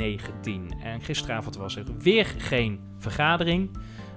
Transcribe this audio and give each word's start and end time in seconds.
19. 0.00 0.72
En 0.82 1.00
gisteravond 1.00 1.56
was 1.56 1.76
er 1.76 1.84
weer 1.98 2.34
geen 2.38 2.80
vergadering. 2.98 3.70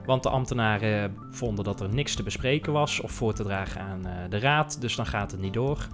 Want 0.05 0.23
de 0.23 0.29
ambtenaren 0.29 1.15
vonden 1.31 1.63
dat 1.63 1.81
er 1.81 1.89
niks 1.93 2.15
te 2.15 2.23
bespreken 2.23 2.73
was 2.73 3.01
of 3.01 3.11
voor 3.11 3.33
te 3.33 3.43
dragen 3.43 3.81
aan 3.81 4.01
uh, 4.05 4.11
de 4.29 4.39
raad. 4.39 4.81
Dus 4.81 4.95
dan 4.95 5.05
gaat 5.05 5.31
het 5.31 5.39
niet 5.39 5.53
door. 5.53 5.87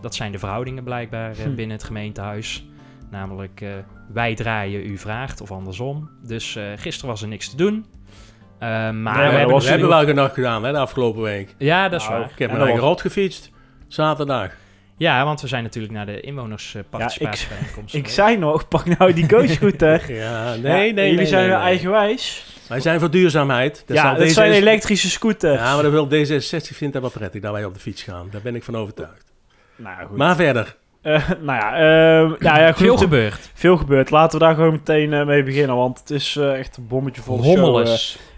Dat 0.00 0.14
zijn 0.14 0.32
de 0.32 0.38
verhoudingen 0.38 0.84
blijkbaar 0.84 1.30
uh, 1.30 1.36
hm. 1.36 1.54
binnen 1.54 1.76
het 1.76 1.84
gemeentehuis. 1.84 2.66
Namelijk, 3.10 3.60
uh, 3.60 3.70
wij 4.12 4.34
draaien, 4.34 4.90
u 4.90 4.98
vraagt 4.98 5.40
of 5.40 5.50
andersom. 5.50 6.10
Dus 6.22 6.58
gisteren 6.76 7.10
was 7.10 7.22
er 7.22 7.28
niks 7.28 7.50
te 7.50 7.56
doen. 7.56 7.86
maar, 8.58 8.92
nee, 8.92 9.02
we, 9.02 9.36
hebben, 9.36 9.58
we 9.58 9.68
hebben 9.68 9.88
wel 9.88 10.04
genoeg 10.04 10.34
gedaan 10.34 10.64
hè, 10.64 10.72
de 10.72 10.78
afgelopen 10.78 11.22
week. 11.22 11.54
Ja, 11.58 11.88
dat 11.88 12.00
is 12.00 12.06
nou, 12.06 12.20
waar. 12.20 12.30
Ik 12.30 12.38
heb 12.38 12.50
mijn 12.50 12.62
eigen 12.62 12.80
rot 12.80 13.00
gefietst. 13.00 13.50
Zaterdag. 13.88 14.50
Ja, 15.02 15.24
want 15.24 15.40
we 15.40 15.46
zijn 15.46 15.62
natuurlijk 15.62 15.92
naar 15.92 16.06
de 16.06 16.20
inwonersparticipatiebijeenkomst. 16.20 17.92
Ja, 17.92 17.98
ik, 17.98 18.04
ik 18.06 18.12
zei 18.12 18.36
nog, 18.36 18.68
pak 18.68 18.98
nou 18.98 19.12
die 19.12 19.28
coachscooter. 19.28 20.12
ja, 20.22 20.54
nee, 20.54 20.92
nee, 20.92 21.10
Jullie 21.10 21.26
zijn 21.26 21.48
nee, 21.48 21.58
eigenwijs. 21.58 22.44
Wij 22.68 22.80
zijn 22.80 23.00
voor 23.00 23.10
duurzaamheid. 23.10 23.82
Dat 23.86 23.96
ja, 23.96 24.14
dat 24.14 24.30
zijn 24.30 24.52
elektrische 24.52 25.10
scooters. 25.10 25.60
Ja, 25.60 25.74
maar 25.74 25.82
dan 25.82 25.92
wil 25.92 26.06
D66 26.06 26.76
vindt 26.76 26.92
dat 26.92 27.02
wel 27.02 27.10
prettig 27.10 27.40
dat 27.40 27.52
wij 27.52 27.64
op 27.64 27.74
de 27.74 27.80
fiets 27.80 28.02
gaan. 28.02 28.28
Daar 28.30 28.40
ben 28.40 28.54
ik 28.54 28.62
van 28.62 28.76
overtuigd. 28.76 29.32
Nou, 29.76 30.06
goed. 30.06 30.16
Maar 30.16 30.36
verder. 30.36 30.76
Uh, 31.02 31.30
nou 31.40 31.58
ja, 31.58 31.72
uh, 31.74 32.38
nou 32.38 32.60
ja 32.60 32.72
goed, 32.72 32.76
veel 32.76 32.96
gebeurd. 32.96 33.50
Veel 33.54 33.76
gebeurd. 33.76 34.10
Laten 34.10 34.38
we 34.38 34.44
daar 34.44 34.54
gewoon 34.54 34.72
meteen 34.72 35.12
uh, 35.12 35.26
mee 35.26 35.42
beginnen, 35.42 35.76
want 35.76 35.98
het 35.98 36.10
is 36.10 36.36
echt 36.36 36.76
een 36.76 36.86
bommetje 36.86 37.22
vol 37.22 37.44
show 37.44 37.96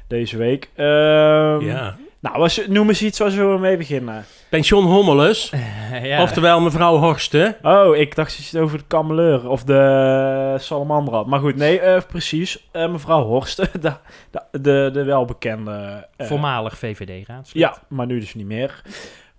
deze 0.09 0.37
week. 0.37 0.71
Ehm, 0.75 1.61
ja. 1.61 1.97
Nou, 2.25 2.39
was, 2.39 2.67
noem 2.67 2.89
eens 2.89 3.03
iets 3.03 3.19
waar 3.19 3.31
we 3.31 3.59
mee 3.59 3.77
beginnen. 3.77 4.25
Pension 4.49 4.85
Hommelus. 4.85 5.53
ja. 6.03 6.23
Oftewel 6.23 6.61
mevrouw 6.61 6.97
Horsten. 6.97 7.57
Oh, 7.63 7.97
ik 7.97 8.15
dacht 8.15 8.35
je 8.35 8.43
het 8.43 8.57
over 8.57 8.79
de 8.79 8.85
kameleur 8.87 9.49
of 9.49 9.65
de 9.65 10.57
salamandra. 10.59 11.23
Maar 11.23 11.41
goed, 11.41 11.57
nee, 11.57 11.81
uh, 11.81 12.01
precies. 12.09 12.69
Uh, 12.73 12.91
mevrouw 12.91 13.23
Horsten, 13.23 13.69
de, 13.81 13.93
de, 14.31 14.61
de, 14.61 14.91
de 14.93 15.05
welbekende... 15.05 16.07
Uh, 16.17 16.27
Voormalig 16.27 16.79
VVD-raadslid. 16.79 17.63
Ja, 17.63 17.77
maar 17.89 18.07
nu 18.07 18.21
dus 18.21 18.35
niet 18.35 18.47
meer. 18.47 18.83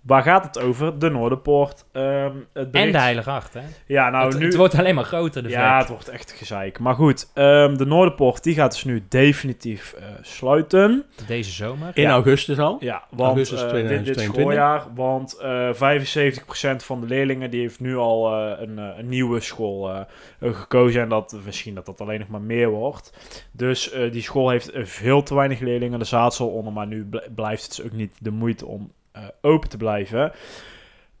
Waar 0.06 0.22
gaat 0.22 0.44
het 0.44 0.60
over? 0.60 0.98
De 0.98 1.10
Noorderpoort. 1.10 1.84
Um, 1.92 2.46
het 2.52 2.70
En 2.70 2.92
de 2.92 2.98
Heilige 2.98 3.30
Acht, 3.30 3.54
hè? 3.54 3.60
Ja, 3.86 4.10
nou 4.10 4.28
het, 4.28 4.38
nu... 4.38 4.44
Het 4.44 4.56
wordt 4.56 4.78
alleen 4.78 4.94
maar 4.94 5.04
groter, 5.04 5.42
de 5.42 5.48
Ja, 5.48 5.78
het 5.78 5.88
wordt 5.88 6.08
echt 6.08 6.32
gezeik. 6.32 6.78
Maar 6.78 6.94
goed, 6.94 7.30
um, 7.34 7.78
de 7.78 7.86
Noorderpoort 7.86 8.42
die 8.42 8.54
gaat 8.54 8.72
dus 8.72 8.84
nu 8.84 9.04
definitief 9.08 9.94
uh, 9.98 10.04
sluiten. 10.20 11.04
Deze 11.26 11.50
zomer? 11.50 11.90
In 11.94 12.06
augustus 12.06 12.58
al? 12.58 12.76
Ja, 12.80 13.02
want 13.10 13.28
augustus 13.28 13.58
2022. 13.58 13.98
Uh, 13.98 14.04
dit, 14.04 14.14
dit 14.14 14.34
schooljaar. 14.34 14.86
Want 14.94 15.38
uh, 15.42 16.74
75% 16.74 16.84
van 16.84 17.00
de 17.00 17.06
leerlingen 17.06 17.50
die 17.50 17.60
heeft 17.60 17.80
nu 17.80 17.96
al 17.96 18.32
uh, 18.32 18.60
een, 18.60 18.78
een, 18.78 19.08
nieuwe 19.08 19.40
school 19.40 20.06
gekozen. 20.40 21.02
En 21.02 21.08
dat 21.08 21.36
misschien 21.44 21.74
dat 21.74 21.86
dat 21.86 22.00
alleen 22.00 22.18
nog 22.18 22.28
maar 22.28 22.40
meer 22.40 22.68
wordt. 22.68 23.12
Dus 23.52 23.94
die 24.12 24.22
school 24.22 24.50
heeft 24.50 24.70
veel 24.74 25.22
te 25.22 25.34
weinig 25.34 25.60
leerlingen 25.60 25.98
de 25.98 26.04
zaad 26.04 26.40
onder. 26.40 26.72
Maar 26.72 26.86
nu 26.86 27.08
blijft 27.34 27.62
het 27.62 27.76
dus 27.76 27.84
ook 27.84 27.92
niet 27.92 28.14
de 28.18 28.30
moeite 28.30 28.66
om 28.66 28.92
open 29.40 29.68
te 29.68 29.76
blijven. 29.76 30.32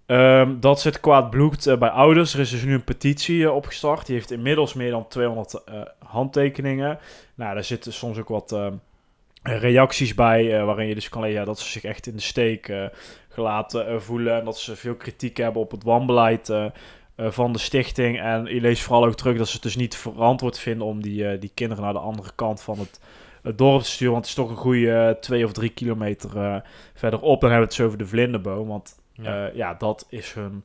Um, 0.06 0.60
dat 0.60 0.80
zit 0.80 1.00
kwaad 1.00 1.30
bloed 1.30 1.66
uh, 1.66 1.78
bij 1.78 1.88
ouders. 1.88 2.34
Er 2.34 2.40
is 2.40 2.50
dus 2.50 2.64
nu 2.64 2.74
een 2.74 2.84
petitie 2.84 3.36
uh, 3.36 3.54
opgestart. 3.54 4.06
Die 4.06 4.14
heeft 4.14 4.30
inmiddels 4.30 4.74
meer 4.74 4.90
dan 4.90 5.08
200 5.08 5.62
handtekeningen. 5.98 6.98
Nou, 7.34 7.54
daar 7.54 7.64
zitten 7.64 7.92
soms 7.92 8.18
ook 8.18 8.28
wat 8.28 8.56
reacties 9.42 10.14
bij. 10.14 10.64
waarin 10.64 10.88
je 10.88 10.94
dus 10.94 11.08
kan 11.08 11.22
lezen 11.22 11.44
dat 11.44 11.58
ze 11.58 11.70
zich 11.70 11.84
echt 11.84 12.06
in 12.06 12.16
de 12.16 12.22
steek 12.22 12.72
gelaten 13.28 14.02
voelen. 14.02 14.38
En 14.38 14.44
dat 14.44 14.58
ze 14.58 14.76
veel 14.76 14.94
kritiek 14.94 15.36
hebben 15.36 15.62
op 15.62 15.70
het 15.70 15.84
wanbeleid 15.84 16.52
van 17.16 17.52
de 17.52 17.58
stichting. 17.58 18.20
En 18.20 18.44
je 18.44 18.60
leest 18.60 18.82
vooral 18.82 19.06
ook 19.06 19.16
terug 19.16 19.38
dat 19.38 19.46
ze 19.46 19.52
het 19.52 19.62
dus 19.62 19.76
niet 19.76 19.96
verantwoord 19.96 20.58
vinden 20.58 20.86
om 20.86 21.02
die, 21.02 21.38
die 21.38 21.50
kinderen 21.54 21.84
naar 21.84 21.92
de 21.92 21.98
andere 21.98 22.30
kant 22.34 22.62
van 22.62 22.78
het 22.78 23.00
het 23.46 23.58
dorp 23.58 23.82
te 23.82 23.90
sturen. 23.90 24.12
Want 24.12 24.26
het 24.26 24.36
is 24.36 24.42
toch 24.44 24.50
een 24.50 24.62
goede 24.62 24.86
uh, 24.86 25.10
twee 25.10 25.44
of 25.44 25.52
drie 25.52 25.70
kilometer 25.70 26.36
uh, 26.36 26.56
verderop. 26.94 27.40
Dan 27.40 27.50
hebben 27.50 27.68
we 27.68 27.74
het 27.74 27.74
zo 27.74 27.86
over 27.86 27.98
de 27.98 28.06
Vlinderboom. 28.06 28.68
Want 28.68 28.98
ja, 29.12 29.46
uh, 29.46 29.54
ja 29.54 29.74
dat 29.74 30.06
is 30.08 30.32
hun 30.32 30.64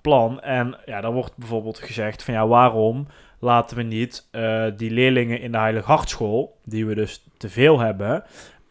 plan. 0.00 0.40
En 0.40 0.76
ja, 0.86 1.00
dan 1.00 1.12
wordt 1.12 1.36
bijvoorbeeld 1.36 1.78
gezegd 1.78 2.22
van 2.22 2.34
ja, 2.34 2.46
waarom 2.46 3.06
laten 3.38 3.76
we 3.76 3.82
niet 3.82 4.28
die 4.76 4.90
leerlingen 4.90 5.40
in 5.40 5.52
de 5.52 5.58
Heilige 5.58 5.86
Hartschool, 5.86 6.56
die 6.64 6.86
we 6.86 6.94
dus 6.94 7.24
te 7.36 7.48
veel 7.48 7.78
hebben, 7.78 8.24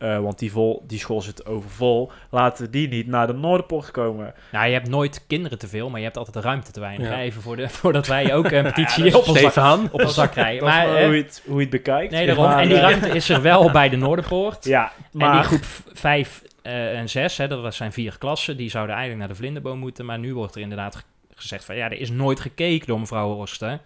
uh, 0.03 0.19
want 0.19 0.39
die, 0.39 0.51
vol, 0.51 0.84
die 0.88 1.00
school 1.00 1.22
zit 1.22 1.45
overvol. 1.45 2.12
Laten 2.29 2.72
die 2.72 2.88
niet 2.88 3.07
naar 3.07 3.28
de 3.28 3.34
Noorderpoort 3.34 3.91
komen. 3.91 4.34
Nou, 4.51 4.67
je 4.67 4.73
hebt 4.73 4.89
nooit 4.89 5.23
kinderen 5.28 5.59
te 5.59 5.67
veel, 5.67 5.89
maar 5.89 6.00
je 6.00 6.06
hebt 6.06 6.17
altijd 6.17 6.35
de 6.35 6.41
ruimte 6.41 6.72
te 6.72 6.79
weinig. 6.79 7.07
Ja. 7.07 7.19
Even 7.19 7.41
voor 7.41 7.56
de, 7.56 7.69
voordat 7.79 8.07
wij 8.07 8.34
ook 8.34 8.51
een 8.51 8.63
petitie 8.63 9.03
ja, 9.03 9.17
op, 9.17 9.28
ons 9.28 9.39
zak, 9.39 9.94
op 9.94 10.01
ons 10.03 10.13
zak 10.13 10.31
krijgen. 10.41 10.66
Maar, 10.66 10.88
hoe, 10.88 11.16
je 11.16 11.23
het, 11.23 11.41
hoe 11.45 11.56
je 11.56 11.62
het 11.62 11.69
bekijkt. 11.69 12.12
Nee, 12.12 12.25
daarom. 12.25 12.45
en 12.45 12.67
die 12.67 12.78
ruimte 12.78 13.09
is 13.09 13.29
er 13.29 13.41
wel 13.41 13.72
bij 13.72 13.89
de 13.89 13.97
Noorderpoort. 13.97 14.66
Ja, 14.72 14.91
maar... 15.12 15.31
En 15.31 15.38
die 15.38 15.45
groep 15.45 15.66
5 15.94 16.41
uh, 16.63 17.00
en 17.00 17.09
6, 17.09 17.38
hè, 17.38 17.47
dat 17.47 17.75
zijn 17.75 17.94
vier 17.94 18.18
klassen, 18.18 18.57
die 18.57 18.69
zouden 18.69 18.95
eigenlijk 18.95 19.28
naar 19.28 19.35
de 19.35 19.41
Vlinderboom 19.41 19.79
moeten. 19.79 20.06
Maar 20.06 20.19
nu 20.19 20.33
wordt 20.33 20.56
er 20.56 20.62
inderdaad 20.62 21.03
gezegd 21.35 21.66
van, 21.66 21.75
ja, 21.75 21.85
er 21.85 22.00
is 22.00 22.09
nooit 22.09 22.39
gekeken 22.39 22.88
door 22.88 23.00
mevrouw 23.00 23.33
Horsten 23.33 23.81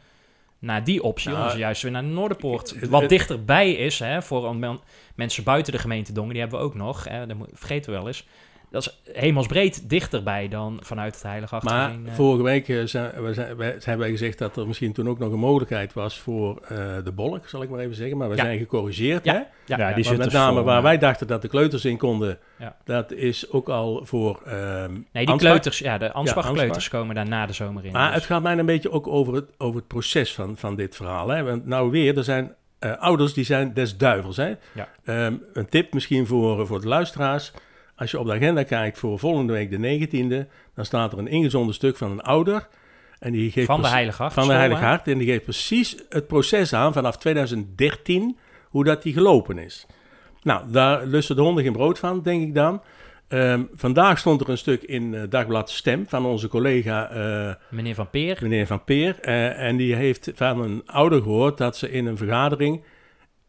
naar 0.60 0.84
die 0.84 1.04
optie. 1.04 1.32
Nou, 1.32 1.50
ze 1.50 1.58
juist 1.58 1.82
weer 1.82 1.92
naar 1.92 2.02
de 2.02 2.08
Noorderpoort. 2.08 2.90
Wat 2.90 3.10
dichterbij 3.10 3.72
is 3.72 4.00
hè, 4.00 4.22
voor 4.22 4.46
mensen 5.16 5.44
buiten 5.44 5.74
de 5.74 5.80
gemeente 5.80 6.14
Dongen, 6.14 6.32
die 6.32 6.42
hebben 6.42 6.60
we 6.60 6.66
ook 6.66 6.76
nog. 6.76 7.04
Hè, 7.04 7.28
dat 7.28 7.38
vergeten 7.54 7.92
we 7.92 7.98
wel 7.98 8.08
eens. 8.08 8.26
Dat 8.76 8.82
is 8.86 9.14
hemelsbreed 9.14 9.90
dichterbij 9.90 10.48
dan 10.48 10.80
vanuit 10.82 11.14
het 11.14 11.24
Heilige. 11.24 11.60
Maar 11.64 11.92
uh, 11.92 12.14
vorige 12.14 12.44
week 12.44 12.68
uh, 12.68 12.86
zijn, 12.86 13.24
we 13.24 13.34
zijn, 13.34 13.58
wij, 13.58 13.68
hebben 13.68 13.98
wij 13.98 14.10
gezegd 14.10 14.38
dat 14.38 14.58
er 14.58 14.68
misschien 14.68 14.94
toen 14.94 15.10
ook 15.10 15.20
nog 15.20 15.32
een 15.32 15.40
mogelijkheid 15.40 15.94
was 15.94 16.20
voor 16.20 16.62
uh, 16.62 16.78
de 17.04 17.12
bolk, 17.12 17.48
zal 17.48 17.62
ik 17.62 17.70
maar 17.70 17.80
even 17.80 17.96
zeggen. 17.96 18.18
Maar 18.18 18.30
we 18.30 18.36
ja. 18.36 18.44
zijn 18.44 18.58
gecorrigeerd. 18.58 19.26
Ja, 19.26 19.34
hè? 19.34 19.40
ja, 19.66 19.78
ja 19.88 19.94
die 19.94 20.06
maar 20.06 20.18
met 20.18 20.32
name 20.32 20.64
waar 20.64 20.82
wij 20.82 20.98
dachten 20.98 21.28
dat 21.28 21.42
de 21.42 21.48
kleuters 21.48 21.86
in 21.86 21.98
konden, 21.98 22.40
dat 22.84 23.12
is 23.12 23.52
ook 23.52 23.70
al 23.70 24.06
voor 24.06 24.42
um, 24.48 25.08
Nee, 25.12 25.26
die 25.26 25.36
kleuters, 25.36 25.80
ja, 25.80 25.98
de 25.98 26.12
Ansbach-kleuters 26.12 26.90
komen 26.90 27.16
daar 27.16 27.28
na 27.28 27.46
de 27.46 27.54
zomer 27.54 27.86
in. 27.86 27.92
Maar 27.92 28.08
dus. 28.08 28.16
het 28.16 28.26
gaat 28.26 28.42
mij 28.42 28.58
een 28.58 28.66
beetje 28.66 28.92
ook 28.92 29.08
over 29.08 29.34
het, 29.34 29.50
over 29.58 29.76
het 29.76 29.88
proces 29.88 30.34
van, 30.34 30.58
van 30.58 30.76
dit 30.76 30.96
verhaal. 30.96 31.28
Hè? 31.28 31.44
Want 31.44 31.66
nou 31.66 31.92
weer, 31.92 32.18
er 32.18 32.24
zijn 32.24 32.56
ouders 32.92 33.34
die 33.34 33.44
zijn 33.44 33.74
des 33.74 33.98
duivels. 33.98 34.38
Hè? 34.38 34.54
Um, 35.06 35.44
een 35.54 35.70
tip 35.70 35.94
misschien 35.94 36.28
voor, 36.28 36.68
voor 36.68 36.82
de 36.82 36.88
luisteraars 36.88 37.54
als 37.96 38.12
je 38.12 38.20
op 38.20 38.26
de 38.26 38.34
agenda 38.34 38.64
kijkt 38.64 38.98
voor 38.98 39.20
volgende 39.20 39.54
week 39.54 39.70
de 39.70 40.08
19e, 40.08 40.50
dan 40.76 40.86
staat 40.86 41.14
er 41.14 41.20
een 41.20 41.28
ingezonden 41.28 41.76
stuk 41.76 41.98
van 41.98 42.12
een 42.12 42.22
ouder. 42.22 42.68
En 43.20 43.32
die 43.32 43.52
geeft 43.52 43.68
van 43.68 43.82
de 43.82 43.88
Heilige 43.88 44.22
Hart. 44.22 44.34
Van 44.34 44.48
de 44.48 44.54
Heilige 44.54 44.84
Hart. 44.84 45.08
En 45.08 45.18
die 45.18 45.28
geeft 45.28 45.44
precies 45.44 45.96
het 46.10 46.28
proces 46.28 46.74
aan 46.74 46.94
vanaf 46.94 47.18
2013, 47.18 48.38
hoe 48.70 48.84
dat 48.84 49.04
die 49.04 49.14
gelopen 49.14 49.58
is. 49.58 49.86
Nou, 50.42 50.72
daar 50.72 51.06
lusten 51.06 51.36
de 51.36 51.42
honden 51.42 51.64
geen 51.64 51.74
brood 51.74 52.00
van, 52.00 52.22
denk 52.22 52.42
ik 52.42 52.54
dan. 52.54 52.82
Um, 53.28 53.70
vandaag 53.74 54.20
stond 54.20 54.42
er 54.42 54.50
een 54.50 54.58
stuk 54.58 54.84
in 54.84 55.14
uh, 55.14 55.22
Dagblad 55.30 55.70
Stem 55.70 56.08
van 56.08 56.26
onze 56.26 56.48
collega... 56.48 57.16
Uh, 57.16 57.54
meneer 57.70 57.96
Van 57.96 58.10
Peer. 58.10 58.38
Meneer 58.42 58.68
Van 58.68 58.84
Peer. 58.84 59.18
Uh, 59.22 59.62
en 59.62 59.78
die 59.78 59.96
heeft 59.96 60.32
van 60.36 60.62
een 60.62 60.82
ouder 60.86 61.22
gehoord 61.22 61.58
dat 61.58 61.78
ze 61.78 61.92
in 61.92 62.06
een 62.06 62.18
vergadering 62.18 62.84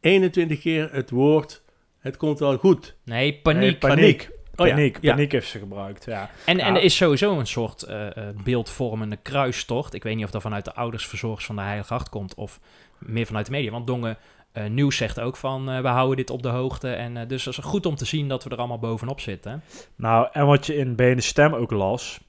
21 0.00 0.60
keer 0.60 0.88
het 0.92 1.10
woord... 1.10 1.64
Het 1.98 2.16
komt 2.16 2.38
wel 2.38 2.58
goed. 2.58 2.96
Nee, 3.04 3.40
paniek. 3.42 3.60
Nee, 3.60 3.76
paniek. 3.76 4.30
Oh, 4.56 4.66
paniek, 4.66 4.98
ja. 5.00 5.14
paniek 5.14 5.32
heeft 5.32 5.48
ze 5.48 5.58
gebruikt, 5.58 6.04
ja. 6.04 6.30
En, 6.44 6.58
en 6.58 6.74
er 6.74 6.82
is 6.82 6.96
sowieso 6.96 7.38
een 7.38 7.46
soort 7.46 7.86
uh, 7.88 8.06
beeldvormende 8.44 9.16
kruistocht. 9.22 9.94
Ik 9.94 10.02
weet 10.02 10.16
niet 10.16 10.24
of 10.24 10.30
dat 10.30 10.42
vanuit 10.42 10.64
de 10.64 10.74
oudersverzorgers 10.74 11.46
van 11.46 11.56
de 11.56 11.62
Heilige 11.62 11.94
Acht 11.94 12.08
komt 12.08 12.34
of 12.34 12.60
meer 12.98 13.26
vanuit 13.26 13.46
de 13.46 13.52
media. 13.52 13.70
Want 13.70 13.86
Dongen 13.86 14.18
uh, 14.58 14.66
Nieuws 14.66 14.96
zegt 14.96 15.20
ook 15.20 15.36
van 15.36 15.70
uh, 15.70 15.80
we 15.80 15.88
houden 15.88 16.16
dit 16.16 16.30
op 16.30 16.42
de 16.42 16.48
hoogte. 16.48 16.88
En 16.88 17.28
dus 17.28 17.44
het 17.44 17.58
is 17.58 17.64
goed 17.64 17.86
om 17.86 17.96
te 17.96 18.04
zien 18.04 18.28
dat 18.28 18.44
we 18.44 18.50
er 18.50 18.56
allemaal 18.56 18.78
bovenop 18.78 19.20
zitten. 19.20 19.62
Nou, 19.96 20.28
en 20.32 20.46
wat 20.46 20.66
je 20.66 20.76
in 20.76 20.94
BN 20.94 21.18
Stem 21.18 21.54
ook 21.54 21.70
las, 21.70 22.20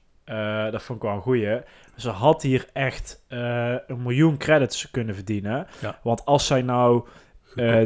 dat 0.70 0.82
vond 0.82 0.98
ik 0.98 1.04
wel 1.04 1.14
een 1.14 1.22
goeie. 1.22 1.60
Ze 1.96 2.10
had 2.10 2.42
hier 2.42 2.66
echt 2.72 3.24
een 3.28 4.02
miljoen 4.02 4.36
credits 4.36 4.90
kunnen 4.90 5.14
verdienen. 5.14 5.66
Ja. 5.80 5.98
Want 6.02 6.24
als 6.24 6.46
zij 6.46 6.62
nou 6.62 7.06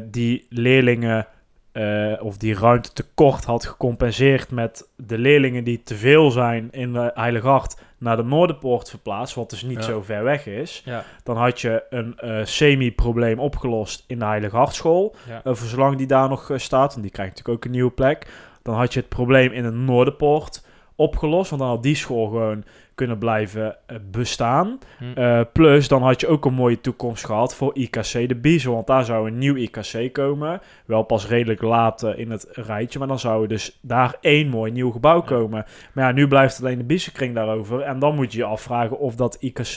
die 0.03 0.47
leerlingen 0.49 1.27
uh, 1.73 2.13
of 2.21 2.37
die 2.37 2.55
ruimte 2.55 2.93
tekort 2.93 3.45
had 3.45 3.67
gecompenseerd 3.67 4.51
met 4.51 4.89
de 4.97 5.19
leerlingen 5.19 5.65
die 5.65 5.83
te 5.83 5.95
veel 5.95 6.31
zijn 6.31 6.69
in 6.71 6.93
de 6.93 7.11
Heilige 7.15 7.47
Hart 7.47 7.81
naar 8.03 8.17
de 8.17 8.23
Noorderpoort 8.23 8.91
verplaatst, 8.91 9.35
wat 9.35 9.51
dus 9.51 9.63
niet 9.63 9.85
zo 9.85 10.03
ver 10.03 10.25
weg 10.25 10.47
is, 10.47 10.85
dan 11.23 11.37
had 11.37 11.61
je 11.61 11.83
een 11.91 12.47
semi-probleem 12.47 13.39
opgelost 13.39 14.05
in 14.07 14.19
de 14.19 14.25
Heilige 14.25 14.57
Hartschool. 14.57 15.15
voor 15.45 15.69
zolang 15.69 15.97
die 15.97 16.07
daar 16.07 16.29
nog 16.29 16.51
staat, 16.57 16.91
want 16.91 17.03
die 17.03 17.11
krijgt 17.13 17.31
natuurlijk 17.31 17.59
ook 17.59 17.65
een 17.65 17.71
nieuwe 17.71 17.91
plek. 17.91 18.27
Dan 18.63 18.75
had 18.75 18.93
je 18.93 19.01
het 19.01 19.09
probleem 19.09 19.53
in 19.53 19.63
de 19.63 19.71
Noorderpoort 19.71 20.65
opgelost. 20.97 21.51
Want 21.51 21.63
dan 21.63 21.71
had 21.71 21.83
die 21.83 21.95
school 21.95 22.27
gewoon 22.27 22.65
kunnen 23.03 23.21
blijven 23.21 23.77
eh, 23.87 23.97
bestaan. 24.11 24.79
Hm. 24.99 25.05
Eh, 25.15 25.41
plus, 25.53 25.89
dan 25.89 26.03
had 26.03 26.21
je 26.21 26.27
ook 26.27 26.45
een 26.45 26.55
mooie 26.55 26.81
toekomst 26.81 27.25
gehad 27.25 27.55
voor 27.55 27.77
IKC 27.77 28.29
de 28.29 28.39
Biezen. 28.41 28.73
Want 28.73 28.87
daar 28.87 29.05
zou 29.05 29.29
een 29.29 29.39
nieuw 29.39 29.57
IKC 29.57 30.13
komen. 30.13 30.61
Wel 30.85 31.03
pas 31.03 31.29
redelijk 31.29 31.63
laat 31.63 32.03
in 32.03 32.31
het 32.31 32.49
rijtje. 32.51 32.99
Maar 32.99 33.09
dan 33.09 33.19
zou 33.19 33.43
er 33.43 33.49
dus 33.49 33.79
daar 33.81 34.17
één 34.21 34.49
mooi 34.49 34.73
nieuw 34.73 34.91
gebouw 34.91 35.23
komen. 35.23 35.65
Maar 35.93 36.05
ja, 36.05 36.13
nu 36.13 36.29
blijft 36.29 36.61
alleen 36.61 36.79
de 36.79 36.85
Biezenkring 36.85 37.35
daarover. 37.35 37.81
En 37.81 37.99
dan 37.99 38.15
moet 38.15 38.33
je 38.33 38.39
je 38.39 38.45
afvragen 38.45 38.99
of 38.99 39.15
dat 39.15 39.37
IKC 39.41 39.77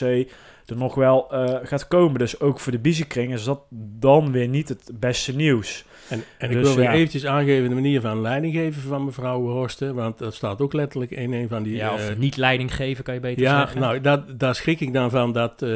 er 0.66 0.76
nog 0.76 0.94
wel 0.94 1.28
uh, 1.32 1.54
gaat 1.62 1.88
komen. 1.88 2.18
Dus 2.18 2.40
ook 2.40 2.60
voor 2.60 2.72
de 2.72 2.78
Biezenkring 2.78 3.32
is 3.32 3.44
dat 3.44 3.60
dan 3.98 4.32
weer 4.32 4.48
niet 4.48 4.68
het 4.68 4.90
beste 4.94 5.36
nieuws. 5.36 5.84
En, 6.08 6.24
en 6.38 6.50
ik 6.50 6.56
dus 6.56 6.66
wil 6.66 6.76
weer 6.76 6.90
eventjes 6.90 7.26
aangeven 7.26 7.68
de 7.68 7.74
manier 7.74 8.00
van 8.00 8.20
leiding 8.20 8.54
geven 8.54 8.82
van 8.82 9.04
mevrouw 9.04 9.42
Horsten, 9.42 9.94
want 9.94 10.18
dat 10.18 10.34
staat 10.34 10.60
ook 10.60 10.72
letterlijk 10.72 11.10
in 11.10 11.32
een 11.32 11.48
van 11.48 11.62
die... 11.62 11.76
Ja, 11.76 11.92
of 11.92 12.10
uh, 12.10 12.16
niet 12.16 12.36
leiding 12.36 12.74
geven, 12.74 13.04
kan 13.04 13.14
je 13.14 13.15
beter 13.20 13.42
ja, 13.42 13.58
zeggen. 13.58 13.80
Ja, 13.80 13.86
nou, 13.86 14.00
dat, 14.00 14.40
daar 14.40 14.54
schrik 14.54 14.80
ik 14.80 14.92
dan 14.92 15.10
van 15.10 15.32
dat, 15.32 15.62
uh, 15.62 15.68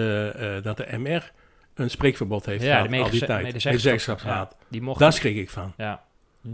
dat 0.62 0.76
de 0.76 0.87
MR 0.98 1.32
een 1.75 1.90
spreekverbod 1.90 2.46
heeft 2.46 2.62
ja, 2.64 2.82
gehad 2.82 3.02
al 3.02 3.10
die 3.10 3.25
tijd. 3.25 3.52
De 3.52 3.58
zeggenschapsraad. 3.58 4.56
Ja, 4.58 4.66
die 4.69 4.82
mocht 4.82 4.98
daar 4.98 5.12
schrik 5.12 5.37
ik 5.37 5.50
van. 5.50 5.72
Ja. 5.76 6.02
Hm. 6.42 6.48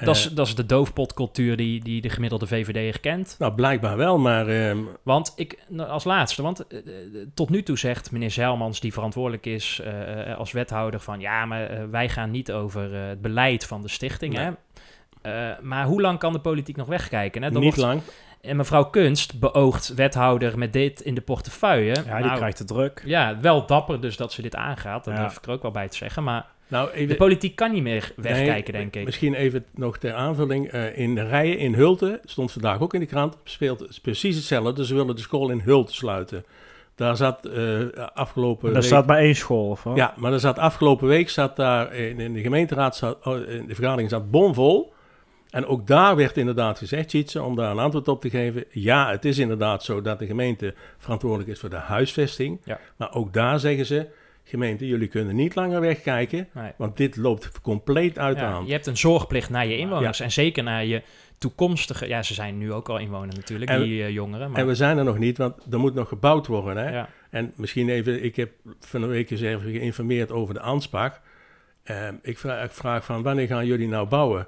Dat 0.00 0.16
is, 0.16 0.24
dat 0.24 0.46
is 0.46 0.54
de 0.54 0.66
doofpotcultuur 0.66 1.56
die, 1.56 1.84
die 1.84 2.00
de 2.00 2.08
gemiddelde 2.08 2.46
VVD 2.46 3.00
kent. 3.00 3.36
Nou, 3.38 3.52
blijkbaar 3.52 3.96
wel, 3.96 4.18
maar... 4.18 4.48
Ehm, 4.48 4.78
want 5.02 5.32
ik, 5.36 5.58
nou, 5.68 5.90
als 5.90 6.04
laatste, 6.04 6.42
want 6.42 6.66
eh, 6.66 6.78
eh, 6.78 6.84
tot 7.34 7.50
nu 7.50 7.62
toe 7.62 7.78
zegt 7.78 8.10
meneer 8.10 8.30
Zeilmans, 8.30 8.80
die 8.80 8.92
verantwoordelijk 8.92 9.46
is 9.46 9.80
uh, 9.84 10.36
als 10.38 10.52
wethouder, 10.52 11.00
van 11.00 11.20
ja, 11.20 11.46
maar 11.46 11.90
wij 11.90 12.08
gaan 12.08 12.30
niet 12.30 12.52
over 12.52 12.94
het 12.94 13.20
beleid 13.20 13.66
van 13.66 13.82
de 13.82 13.88
stichting. 13.88 14.36
Hè? 14.36 14.50
maar 15.60 15.86
hoe 15.86 16.00
lang 16.00 16.18
kan 16.18 16.32
de 16.32 16.40
politiek 16.40 16.76
nog 16.76 16.86
wegkijken? 16.86 17.42
Hè? 17.42 17.50
niet 17.50 17.62
wordt, 17.62 17.76
lang. 17.76 18.00
En 18.42 18.56
mevrouw 18.56 18.84
Kunst 18.84 19.40
beoogt 19.40 19.94
wethouder 19.94 20.58
met 20.58 20.72
dit 20.72 21.00
in 21.00 21.14
de 21.14 21.20
portefeuille. 21.20 21.94
Ja, 22.06 22.16
die 22.16 22.26
nou, 22.26 22.36
krijgt 22.36 22.58
de 22.58 22.64
druk. 22.64 23.02
Ja, 23.04 23.38
wel 23.40 23.66
dapper 23.66 24.00
dus 24.00 24.16
dat 24.16 24.32
ze 24.32 24.42
dit 24.42 24.54
aangaat. 24.54 25.04
Dat 25.04 25.14
ja. 25.14 25.20
durf 25.20 25.36
ik 25.36 25.44
er 25.44 25.50
ook 25.50 25.62
wel 25.62 25.70
bij 25.70 25.88
te 25.88 25.96
zeggen. 25.96 26.24
Maar 26.24 26.46
nou, 26.68 26.90
even, 26.90 27.08
de 27.08 27.14
politiek 27.14 27.56
kan 27.56 27.72
niet 27.72 27.82
meer 27.82 28.12
wegkijken, 28.16 28.72
denk 28.72 28.96
ik. 28.96 29.04
Misschien 29.04 29.34
even 29.34 29.64
nog 29.74 29.98
ter 29.98 30.14
aanvulling. 30.14 30.74
Uh, 30.74 30.98
in 30.98 31.18
Rijen 31.18 31.58
in 31.58 31.74
Hulten, 31.74 32.20
stond 32.24 32.52
vandaag 32.52 32.80
ook 32.80 32.94
in 32.94 33.00
de 33.00 33.06
krant, 33.06 33.36
speelt 33.44 34.00
precies 34.02 34.36
hetzelfde. 34.36 34.86
Ze 34.86 34.94
willen 34.94 35.16
de 35.16 35.22
school 35.22 35.50
in 35.50 35.60
Hulten 35.60 35.94
sluiten. 35.94 36.44
Daar 36.94 37.16
zat 37.16 37.46
uh, 37.46 37.82
afgelopen 38.14 38.64
Daar 38.64 38.80
week... 38.80 38.90
staat 38.90 39.06
maar 39.06 39.18
één 39.18 39.36
school, 39.36 39.70
of 39.70 39.86
Ja, 39.94 40.14
maar 40.16 40.32
er 40.32 40.40
zat 40.40 40.58
afgelopen 40.58 41.08
week, 41.08 41.30
zat 41.30 41.56
daar 41.56 41.94
in, 41.94 42.20
in 42.20 42.32
de 42.32 42.40
gemeenteraad, 42.40 42.96
zat, 42.96 43.26
oh, 43.26 43.48
in 43.48 43.66
de 43.66 43.74
vergadering 43.74 44.10
zat 44.10 44.30
bomvol. 44.30 44.92
En 45.52 45.66
ook 45.66 45.86
daar 45.86 46.16
werd 46.16 46.36
inderdaad 46.36 46.78
gezegd, 46.78 47.08
Tjitse, 47.08 47.42
om 47.42 47.56
daar 47.56 47.70
een 47.70 47.78
antwoord 47.78 48.08
op 48.08 48.20
te 48.20 48.30
geven. 48.30 48.64
Ja, 48.70 49.10
het 49.10 49.24
is 49.24 49.38
inderdaad 49.38 49.84
zo 49.84 50.00
dat 50.02 50.18
de 50.18 50.26
gemeente 50.26 50.74
verantwoordelijk 50.98 51.50
is 51.50 51.60
voor 51.60 51.70
de 51.70 51.76
huisvesting. 51.76 52.60
Ja. 52.64 52.80
Maar 52.96 53.14
ook 53.14 53.32
daar 53.32 53.60
zeggen 53.60 53.86
ze, 53.86 54.06
gemeente, 54.44 54.86
jullie 54.86 55.08
kunnen 55.08 55.36
niet 55.36 55.54
langer 55.54 55.80
wegkijken, 55.80 56.48
want 56.76 56.96
dit 56.96 57.16
loopt 57.16 57.60
compleet 57.60 58.18
uit 58.18 58.36
ja, 58.36 58.44
aan. 58.44 58.66
Je 58.66 58.72
hebt 58.72 58.86
een 58.86 58.96
zorgplicht 58.96 59.50
naar 59.50 59.66
je 59.66 59.76
inwoners 59.76 60.20
en 60.20 60.32
zeker 60.32 60.62
naar 60.62 60.84
je 60.84 61.02
toekomstige... 61.38 62.08
Ja, 62.08 62.22
ze 62.22 62.34
zijn 62.34 62.58
nu 62.58 62.72
ook 62.72 62.88
al 62.88 62.98
inwoners 62.98 63.36
natuurlijk, 63.36 63.70
die 63.70 63.98
uh, 63.98 64.10
jongeren. 64.10 64.50
Maar... 64.50 64.60
En 64.60 64.66
we 64.66 64.74
zijn 64.74 64.98
er 64.98 65.04
nog 65.04 65.18
niet, 65.18 65.38
want 65.38 65.66
er 65.70 65.78
moet 65.78 65.94
nog 65.94 66.08
gebouwd 66.08 66.46
worden. 66.46 66.86
Hè? 66.86 67.04
En 67.30 67.52
misschien 67.56 67.88
even, 67.88 68.24
ik 68.24 68.36
heb 68.36 68.50
van 68.80 69.02
een 69.02 69.08
week 69.08 69.30
eens 69.30 69.40
even 69.40 69.70
geïnformeerd 69.70 70.30
over 70.30 70.54
de 70.54 70.60
aanspraak. 70.60 71.20
Uh, 71.84 72.08
ik, 72.22 72.38
vraag, 72.38 72.64
ik 72.64 72.70
vraag 72.70 73.04
van, 73.04 73.22
wanneer 73.22 73.46
gaan 73.46 73.66
jullie 73.66 73.88
nou 73.88 74.08
bouwen? 74.08 74.46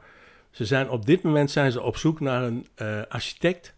Ze 0.55 0.65
zijn 0.65 0.91
op 0.91 1.07
dit 1.07 1.23
moment 1.23 1.51
zijn 1.51 1.73
ze 1.73 1.83
op 1.83 1.97
zoek 1.97 2.21
naar 2.21 2.43
een 2.43 2.67
uh, 2.83 3.03
architect... 3.09 3.75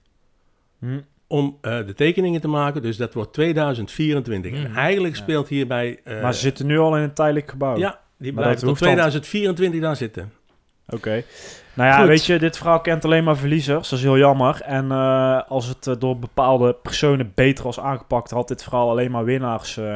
Hm 0.78 0.98
om 1.26 1.58
uh, 1.62 1.86
de 1.86 1.94
tekeningen 1.94 2.40
te 2.40 2.48
maken. 2.48 2.82
Dus 2.82 2.96
dat 2.96 3.14
wordt 3.14 3.32
2024. 3.32 4.52
En 4.52 4.66
hmm. 4.66 4.76
eigenlijk 4.76 5.16
speelt 5.16 5.48
hierbij... 5.48 6.00
Uh, 6.04 6.22
maar 6.22 6.34
ze 6.34 6.40
zitten 6.40 6.66
nu 6.66 6.78
al 6.78 6.96
in 6.96 7.02
een 7.02 7.14
tijdelijk 7.14 7.50
gebouw. 7.50 7.76
Ja, 7.76 8.00
die 8.18 8.32
blijven 8.32 8.66
tot 8.66 8.78
2024 8.78 9.80
daar 9.80 9.96
zitten. 9.96 10.32
Oké. 10.88 11.22
Nou 11.74 11.90
ja, 11.90 12.06
weet 12.06 12.24
je, 12.24 12.38
dit 12.38 12.56
verhaal 12.56 12.80
kent 12.80 13.04
alleen 13.04 13.24
maar 13.24 13.36
verliezers. 13.36 13.88
Dat 13.88 13.98
is 13.98 14.04
heel 14.04 14.18
jammer. 14.18 14.60
En 14.60 14.84
uh, 14.84 15.42
als 15.48 15.66
het 15.66 16.00
door 16.00 16.18
bepaalde 16.18 16.74
personen 16.74 17.32
beter 17.34 17.64
was 17.64 17.80
aangepakt, 17.80 18.30
had 18.30 18.48
dit 18.48 18.62
verhaal 18.62 18.90
alleen 18.90 19.10
maar 19.10 19.24
winnaars 19.24 19.76
uh, 19.76 19.94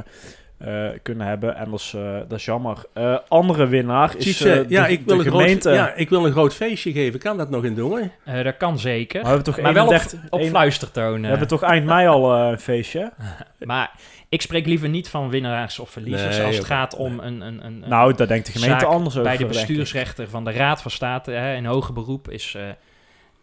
kunnen 1.03 1.27
hebben. 1.27 1.57
En 1.57 1.71
dat 1.71 1.81
is, 1.81 1.93
uh, 1.97 2.19
dat 2.29 2.39
is 2.39 2.45
jammer. 2.45 2.85
Uh, 2.95 3.19
andere 3.29 3.67
winnaar 3.67 4.17
is 4.17 4.43
uh, 4.43 4.69
ja, 4.69 4.87
ik 4.87 5.03
wil 5.05 5.19
een 5.19 5.25
gemeente. 5.25 5.69
Groot, 5.69 5.75
ja, 5.75 5.95
ik 5.95 6.09
wil 6.09 6.27
een 6.27 6.33
groot 6.33 6.55
feestje 6.55 6.93
geven. 6.93 7.21
Kan 7.21 7.37
dat 7.37 7.51
nog 7.51 7.65
in 7.65 7.75
doen? 7.75 8.11
dat 8.43 8.57
kan 8.57 8.79
zeker. 8.79 9.23
Maar, 9.23 9.31
we 9.31 9.37
hebben 9.37 9.55
toch 9.55 9.63
maar 9.63 9.75
wel 9.75 9.87
op, 9.87 10.03
op 10.31 10.43
fluistertoon. 10.43 11.21
We 11.21 11.27
hebben 11.27 11.49
toch 11.49 11.63
eind 11.63 11.85
mei 11.85 12.07
al 12.07 12.35
een 12.35 12.61
feestje? 12.61 13.13
maar 13.59 13.91
ik 14.29 14.43
spreek 14.43 14.67
liever 14.67 14.89
niet 14.89 15.09
van 15.09 15.31
winnaars 15.31 15.79
of 15.79 15.91
verliezers 15.91 16.41
als 16.41 16.57
het 16.57 16.67
gaat 16.67 16.97
om 16.97 17.19
een, 17.21 17.41
een, 17.41 17.65
een, 17.65 17.85
Nou, 17.87 18.15
daar 18.15 18.27
denkt 18.27 18.47
de 18.47 18.59
gemeente 18.59 18.85
anders 18.85 19.15
over. 19.15 19.29
Bij 19.29 19.37
de 19.37 19.47
bestuursrechter 19.47 20.29
van 20.29 20.45
de 20.45 20.53
Raad 20.53 20.83
van 20.83 20.91
State 20.91 21.31
hè, 21.31 21.55
in 21.55 21.65
hoger 21.65 21.95
beroep 21.95 22.31
is 22.31 22.57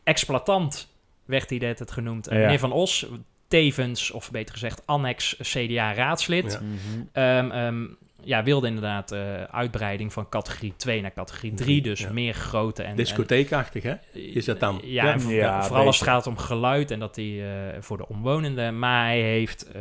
exploitant 0.04 0.96
werd 1.28 1.50
hij 1.50 1.76
het 1.78 1.92
genoemd. 1.92 2.28
Ja. 2.30 2.38
Meneer 2.38 2.60
Van 2.60 2.72
Os, 2.72 3.08
tevens, 3.48 4.12
of 4.12 4.32
beter 4.32 4.54
gezegd, 4.54 4.82
annex 4.86 5.38
CDA-raadslid. 5.42 6.52
Ja. 6.52 6.60
Mhm. 6.60 7.04
Ehm, 7.12 7.52
ehm, 7.52 7.86
ja, 8.28 8.44
wilde 8.44 8.68
inderdaad 8.68 9.12
uh, 9.12 9.44
uitbreiding 9.44 10.14
van 10.14 10.30
categorie 10.30 10.74
2 10.78 11.02
naar 11.02 11.14
categorie 11.14 11.54
3. 11.54 11.80
Mhm. 11.80 11.90
Dus 11.90 12.10
meer 12.10 12.34
grote 12.34 12.84
en... 12.84 12.96
Discotheekachtig, 12.96 13.84
hè? 13.84 13.96
Is 14.14 14.46
dat 14.46 14.60
dan? 14.60 14.80
Ja, 14.84 15.16
ja, 15.28 15.64
vooral 15.64 15.86
als 15.86 16.00
het 16.00 16.08
gaat 16.08 16.28
om 16.28 16.38
geluid 16.38 16.92
en 16.92 17.00
dat 17.00 17.16
hij 17.16 17.26
uh, 17.26 17.50
voor 17.80 17.98
de 17.98 18.08
omwonenden... 18.08 18.80
Maar 18.80 19.06
hij 19.06 19.22
heeft 19.22 19.68
uh, 19.68 19.74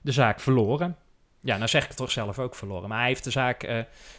de 0.00 0.12
zaak 0.12 0.40
verloren. 0.40 0.96
Ja, 1.40 1.56
nou 1.56 1.68
zeg 1.68 1.82
ik 1.82 1.88
het 1.88 1.96
toch 1.96 2.10
zelf 2.10 2.38
ook 2.38 2.54
verloren. 2.54 2.88
Maar 2.88 2.98
hij 2.98 3.08
heeft 3.08 3.24
de 3.24 3.30
zaak... 3.30 3.68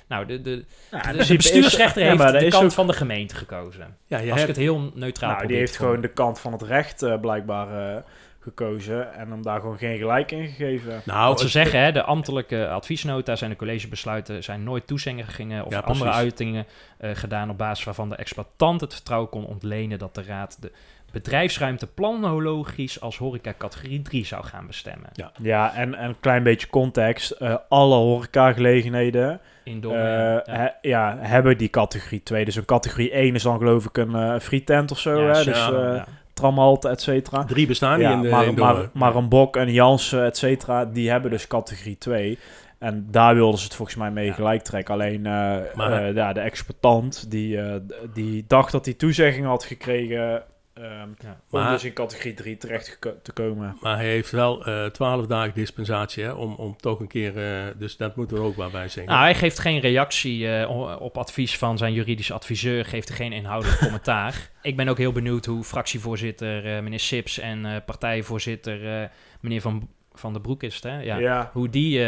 nou, 0.08 0.26
de, 0.26 0.42
de, 0.42 0.66
ja, 0.92 1.12
de, 1.12 1.26
de 1.26 1.36
bestuursrechter 1.36 2.04
heeft 2.04 2.40
de 2.40 2.48
kant 2.50 2.64
ook... 2.64 2.72
van 2.72 2.88
de 2.88 2.94
gemeente 2.94 3.36
gekozen. 3.36 3.98
Ja, 4.08 4.18
als 4.18 4.28
hebt... 4.28 4.42
ik 4.42 4.48
het 4.48 4.58
heel 4.58 4.92
neutraal 4.94 5.36
Nou, 5.36 5.48
die 5.48 5.58
heeft 5.58 5.78
gewoon 5.78 6.02
de 6.02 6.14
kant 6.14 6.40
van 6.40 6.52
het 6.52 6.62
recht 6.62 7.22
blijkbaar 7.22 8.04
gekozen 8.44 9.14
en 9.14 9.30
hem 9.30 9.42
daar 9.42 9.60
gewoon 9.60 9.78
geen 9.78 9.98
gelijk 9.98 10.32
in 10.32 10.48
gegeven. 10.48 11.02
Nou, 11.06 11.28
Wat 11.28 11.40
ze 11.40 11.48
zeggen, 11.48 11.80
hè, 11.80 11.92
de 11.92 12.04
ambtelijke 12.04 12.68
adviesnota's 12.68 13.42
en 13.42 13.50
de 13.50 13.56
collegebesluiten 13.56 14.44
zijn 14.44 14.64
nooit 14.64 14.88
toezeggingen 14.88 15.66
of 15.66 15.82
andere 15.82 16.12
uitingen 16.12 16.66
uh, 17.02 17.10
gedaan 17.14 17.50
op 17.50 17.58
basis 17.58 17.86
waarvan 17.86 18.10
de 18.10 18.16
exploitant 18.16 18.82
het 18.82 18.94
vertrouwen 18.94 19.30
kon 19.30 19.46
ontlenen 19.46 20.00
dat 20.00 20.16
de 20.16 20.24
raad 20.24 20.62
de 20.62 20.72
bedrijfsruimte 21.12 21.88
planologisch 21.88 23.02
als 23.02 23.18
horeca 23.18 23.54
categorie 23.58 24.02
3 24.02 24.26
zou 24.26 24.44
gaan 24.44 24.68
bestemmen. 24.68 25.10
Ja, 25.14 25.32
ja 25.42 25.74
en, 25.76 26.04
een 26.04 26.20
klein 26.20 26.44
beetje 26.44 26.68
context. 26.68 27.36
Uh, 27.40 27.56
alle 27.70 27.96
horecagelegenheden 27.96 29.42
Indoor, 29.64 29.94
uh, 29.94 30.00
ja. 30.00 30.78
ja. 30.82 31.18
hebben 31.20 31.58
die 31.58 31.70
categorie 31.70 32.24
2. 32.24 32.46
Dus 32.46 32.56
een 32.56 32.66
categorie 32.66 33.12
1 33.12 33.36
is 33.36 33.44
dan 33.44 33.58
geloof 33.58 33.86
ik 33.86 33.98
een 33.98 34.12
uh, 34.12 34.40
free 34.40 34.64
of 34.88 35.00
zo. 35.00 35.22
Ja, 35.22 35.34
hè? 35.34 35.44
Dus, 35.44 35.66
ja. 35.66 36.06
Tramhalte, 36.34 36.90
et 36.90 37.02
cetera. 37.02 37.44
Drie 37.44 37.68
bestaan 37.68 38.00
ja, 38.00 38.12
in 38.12 38.22
de 38.22 38.30
maar, 38.30 38.54
maar, 38.54 38.90
maar, 38.94 39.16
een 39.16 39.30
Bok, 39.30 39.56
een 39.56 39.72
Jansen, 39.72 40.26
et 40.26 40.38
cetera, 40.38 40.86
die 40.86 41.10
hebben 41.10 41.32
dus 41.32 41.48
categorie 41.48 41.98
2. 41.98 42.40
En 42.80 43.08
daar 43.12 43.36
wilden 43.36 43.60
ze 43.60 43.66
het 43.66 43.76
volgens 43.76 43.98
mij 43.98 44.12
mee 44.12 44.34
gelijk 44.34 44.62
trekken. 44.62 44.94
Alleen 44.94 45.20
uh, 45.20 45.58
maar, 45.76 46.10
uh, 46.10 46.16
ja, 46.16 46.34
de 46.34 46.40
exploitant, 46.40 47.32
die, 47.32 47.56
uh, 47.56 47.76
die 48.14 48.46
dacht 48.48 48.72
dat 48.72 48.86
hij 48.86 48.94
toezegging 48.94 49.46
had 49.46 49.64
gekregen 49.64 50.44
Um, 50.78 51.16
ja, 51.20 51.40
om 51.50 51.68
dus 51.68 51.84
in 51.84 51.94
categorie 51.94 52.34
3 52.34 52.58
terecht 52.58 52.98
te 53.24 53.32
komen. 53.32 53.78
Maar 53.82 53.96
hij 53.96 54.06
heeft 54.06 54.32
wel 54.32 54.70
uh, 54.70 54.86
12 54.86 55.26
dagen 55.26 55.54
dispensatie 55.54 56.24
hè, 56.24 56.32
om, 56.32 56.54
om 56.56 56.78
toch 56.78 57.00
een 57.00 57.08
keer... 57.08 57.38
Uh, 57.38 57.72
dus 57.78 57.98
dat 57.98 58.16
moeten 58.16 58.38
we 58.38 58.44
ook 58.44 58.56
wel 58.56 58.70
bij 58.70 58.88
zeggen. 58.88 59.14
Nou, 59.14 59.24
hij 59.24 59.36
geeft 59.36 59.60
geen 59.60 59.80
reactie 59.80 60.40
uh, 60.40 60.98
op 61.00 61.18
advies 61.18 61.58
van 61.58 61.78
zijn 61.78 61.94
juridische 61.94 62.34
adviseur. 62.34 62.86
Geeft 62.86 63.10
er 63.10 63.16
geen 63.16 63.34
inhoudelijk 63.34 63.80
commentaar. 63.86 64.50
Ik 64.62 64.76
ben 64.76 64.88
ook 64.88 64.98
heel 64.98 65.12
benieuwd 65.12 65.46
hoe 65.46 65.64
fractievoorzitter 65.64 66.84
meneer 66.84 67.00
Sips 67.00 67.40
en 67.40 67.84
partijvoorzitter 67.86 69.10
meneer 69.40 69.62
Van 69.62 69.90
van 70.14 70.34
de 70.34 70.42
Broek 70.42 70.64
is 70.64 70.76
het, 70.76 70.84
hè? 70.84 71.02
Ja. 71.02 71.50
Hoe 71.54 71.70
die 71.70 72.00
uh, 72.00 72.06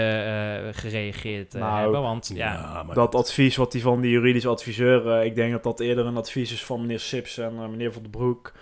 gereageerd 0.72 1.56
uh, 1.56 1.62
nou, 1.62 1.80
hebben. 1.80 2.02
Want 2.02 2.32
ja, 2.34 2.84
dat 2.94 3.16
advies 3.16 3.56
wat 3.56 3.72
die 3.72 3.82
van 3.82 4.02
die 4.02 4.12
juridische 4.12 4.50
adviseur, 4.50 5.24
ik 5.24 5.36
denk 5.36 5.52
dat 5.52 5.64
dat 5.64 5.80
eerder 5.80 6.06
een 6.06 6.18
advies 6.18 6.52
is 6.52 6.66
van 6.66 6.82
meneer 6.82 7.00
Sips 7.00 7.38
en 7.38 7.56
meneer 7.70 7.94
Van 7.94 8.04
de 8.04 8.10
Broek. 8.10 8.54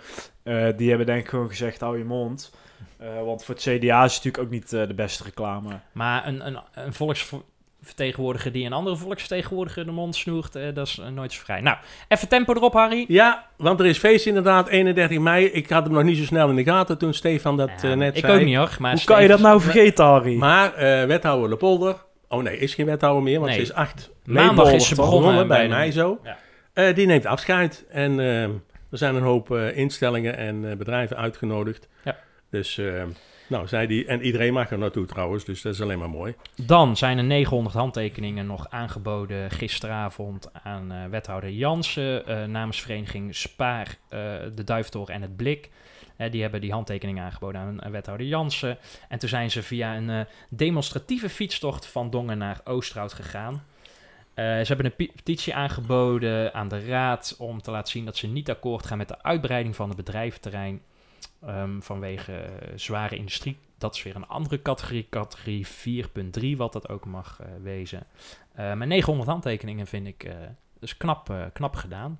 die 0.76 0.88
hebben 0.88 1.06
denk 1.06 1.20
ik 1.20 1.28
gewoon 1.28 1.48
gezegd, 1.48 1.80
hou 1.80 1.98
je 1.98 2.04
mond. 2.04 2.52
want 3.24 3.44
voor 3.44 3.54
het 3.54 3.64
CDA 3.64 4.04
is 4.04 4.14
het 4.14 4.24
natuurlijk 4.24 4.38
ook 4.38 4.50
niet 4.50 4.70
de 4.70 4.94
beste 4.94 5.24
reclame. 5.24 5.80
Maar 5.92 6.26
een, 6.26 6.46
een, 6.46 6.58
een 6.74 6.94
volks 6.94 7.32
volksvertegenwoordiger 7.84 8.52
die 8.52 8.66
een 8.66 8.72
andere 8.72 8.96
volksvertegenwoordiger 8.96 9.84
de 9.84 9.90
mond 9.90 10.16
snoert, 10.16 10.56
uh, 10.56 10.62
dat 10.74 10.86
is 10.86 11.00
nooit 11.14 11.32
zo 11.32 11.40
vrij. 11.44 11.60
Nou, 11.60 11.76
even 12.08 12.28
tempo 12.28 12.54
erop, 12.54 12.72
Harry. 12.72 13.04
Ja, 13.08 13.46
want 13.56 13.80
er 13.80 13.86
is 13.86 13.98
feest 13.98 14.26
inderdaad, 14.26 14.68
31 14.68 15.18
mei. 15.18 15.44
Ik 15.44 15.70
had 15.70 15.84
hem 15.84 15.92
nog 15.92 16.02
niet 16.02 16.16
zo 16.16 16.24
snel 16.24 16.48
in 16.48 16.56
de 16.56 16.64
gaten 16.64 16.98
toen 16.98 17.14
Stefan 17.14 17.56
dat 17.56 17.70
ja, 17.82 17.94
net 17.94 18.16
ik 18.16 18.20
zei. 18.20 18.32
Ik 18.32 18.38
ook 18.40 18.46
niet 18.46 18.56
hoor. 18.56 18.76
Maar 18.78 18.92
Hoe 18.92 19.04
kan 19.04 19.22
je 19.22 19.28
dat 19.28 19.40
nou 19.40 19.60
vergeten, 19.60 20.04
Harry? 20.04 20.36
Maar 20.36 20.74
wethouder 21.06 21.50
de 21.50 21.56
Polder, 21.56 21.96
oh 22.28 22.42
nee, 22.42 22.58
is 22.58 22.74
geen 22.74 22.86
wethouder 22.86 23.22
meer, 23.22 23.40
want 23.40 23.52
ze 23.52 23.60
is 23.60 23.72
acht. 23.72 24.10
Maandag 24.24 24.72
is 24.72 24.88
ze 24.88 24.94
begonnen 24.94 25.48
bij, 25.48 25.68
mij 25.68 25.90
zo. 25.90 26.20
Ja. 26.74 26.92
die 26.92 27.06
neemt 27.06 27.26
afscheid 27.26 27.84
en 27.88 28.18
er 28.18 28.98
zijn 28.98 29.14
een 29.14 29.22
hoop 29.22 29.50
instellingen 29.74 30.36
en 30.36 30.78
bedrijven 30.78 31.16
uitgenodigd. 31.16 31.88
Ja. 32.04 32.16
Dus... 32.50 32.80
Nou, 33.46 33.68
zei 33.68 33.86
die, 33.86 34.06
en 34.06 34.22
iedereen 34.22 34.52
mag 34.52 34.70
er 34.70 34.78
naartoe 34.78 35.06
trouwens, 35.06 35.44
dus 35.44 35.62
dat 35.62 35.74
is 35.74 35.80
alleen 35.80 35.98
maar 35.98 36.10
mooi. 36.10 36.34
Dan 36.66 36.96
zijn 36.96 37.18
er 37.18 37.24
900 37.24 37.74
handtekeningen 37.74 38.46
nog 38.46 38.70
aangeboden 38.70 39.50
gisteravond 39.50 40.50
aan 40.62 40.92
uh, 40.92 41.04
wethouder 41.10 41.50
Jansen 41.50 42.30
uh, 42.30 42.44
namens 42.44 42.80
vereniging 42.80 43.34
Spaar, 43.36 43.86
uh, 43.86 44.20
de 44.54 44.64
Duiftoren 44.64 45.14
en 45.14 45.22
het 45.22 45.36
Blik. 45.36 45.70
die 46.30 46.42
hebben 46.42 46.60
die 46.60 46.72
handtekeningen 46.72 47.24
aangeboden 47.24 47.60
aan 47.60 47.90
wethouder 47.90 48.26
Jansen. 48.26 48.78
En 49.08 49.18
toen 49.18 49.28
zijn 49.28 49.50
ze 49.50 49.62
via 49.62 49.96
een 49.96 50.26
demonstratieve 50.48 51.28
fietstocht 51.28 51.86
van 51.86 52.10
Dongen 52.10 52.38
naar 52.38 52.60
Oosterhout 52.64 53.12
gegaan. 53.12 53.62
ze 54.34 54.64
hebben 54.66 54.86
een 54.96 55.10
petitie 55.14 55.54
aangeboden 55.54 56.54
aan 56.54 56.68
de 56.68 56.86
raad 56.86 57.34
om 57.38 57.62
te 57.62 57.70
laten 57.70 57.92
zien 57.92 58.04
dat 58.04 58.16
ze 58.16 58.26
niet 58.26 58.50
akkoord 58.50 58.86
gaan 58.86 58.98
met 58.98 59.08
de 59.08 59.22
uitbreiding 59.22 59.76
van 59.76 59.88
het 59.88 59.96
bedrijventerrein 59.96 60.80
Um, 61.48 61.82
vanwege 61.82 62.46
zware 62.74 63.16
industrie. 63.16 63.56
Dat 63.78 63.94
is 63.94 64.02
weer 64.02 64.16
een 64.16 64.26
andere 64.26 64.62
categorie, 64.62 65.06
categorie 65.10 65.66
4.3, 65.66 66.56
wat 66.56 66.72
dat 66.72 66.88
ook 66.88 67.04
mag 67.04 67.40
uh, 67.40 67.46
wezen. 67.62 68.06
Uh, 68.58 68.74
maar 68.74 68.86
900 68.86 69.28
handtekeningen 69.28 69.86
vind 69.86 70.06
ik 70.06 70.30
dus 70.80 70.96
knap, 70.96 71.50
knap 71.52 71.74
gedaan. 71.74 72.18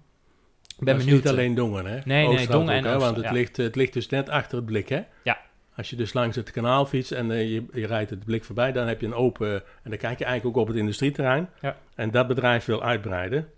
Ik 0.79 0.85
ben 0.85 0.97
benieuwd. 0.97 1.17
niet 1.17 1.29
alleen 1.29 1.55
Dongen, 1.55 1.87
hè? 1.87 2.01
Nee, 2.05 2.29
nee, 2.29 2.47
Dongen 2.47 2.75
en 2.75 2.85
hè? 2.85 2.99
Want 2.99 3.17
het, 3.17 3.31
ligt, 3.31 3.57
het 3.57 3.77
ligt 3.77 3.93
dus 3.93 4.09
net 4.09 4.29
achter 4.29 4.57
het 4.57 4.67
blik, 4.67 4.89
hè? 4.89 5.03
Ja. 5.23 5.41
Als 5.77 5.91
je 5.91 5.97
dus 5.97 6.13
langs 6.13 6.37
het 6.37 6.51
kanaal 6.51 6.87
fietst 6.87 7.13
en 7.13 7.27
je, 7.27 7.65
je, 7.73 7.87
rijdt 7.87 8.11
het 8.11 8.25
blik 8.25 8.45
voorbij, 8.45 8.73
dan 8.73 8.87
heb 8.87 9.01
je 9.01 9.07
een 9.07 9.15
open... 9.15 9.55
En 9.55 9.91
dan 9.91 9.99
kijk 9.99 10.19
je 10.19 10.25
eigenlijk 10.25 10.57
ook 10.57 10.63
op 10.63 10.69
het 10.69 10.77
industrieterrein. 10.77 11.49
Ja. 11.61 11.77
En 11.95 12.11
dat 12.11 12.27
bedrijf 12.27 12.65
wil 12.65 12.83
uitbreiden. 12.83 13.49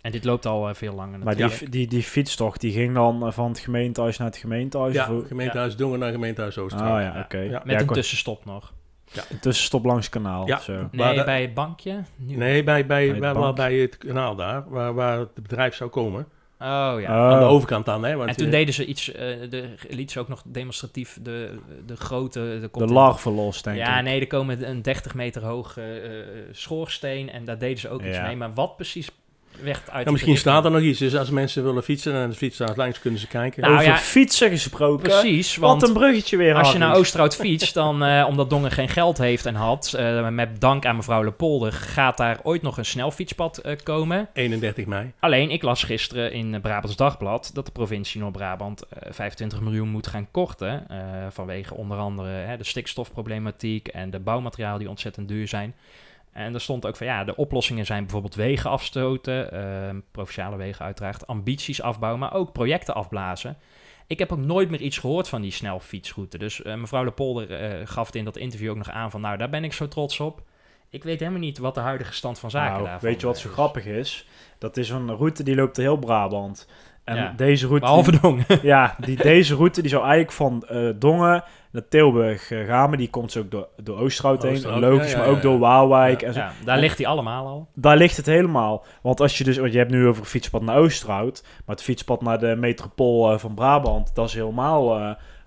En 0.00 0.10
dit 0.10 0.24
loopt 0.24 0.46
al 0.46 0.68
uh, 0.68 0.74
veel 0.74 0.94
langer. 0.94 1.18
Maar 1.18 1.36
die, 1.36 1.68
die, 1.70 1.86
die 1.86 2.02
fietstocht 2.02 2.60
die 2.60 2.72
ging 2.72 2.94
dan 2.94 3.26
uh, 3.26 3.32
van 3.32 3.48
het 3.48 3.58
gemeentehuis 3.58 4.18
naar 4.18 4.28
het 4.28 4.36
gemeentehuis? 4.36 4.94
Ja, 4.94 5.14
of... 5.14 5.26
gemeentehuis 5.26 5.72
ja. 5.72 5.78
Dongen 5.78 5.98
naar 5.98 6.12
gemeentehuis 6.12 6.58
Oosterhout. 6.58 6.92
Oh 6.92 7.14
ja, 7.14 7.20
oké. 7.20 7.38
Ja. 7.38 7.62
Met 7.64 7.80
een 7.80 7.86
tussenstop 7.86 8.44
nog. 8.44 8.72
Ja. 9.12 9.22
Een 9.30 9.40
tussenstop 9.40 9.84
langs 9.84 10.06
het 10.06 10.14
kanaal. 10.14 10.46
Ja. 10.46 10.58
Zo. 10.58 10.88
Nee, 10.90 11.24
bij 11.24 11.42
het 11.42 11.54
bankje? 11.54 12.02
Nu. 12.16 12.36
Nee, 12.36 12.64
bij, 12.64 12.86
bij, 12.86 13.18
bij, 13.18 13.32
bij, 13.32 13.52
bij, 13.52 13.74
het 13.74 13.98
kanaal 13.98 14.36
daar, 14.36 14.68
waar, 14.68 14.94
waar 14.94 15.18
het 15.18 15.34
bedrijf 15.34 15.74
zou 15.74 15.90
komen. 15.90 16.26
Oh 16.62 16.66
ja. 17.00 17.00
Oh. 17.00 17.32
Aan 17.32 17.38
de 17.38 17.44
overkant 17.44 17.84
dan, 17.84 18.04
hè. 18.04 18.16
Want 18.16 18.30
en 18.30 18.36
toen 18.36 18.46
je... 18.46 18.52
deden 18.52 18.74
ze 18.74 18.84
iets, 18.84 19.08
uh, 19.08 19.16
de, 19.50 19.74
liet 19.88 20.10
ze 20.10 20.20
ook 20.20 20.28
nog 20.28 20.42
demonstratief 20.46 21.18
de, 21.22 21.58
de 21.86 21.96
grote... 21.96 22.40
De, 22.60 22.68
de 22.72 22.92
lag 22.92 23.20
verlost, 23.20 23.64
denk 23.64 23.76
ja, 23.76 23.98
ik. 23.98 24.04
nee, 24.04 24.20
er 24.20 24.26
komen 24.26 24.68
een 24.68 24.82
30 24.82 25.14
meter 25.14 25.44
hoge 25.44 26.02
uh, 26.02 26.42
schoorsteen 26.52 27.30
en 27.30 27.44
daar 27.44 27.58
deden 27.58 27.78
ze 27.78 27.88
ook 27.88 28.02
iets 28.02 28.20
mee. 28.20 28.36
Maar 28.36 28.54
wat 28.54 28.76
precies 28.76 29.10
weg 29.62 29.82
uit. 29.90 30.04
Ja, 30.04 30.12
misschien 30.12 30.36
staat 30.36 30.64
er 30.64 30.70
nog 30.70 30.80
iets. 30.80 30.98
Dus 30.98 31.16
als 31.16 31.30
mensen 31.30 31.64
willen 31.64 31.82
fietsen 31.82 32.14
en 32.14 32.30
de 32.30 32.36
fiets 32.36 32.54
staat 32.54 32.76
langs, 32.76 32.98
kunnen 32.98 33.20
ze 33.20 33.26
kijken. 33.26 33.62
Nou, 33.62 33.74
Over 33.74 33.86
ja, 33.86 33.96
fietsen 33.96 34.50
gesproken. 34.50 35.08
Precies. 35.08 35.56
Want 35.56 35.80
Wat 35.80 35.88
een 35.88 35.96
bruggetje 35.96 36.36
weer. 36.36 36.54
Als 36.54 36.72
je 36.72 36.78
naar 36.78 36.96
Oosterhout 36.96 37.36
fietst, 37.36 37.74
dan 37.74 38.04
uh, 38.04 38.26
omdat 38.28 38.50
Dongen 38.50 38.70
geen 38.70 38.88
geld 38.88 39.18
heeft 39.18 39.46
en 39.46 39.54
had, 39.54 39.94
uh, 39.96 40.28
met 40.28 40.60
dank 40.60 40.86
aan 40.86 40.96
mevrouw 40.96 41.22
Lepolder, 41.22 41.72
gaat 41.72 42.16
daar 42.16 42.38
ooit 42.42 42.62
nog 42.62 42.78
een 42.78 42.84
snelfietspad 42.84 43.60
uh, 43.66 43.72
komen. 43.82 44.28
31 44.32 44.86
mei. 44.86 45.12
Alleen, 45.20 45.50
ik 45.50 45.62
las 45.62 45.82
gisteren 45.82 46.32
in 46.32 46.60
Brabants 46.60 46.96
Dagblad 46.96 47.50
dat 47.52 47.66
de 47.66 47.72
provincie 47.72 48.20
Noord-Brabant 48.20 48.82
25 49.08 49.60
miljoen 49.60 49.88
moet 49.88 50.06
gaan 50.06 50.28
korten. 50.30 50.86
vanwege 51.30 51.74
onder 51.74 51.98
andere 51.98 52.56
de 52.56 52.64
stikstofproblematiek 52.64 53.88
en 53.88 54.10
de 54.10 54.18
bouwmaterialen 54.18 54.78
die 54.78 54.88
ontzettend 54.88 55.28
duur 55.28 55.48
zijn. 55.48 55.74
En 56.32 56.54
er 56.54 56.60
stond 56.60 56.86
ook 56.86 56.96
van 56.96 57.06
ja, 57.06 57.24
de 57.24 57.36
oplossingen 57.36 57.86
zijn 57.86 58.02
bijvoorbeeld 58.02 58.34
wegen 58.34 58.70
afstoten, 58.70 59.54
uh, 59.54 60.00
provinciale 60.10 60.56
wegen 60.56 60.84
uiteraard, 60.84 61.26
ambities 61.26 61.82
afbouwen, 61.82 62.20
maar 62.20 62.34
ook 62.34 62.52
projecten 62.52 62.94
afblazen. 62.94 63.58
Ik 64.06 64.18
heb 64.18 64.32
ook 64.32 64.38
nooit 64.38 64.70
meer 64.70 64.80
iets 64.80 64.98
gehoord 64.98 65.28
van 65.28 65.42
die 65.42 65.50
snelfietsroute. 65.50 66.38
Dus 66.38 66.60
uh, 66.60 66.74
mevrouw 66.74 67.04
de 67.04 67.10
Polder 67.10 67.80
uh, 67.80 67.86
gaf 67.86 68.06
het 68.06 68.14
in 68.14 68.24
dat 68.24 68.36
interview 68.36 68.70
ook 68.70 68.76
nog 68.76 68.90
aan 68.90 69.10
van 69.10 69.20
nou, 69.20 69.36
daar 69.36 69.50
ben 69.50 69.64
ik 69.64 69.72
zo 69.72 69.88
trots 69.88 70.20
op. 70.20 70.42
Ik 70.88 71.04
weet 71.04 71.18
helemaal 71.18 71.40
niet 71.40 71.58
wat 71.58 71.74
de 71.74 71.80
huidige 71.80 72.12
stand 72.12 72.38
van 72.38 72.50
zaken 72.50 72.72
nou, 72.72 72.84
daarvan 72.84 73.08
Weet 73.08 73.20
je 73.20 73.26
wat 73.26 73.38
zo 73.38 73.50
grappig 73.50 73.84
is? 73.84 74.26
Dat 74.58 74.76
is 74.76 74.90
een 74.90 75.16
route 75.16 75.42
die 75.42 75.54
loopt 75.54 75.76
heel 75.76 75.96
Brabant. 75.96 76.68
En 77.04 77.16
ja, 77.16 77.32
deze 77.36 77.66
route... 77.66 77.84
Behalve 77.84 78.20
Dongen. 78.20 78.44
Ja, 78.62 78.96
die, 78.98 79.16
deze 79.16 79.54
route 79.54 79.80
die 79.80 79.90
zou 79.90 80.02
eigenlijk 80.02 80.32
van 80.32 80.64
uh, 80.72 80.90
Dongen 80.96 81.44
naar 81.72 81.88
Tilburg 81.88 82.50
uh, 82.50 82.66
gaan. 82.66 82.88
Maar 82.88 82.98
die 82.98 83.10
komt 83.10 83.32
zo 83.32 83.38
ook 83.38 83.50
door, 83.50 83.68
door 83.82 83.98
Oosterhout 83.98 84.42
heen. 84.42 84.80
Logisch, 84.80 85.10
ja, 85.10 85.18
ja, 85.18 85.24
maar 85.24 85.34
ook 85.34 85.42
door 85.42 85.58
Waalwijk. 85.58 86.22
en 86.22 86.34
zo. 86.34 86.42
daar 86.64 86.78
ligt 86.78 86.98
hij 86.98 87.06
allemaal 87.06 87.46
al. 87.46 87.68
Daar 87.74 87.96
ligt 87.96 88.16
het 88.16 88.26
helemaal. 88.26 88.84
Want 89.02 89.20
als 89.20 89.38
je 89.38 89.44
dus... 89.44 89.58
Want 89.58 89.72
je 89.72 89.78
hebt 89.78 89.90
nu 89.90 90.06
over 90.06 90.22
een 90.22 90.28
fietspad 90.28 90.62
naar 90.62 90.76
Oosterhout. 90.76 91.42
Maar 91.66 91.76
het 91.76 91.84
fietspad 91.84 92.22
naar 92.22 92.38
de 92.38 92.56
metropool 92.56 93.32
uh, 93.32 93.38
van 93.38 93.54
Brabant... 93.54 94.14
Dat 94.14 94.28
is 94.28 94.34
helemaal 94.34 95.00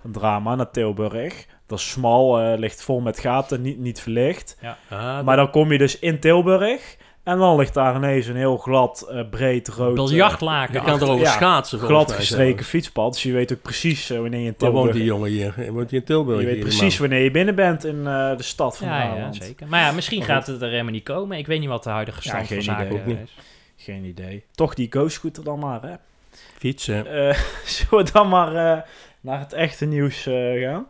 een 0.03 0.11
drama 0.11 0.55
naar 0.55 0.71
Tilburg. 0.71 1.45
Dat 1.67 1.79
is 1.79 1.89
smal, 1.89 2.57
ligt 2.57 2.83
vol 2.83 2.99
met 2.99 3.19
gaten, 3.19 3.61
niet, 3.61 3.79
niet 3.79 4.01
verlicht. 4.01 4.57
Ja. 4.89 5.21
maar 5.21 5.35
dan 5.35 5.49
kom 5.49 5.71
je 5.71 5.77
dus 5.77 5.99
in 5.99 6.19
Tilburg... 6.19 6.97
En 7.23 7.37
dan 7.37 7.57
ligt 7.57 7.73
daar 7.73 7.95
ineens 7.95 8.27
een 8.27 8.35
heel 8.35 8.57
glad, 8.57 9.07
uh, 9.11 9.29
breed, 9.29 9.67
rood... 9.67 9.95
Biljartlaken. 9.95 10.73
Je 10.73 10.81
kan 10.81 11.01
erover 11.01 11.25
ja, 11.25 11.31
schaatsen. 11.31 11.79
Glad 11.79 12.11
gestreken 12.11 12.65
fietspad. 12.65 13.13
Dus 13.13 13.23
je 13.23 13.31
weet 13.31 13.53
ook 13.53 13.61
precies 13.61 14.11
uh, 14.11 14.19
wanneer 14.19 14.39
je 14.39 14.45
in 14.45 14.55
Tilburg... 14.55 14.73
Waar 14.73 14.83
woont 14.83 14.93
die 14.93 15.03
jongen 15.03 15.29
hier? 15.29 15.53
Woont 15.71 15.89
hij 15.89 15.99
in 15.99 16.05
Tilburg? 16.05 16.39
Je 16.39 16.45
weet 16.45 16.59
precies 16.59 16.97
wanneer 16.97 17.23
je 17.23 17.31
binnen 17.31 17.55
bent 17.55 17.85
in 17.85 17.95
uh, 17.95 18.37
de 18.37 18.43
stad 18.43 18.77
van 18.77 18.87
ja, 18.87 19.15
ja, 19.15 19.33
zeker. 19.33 19.67
Maar 19.67 19.81
ja, 19.81 19.91
misschien 19.91 20.19
oh, 20.19 20.25
gaat 20.25 20.47
het 20.47 20.61
er 20.61 20.69
helemaal 20.69 20.91
niet 20.91 21.03
komen. 21.03 21.37
Ik 21.37 21.47
weet 21.47 21.59
niet 21.59 21.69
wat 21.69 21.83
de 21.83 21.89
huidige 21.89 22.21
stand 22.21 22.47
ja, 22.47 22.55
van 22.55 22.63
zaken 22.63 23.01
idee. 23.01 23.21
is. 23.23 23.37
Geen 23.77 24.03
idee. 24.03 24.43
Toch 24.51 24.73
die 24.73 24.87
go-scooter 24.91 25.43
dan 25.43 25.59
maar, 25.59 25.81
hè? 25.81 25.93
Fietsen. 26.57 27.05
zullen 27.65 28.05
we 28.05 28.11
dan 28.11 28.29
maar 28.29 28.85
naar 29.21 29.39
het 29.39 29.53
echte 29.53 29.85
nieuws 29.85 30.21
gaan? 30.55 30.85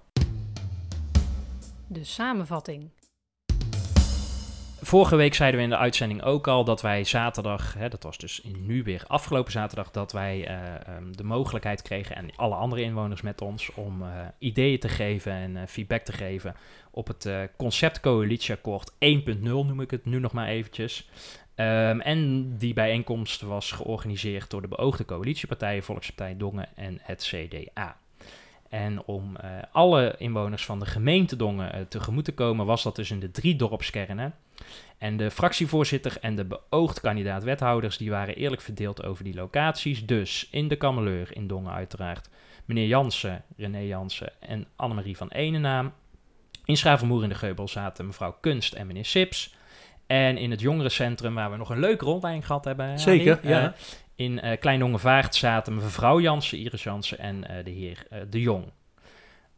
De 1.87 2.03
samenvatting. 2.03 2.89
Vorige 4.93 5.15
week 5.15 5.33
zeiden 5.33 5.59
we 5.59 5.65
in 5.65 5.71
de 5.71 5.77
uitzending 5.77 6.23
ook 6.23 6.47
al 6.47 6.63
dat 6.63 6.81
wij 6.81 7.03
zaterdag, 7.03 7.73
hè, 7.73 7.89
dat 7.89 8.03
was 8.03 8.17
dus 8.17 8.41
nu 8.57 8.83
weer 8.83 9.03
afgelopen 9.07 9.51
zaterdag, 9.51 9.91
dat 9.91 10.11
wij 10.11 10.49
uh, 10.49 10.95
um, 10.95 11.17
de 11.17 11.23
mogelijkheid 11.23 11.81
kregen 11.81 12.15
en 12.15 12.29
alle 12.35 12.55
andere 12.55 12.81
inwoners 12.81 13.21
met 13.21 13.41
ons 13.41 13.73
om 13.73 14.01
uh, 14.01 14.07
ideeën 14.37 14.79
te 14.79 14.89
geven 14.89 15.31
en 15.31 15.55
uh, 15.55 15.61
feedback 15.67 16.01
te 16.01 16.11
geven 16.11 16.55
op 16.91 17.07
het 17.07 17.29
concept 17.57 17.99
coalitieakkoord 17.99 18.91
1.0 18.91 18.95
noem 19.41 19.81
ik 19.81 19.91
het 19.91 20.05
nu 20.05 20.19
nog 20.19 20.31
maar 20.31 20.47
eventjes. 20.47 21.09
Um, 21.55 22.01
en 22.01 22.51
die 22.57 22.73
bijeenkomst 22.73 23.41
was 23.41 23.71
georganiseerd 23.71 24.49
door 24.49 24.61
de 24.61 24.67
beoogde 24.67 25.05
coalitiepartijen 25.05 25.83
Volkspartij 25.83 26.37
Dongen 26.37 26.69
en 26.75 26.99
het 27.01 27.23
CDA. 27.23 27.97
En 28.69 29.03
om 29.05 29.35
alle 29.71 30.15
inwoners 30.17 30.65
van 30.65 30.79
de 30.79 30.85
gemeente 30.85 31.35
Dongen 31.35 31.75
uh, 31.75 31.81
tegemoet 31.81 32.25
te 32.25 32.33
komen, 32.33 32.65
was 32.65 32.83
dat 32.83 32.95
dus 32.95 33.11
in 33.11 33.19
de 33.19 33.31
drie 33.31 33.55
dorpskernen. 33.55 34.33
En 34.97 35.17
de 35.17 35.31
fractievoorzitter 35.31 36.17
en 36.21 36.35
de 36.35 36.45
beoogd 36.45 36.99
kandidaat-wethouders, 36.99 37.97
die 37.97 38.09
waren 38.09 38.35
eerlijk 38.35 38.61
verdeeld 38.61 39.03
over 39.03 39.23
die 39.23 39.35
locaties. 39.35 40.05
Dus 40.05 40.47
in 40.51 40.67
de 40.67 40.75
Kameleur 40.75 41.35
in 41.35 41.47
Dongen 41.47 41.73
uiteraard, 41.73 42.29
meneer 42.65 42.87
Jansen, 42.87 43.43
René 43.57 43.79
Jansen 43.79 44.31
en 44.39 44.67
Annemarie 44.75 45.17
van 45.17 45.27
Enenaam. 45.27 45.93
In 46.65 46.77
Schravenmoer 46.77 47.23
in 47.23 47.29
de 47.29 47.35
Geubel 47.35 47.67
zaten 47.67 48.05
mevrouw 48.05 48.37
Kunst 48.41 48.73
en 48.73 48.87
meneer 48.87 49.05
Sips. 49.05 49.55
En 50.07 50.37
in 50.37 50.51
het 50.51 50.61
jongerencentrum, 50.61 51.35
waar 51.35 51.51
we 51.51 51.57
nog 51.57 51.69
een 51.69 51.79
leuke 51.79 52.05
rondleiding 52.05 52.45
gehad 52.45 52.65
hebben. 52.65 52.99
Zeker, 52.99 53.39
ja. 53.47 53.63
Uh, 53.63 53.69
in 54.15 54.45
uh, 54.45 54.51
Klein 54.59 54.79
Dongevaart 54.79 55.35
zaten 55.35 55.75
mevrouw 55.75 56.19
Jansen, 56.19 56.57
Iris 56.57 56.83
Jansen 56.83 57.19
en 57.19 57.35
uh, 57.35 57.63
de 57.63 57.71
heer 57.71 58.07
De 58.29 58.41
Jong. 58.41 58.65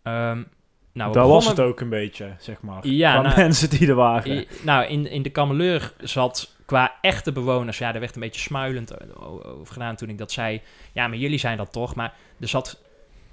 Um, 0.03 0.47
nou, 0.95 1.13
Daar 1.13 1.27
was 1.27 1.47
het 1.47 1.59
ook 1.59 1.79
een 1.79 1.89
beetje, 1.89 2.35
zeg 2.39 2.61
maar. 2.61 2.87
Ja, 2.87 3.21
nou, 3.21 3.35
mensen 3.35 3.69
die 3.69 3.87
er 3.87 3.95
waren. 3.95 4.45
nou, 4.61 4.85
in, 4.85 5.07
in 5.09 5.21
de 5.21 5.29
Kameleur 5.29 5.93
zat 5.99 6.55
qua 6.65 6.95
echte 7.01 7.31
bewoners... 7.31 7.77
Ja, 7.77 7.93
er 7.93 7.99
werd 7.99 8.15
een 8.15 8.21
beetje 8.21 8.41
smuilend 8.41 9.15
over 9.45 9.73
gedaan 9.73 9.95
toen 9.95 10.09
ik 10.09 10.17
dat 10.17 10.31
zei. 10.31 10.61
Ja, 10.91 11.07
maar 11.07 11.17
jullie 11.17 11.37
zijn 11.37 11.57
dat 11.57 11.71
toch. 11.71 11.95
Maar 11.95 12.13
er 12.39 12.47
zat... 12.47 12.81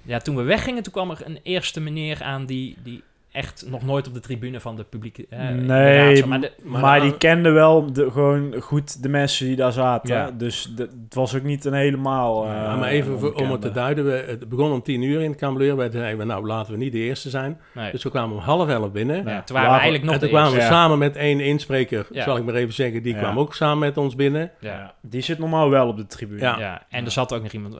Ja, 0.01 0.19
toen 0.19 0.35
we 0.35 0.41
weggingen, 0.41 0.83
toen 0.83 0.93
kwam 0.93 1.11
er 1.11 1.21
een 1.25 1.39
eerste 1.43 1.79
meneer 1.79 2.23
aan 2.23 2.45
die... 2.45 2.77
die 2.83 3.03
echt 3.33 3.65
nog 3.67 3.85
nooit 3.85 4.07
op 4.07 4.13
de 4.13 4.19
tribune 4.19 4.59
van 4.59 4.75
de 4.75 4.83
publieke... 4.83 5.25
nee, 5.53 6.25
maar, 6.25 6.49
maar, 6.63 7.01
die 7.01 7.17
kenden 7.17 7.53
wel 7.53 7.93
de, 7.93 8.11
gewoon 8.11 8.55
goed 8.61 9.03
de 9.03 9.09
mensen 9.09 9.45
die 9.45 9.55
daar 9.55 9.71
zaten. 9.71 10.15
Ja. 10.15 10.31
Dus 10.31 10.73
het 10.75 11.13
was 11.13 11.35
ook 11.35 11.43
niet 11.43 11.65
een 11.65 11.73
helemaal... 11.73 12.45
Uh, 12.45 12.79
maar 12.79 12.89
even 12.89 13.35
om 13.35 13.51
het 13.51 13.61
te 13.61 13.71
duiden, 13.71 14.05
we, 14.05 14.25
het 14.27 14.49
begon 14.49 14.71
om 14.71 14.81
tien 14.81 15.01
uur 15.01 15.21
in 15.21 15.29
het 15.29 15.39
Cambuur. 15.39 15.75
Wij 15.75 15.91
zeiden, 15.91 16.27
nou 16.27 16.47
laten 16.47 16.71
we 16.71 16.77
niet 16.77 16.91
de 16.91 16.97
eerste 16.97 17.29
zijn. 17.29 17.59
Dus 17.91 18.03
we 18.03 18.09
kwamen 18.09 18.35
om 18.35 18.41
half 18.41 18.69
elf 18.69 18.91
binnen. 18.91 19.25
Ja, 19.25 19.41
toen 19.41 19.55
waren 19.55 19.71
we 19.71 19.79
eigenlijk 19.79 20.03
nog 20.03 20.13
En 20.13 20.19
toen 20.19 20.29
kwamen 20.29 20.53
we 20.53 20.61
samen 20.61 20.97
met 20.97 21.15
één 21.15 21.39
inspreker, 21.39 22.07
zal 22.11 22.37
ik 22.37 22.43
maar 22.43 22.55
even 22.55 22.73
zeggen, 22.73 23.03
die 23.03 23.15
kwam 23.15 23.39
ook 23.39 23.53
samen 23.53 23.79
met 23.79 23.97
ons 23.97 24.15
binnen. 24.15 24.51
Ja. 24.59 24.93
Die 25.01 25.21
zit 25.21 25.39
normaal 25.39 25.69
wel 25.69 25.87
op 25.87 25.97
de 25.97 26.05
tribune. 26.05 26.41
Ja, 26.41 26.85
en 26.89 27.05
er 27.05 27.11
zat 27.11 27.33
ook 27.33 27.43
nog 27.43 27.51
iemand 27.51 27.77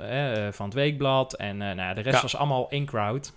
van 0.51 0.65
het 0.65 0.73
Weekblad 0.73 1.33
en 1.33 1.57
nou, 1.57 1.93
de 1.93 2.01
rest 2.01 2.21
was 2.21 2.35
allemaal 2.35 2.67
in-crowd. 2.69 3.33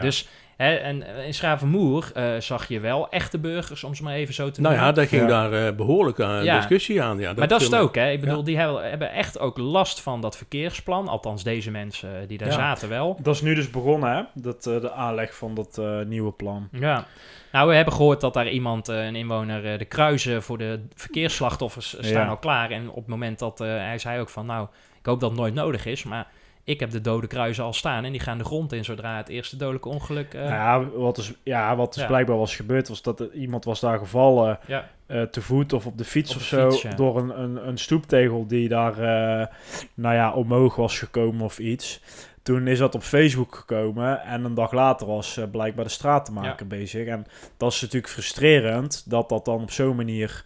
Dus 0.00 0.28
Hè, 0.56 0.74
en 0.74 1.16
eh, 1.16 1.26
in 1.26 1.34
Schravenmoer 1.34 2.12
uh, 2.16 2.34
zag 2.38 2.68
je 2.68 2.80
wel 2.80 3.08
echte 3.08 3.38
burgers, 3.38 3.84
om 3.84 3.94
ze 3.94 4.02
maar 4.02 4.14
even 4.14 4.34
zo 4.34 4.50
te 4.50 4.60
noemen. 4.60 4.78
Nou 4.78 4.88
ja, 4.90 4.94
daar 4.94 5.06
ging 5.06 5.28
daar 5.28 5.52
uh, 5.52 5.76
behoorlijk 5.76 6.18
uh, 6.18 6.54
discussie 6.56 7.02
aan. 7.02 7.18
Ja, 7.18 7.28
dat 7.28 7.36
maar 7.36 7.48
dat 7.48 7.60
is 7.60 7.66
het 7.66 7.76
ook, 7.76 7.94
hè? 7.94 8.10
Ik 8.10 8.20
bedoel, 8.20 8.44
die 8.44 8.58
hebben, 8.58 8.88
hebben 8.88 9.10
echt 9.10 9.38
ook 9.38 9.58
last 9.58 10.00
van 10.00 10.20
dat 10.20 10.36
verkeersplan. 10.36 11.08
Althans, 11.08 11.44
deze 11.44 11.70
mensen 11.70 12.28
die 12.28 12.38
daar 12.38 12.52
zaten 12.52 12.88
wel. 12.88 13.18
Dat 13.22 13.34
is 13.34 13.40
nu 13.40 13.54
dus 13.54 13.70
begonnen, 13.70 14.16
hè? 14.16 14.22
Dat, 14.34 14.62
de 14.62 14.92
aanleg 14.92 15.36
van 15.36 15.54
dat 15.54 15.80
nieuwe 16.06 16.32
plan. 16.32 16.68
Ja. 16.72 17.06
Nou, 17.52 17.68
we 17.68 17.74
hebben 17.74 17.94
gehoord 17.94 18.20
dat 18.20 18.34
daar 18.34 18.48
iemand, 18.48 18.88
een 18.88 19.16
inwoner, 19.16 19.78
de 19.78 19.84
kruisen 19.84 20.42
voor 20.42 20.58
de 20.58 20.80
verkeersslachtoffers 20.94 21.96
staan 22.00 22.28
al 22.28 22.36
klaar. 22.36 22.70
En 22.70 22.88
op 22.88 22.96
het 22.96 23.06
moment 23.06 23.38
dat 23.38 23.58
hij 23.58 23.98
zei 23.98 24.20
ook 24.20 24.28
van, 24.28 24.46
nou, 24.46 24.66
ik 24.98 25.06
hoop 25.06 25.20
dat 25.20 25.30
het 25.30 25.38
nooit 25.38 25.54
nodig 25.54 25.86
is, 25.86 26.04
maar 26.04 26.26
ik 26.64 26.80
heb 26.80 26.90
de 26.90 27.00
dode 27.00 27.26
kruisen 27.26 27.64
al 27.64 27.72
staan 27.72 28.04
en 28.04 28.12
die 28.12 28.20
gaan 28.20 28.38
de 28.38 28.44
grond 28.44 28.72
in 28.72 28.84
zodra 28.84 29.16
het 29.16 29.28
eerste 29.28 29.56
dodelijke 29.56 29.88
ongeluk... 29.88 30.34
Uh... 30.34 30.48
Ja, 30.48 30.84
wat 30.84 31.18
is, 31.18 31.32
ja, 31.42 31.76
wat 31.76 31.96
is 31.96 32.06
blijkbaar 32.06 32.36
was 32.36 32.56
gebeurd 32.56 32.88
was 32.88 33.02
dat 33.02 33.20
er, 33.20 33.32
iemand 33.32 33.64
was 33.64 33.80
daar 33.80 33.98
gevallen 33.98 34.58
ja. 34.66 34.90
uh, 35.06 35.22
te 35.22 35.42
voet 35.42 35.72
of 35.72 35.86
op 35.86 35.98
de 35.98 36.04
fiets 36.04 36.36
of 36.36 36.42
zo 36.42 36.70
door 36.96 37.18
een, 37.18 37.40
een, 37.40 37.68
een, 37.68 37.78
stoeptegel 37.78 38.46
die 38.46 38.68
daar 38.68 38.92
uh, 38.92 39.46
nou 39.94 40.14
ja, 40.14 40.32
omhoog 40.32 40.76
was 40.76 40.98
gekomen 40.98 41.44
of 41.44 41.58
iets. 41.58 42.00
Toen 42.42 42.66
is 42.66 42.78
dat 42.78 42.94
op 42.94 43.02
Facebook 43.02 43.54
gekomen 43.54 44.22
en 44.22 44.44
een 44.44 44.54
dag 44.54 44.72
later 44.72 45.06
was 45.06 45.40
blijkbaar 45.50 45.84
de 45.84 45.90
stratenmaker 45.90 46.66
ja. 46.68 46.76
bezig. 46.76 47.06
En 47.06 47.26
dat 47.56 47.72
is 47.72 47.80
natuurlijk 47.80 48.12
frustrerend 48.12 49.10
dat 49.10 49.28
dat 49.28 49.44
dan 49.44 49.62
op 49.62 49.70
zo'n 49.70 49.96
manier 49.96 50.44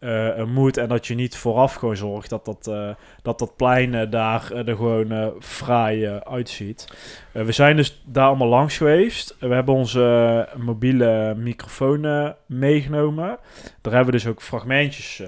uh, 0.00 0.44
moet. 0.44 0.76
En 0.76 0.88
dat 0.88 1.06
je 1.06 1.14
niet 1.14 1.36
vooraf 1.36 1.74
gewoon 1.74 1.96
zorgt 1.96 2.30
dat 2.30 2.44
dat, 2.44 2.66
uh, 2.68 2.90
dat, 3.22 3.38
dat 3.38 3.56
plein 3.56 4.10
daar 4.10 4.52
er 4.52 4.76
gewoon 4.76 5.34
fraai 5.40 6.08
uitziet. 6.08 6.86
we 7.32 7.52
zijn 7.52 7.76
dus 7.76 8.02
daar 8.04 8.26
allemaal 8.26 8.48
langs 8.48 8.76
geweest. 8.76 9.36
We 9.38 9.54
hebben 9.54 9.74
onze 9.74 10.48
mobiele 10.56 11.34
microfoon 11.36 12.34
meegenomen. 12.46 13.38
Daar 13.80 13.92
hebben 13.92 14.12
we 14.12 14.18
dus 14.18 14.26
ook 14.26 14.42
fragmentjes 14.42 15.22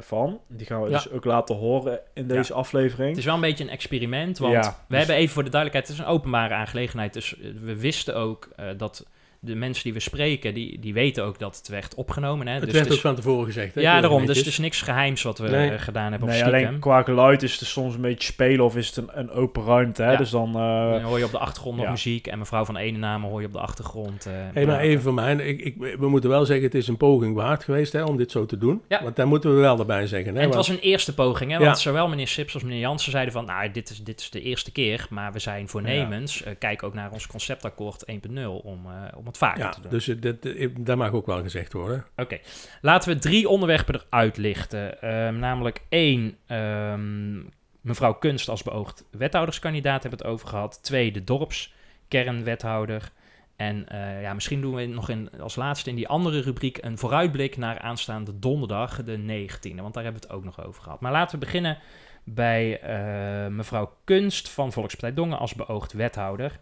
van. 0.00 0.40
Die 0.48 0.66
gaan 0.66 0.82
we 0.82 0.90
dus 0.90 1.10
ook 1.10 1.24
laten 1.24 1.56
horen 1.56 2.00
in 2.14 2.28
deze 2.28 2.52
aflevering. 2.52 3.08
Het 3.08 3.18
is 3.18 3.24
wel 3.24 3.34
een 3.34 3.40
beetje 3.40 3.64
een 3.64 3.70
experiment, 3.70 4.38
want 4.38 4.54
we 4.54 4.72
dus 4.88 4.98
hebben 4.98 5.16
even 5.16 5.34
voor 5.34 5.44
de 5.44 5.50
duidelijkheid, 5.50 5.88
het 5.88 6.06
is 6.06 6.12
een 6.12 6.18
openbare 6.18 6.54
aangelegenheid. 6.54 7.12
Dus 7.12 7.36
we 7.62 7.76
wisten 7.76 8.16
ook 8.16 8.48
dat 8.76 9.06
de 9.46 9.54
mensen 9.54 9.84
die 9.84 9.92
we 9.92 10.00
spreken, 10.00 10.54
die, 10.54 10.78
die 10.80 10.92
weten 10.92 11.24
ook 11.24 11.38
dat 11.38 11.56
het 11.56 11.68
werd 11.68 11.94
opgenomen. 11.94 12.46
Hè? 12.46 12.52
Het 12.52 12.64
dus 12.64 12.72
werd 12.72 12.92
ook 12.92 12.98
van 12.98 13.14
tevoren 13.14 13.46
gezegd. 13.46 13.74
Hè? 13.74 13.80
Ja, 13.80 14.00
daarom. 14.00 14.26
Dus 14.26 14.38
het 14.38 14.46
is 14.46 14.58
niks 14.58 14.82
geheims 14.82 15.22
wat 15.22 15.38
we 15.38 15.48
eh, 15.48 15.80
gedaan 15.80 16.10
hebben. 16.10 16.28
Nee, 16.28 16.44
alleen 16.44 16.78
qua 16.78 17.02
geluid 17.02 17.42
is 17.42 17.58
het 17.58 17.68
soms 17.68 17.94
een 17.94 18.00
beetje 18.00 18.32
spelen 18.32 18.64
of 18.64 18.76
is 18.76 18.86
het 18.86 18.96
een, 18.96 19.08
een 19.12 19.30
open 19.30 19.64
ruimte. 19.64 20.02
Hè? 20.02 20.16
Dus 20.16 20.30
dan, 20.30 20.48
uh, 20.48 20.90
dan, 20.90 21.02
hoor 21.02 21.18
je 21.18 21.24
op 21.24 21.30
de 21.30 21.38
achtergrond 21.38 21.76
nog 21.76 21.90
muziek 21.90 22.26
en 22.26 22.38
mevrouw 22.38 22.64
van 22.64 22.76
ene 22.76 22.98
namen 22.98 23.30
hoor 23.30 23.40
je 23.40 23.46
op 23.46 23.52
de 23.52 23.58
achtergrond. 23.58 24.26
Uh, 24.26 24.32
hey, 24.52 24.66
maar 24.66 24.80
even 24.80 25.02
voor 25.02 25.14
mij, 25.14 25.34
ik, 25.34 25.60
ik, 25.60 25.96
we 25.98 26.08
moeten 26.08 26.30
wel 26.30 26.44
zeggen, 26.44 26.64
het 26.64 26.74
is 26.74 26.88
een 26.88 26.96
poging 26.96 27.34
waard 27.34 27.64
geweest 27.64 27.92
hè, 27.92 28.02
om 28.02 28.16
dit 28.16 28.30
zo 28.30 28.46
te 28.46 28.58
doen. 28.58 28.82
Ja. 28.88 29.02
Want 29.02 29.16
daar 29.16 29.26
moeten 29.26 29.54
we 29.54 29.60
wel 29.60 29.78
erbij 29.78 30.06
zeggen. 30.06 30.34
Hè? 30.34 30.40
En 30.40 30.46
het 30.46 30.54
was 30.54 30.68
een 30.68 30.78
eerste 30.78 31.14
poging, 31.14 31.50
hè? 31.50 31.58
want 31.58 31.78
zowel 31.78 32.08
meneer 32.08 32.28
Sips 32.28 32.54
als 32.54 32.62
meneer 32.62 32.80
Jansen 32.80 33.10
zeiden 33.10 33.32
van, 33.32 33.44
nou, 33.44 33.70
dit 33.70 33.90
is, 33.90 34.04
dit 34.04 34.20
is 34.20 34.30
de 34.30 34.42
eerste 34.42 34.72
keer, 34.72 35.06
maar 35.10 35.32
we 35.32 35.38
zijn 35.38 35.68
voornemens. 35.68 36.44
kijk 36.58 36.82
ook 36.82 36.94
naar 36.94 37.12
ons 37.12 37.26
conceptakkoord 37.26 38.04
1.0 38.12 38.16
om, 38.62 38.86
om 39.16 39.26
het 39.26 39.35
vaker 39.36 39.70
te 39.70 39.80
doen. 39.80 39.90
Dus 39.90 40.04
dat, 40.04 40.36
dat 40.78 40.96
mag 40.96 41.12
ook 41.12 41.26
wel 41.26 41.42
gezegd 41.42 41.72
worden. 41.72 42.06
Oké, 42.16 42.38
laten 42.80 43.12
we 43.12 43.18
drie 43.18 43.48
onderwerpen 43.48 43.94
eruit 43.94 44.36
lichten. 44.36 45.02
Ehm, 45.02 45.38
namelijk 45.38 45.82
één, 45.88 46.36
ehm, 46.46 47.36
mevrouw 47.80 48.14
Kunst 48.14 48.48
als 48.48 48.62
beoogd 48.62 49.04
wethouderskandidaat 49.10 50.02
hebben 50.02 50.18
we 50.18 50.24
het 50.24 50.34
over 50.34 50.48
gehad. 50.48 50.82
Twee, 50.82 51.12
de 51.12 51.24
dorpskernwethouder. 51.24 53.10
En 53.56 53.86
uh, 53.92 54.22
ja, 54.22 54.34
misschien 54.34 54.60
doen 54.60 54.74
we 54.74 54.86
nog 54.86 55.08
in, 55.08 55.30
als 55.40 55.56
laatste 55.56 55.90
in 55.90 55.96
die 55.96 56.08
andere 56.08 56.40
rubriek 56.40 56.78
een 56.80 56.98
vooruitblik 56.98 57.56
naar 57.56 57.78
aanstaande 57.78 58.38
donderdag, 58.38 59.04
de 59.04 59.18
19e. 59.18 59.74
Want 59.74 59.94
daar 59.94 60.04
hebben 60.04 60.22
we 60.22 60.26
het 60.26 60.36
ook 60.36 60.44
nog 60.44 60.64
over 60.64 60.82
gehad. 60.82 61.00
Maar 61.00 61.12
laten 61.12 61.38
we 61.38 61.44
beginnen 61.44 61.78
bij 62.24 62.80
uh, 62.82 63.46
mevrouw 63.52 63.96
Kunst 64.04 64.48
van 64.48 64.72
Volkspartij 64.72 65.14
Dongen 65.14 65.38
als 65.38 65.54
beoogd 65.54 65.92
wethouder. 65.92 66.58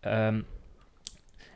Um, 0.00 0.46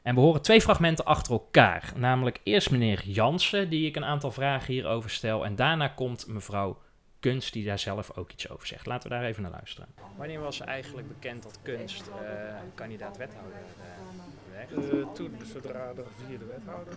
en 0.05 0.14
we 0.14 0.21
horen 0.21 0.43
twee 0.43 0.61
fragmenten 0.61 1.05
achter 1.05 1.33
elkaar. 1.33 1.93
Namelijk 1.97 2.40
eerst 2.43 2.71
meneer 2.71 3.03
Jansen, 3.05 3.71
die 3.71 3.87
ik 3.87 3.97
een 3.97 4.05
aantal 4.05 4.31
vragen 4.31 4.73
hierover 4.73 5.11
stel. 5.11 5.45
En 5.45 5.57
daarna 5.57 5.88
komt 5.88 6.27
mevrouw 6.27 6.79
Kunst, 7.21 7.53
die 7.53 7.64
daar 7.64 7.79
zelf 7.79 8.17
ook 8.17 8.33
iets 8.33 8.49
over 8.49 8.67
zegt. 8.67 8.87
Laten 8.87 9.09
we 9.09 9.14
daar 9.14 9.25
even 9.25 9.43
naar 9.43 9.51
luisteren. 9.51 9.88
Wanneer 10.17 10.40
was 10.40 10.61
eigenlijk 10.61 11.09
bekend 11.09 11.43
dat 11.43 11.59
Kunst 11.62 12.09
uh, 12.09 12.55
kandidaat 12.75 13.17
wethouder 13.17 13.53
uh, 13.53 14.55
werd? 14.55 14.93
Uh, 14.95 15.12
toen, 15.12 15.37
zodra 15.53 15.93
de 15.95 16.05
vierde 16.27 16.45
wethouder 16.45 16.95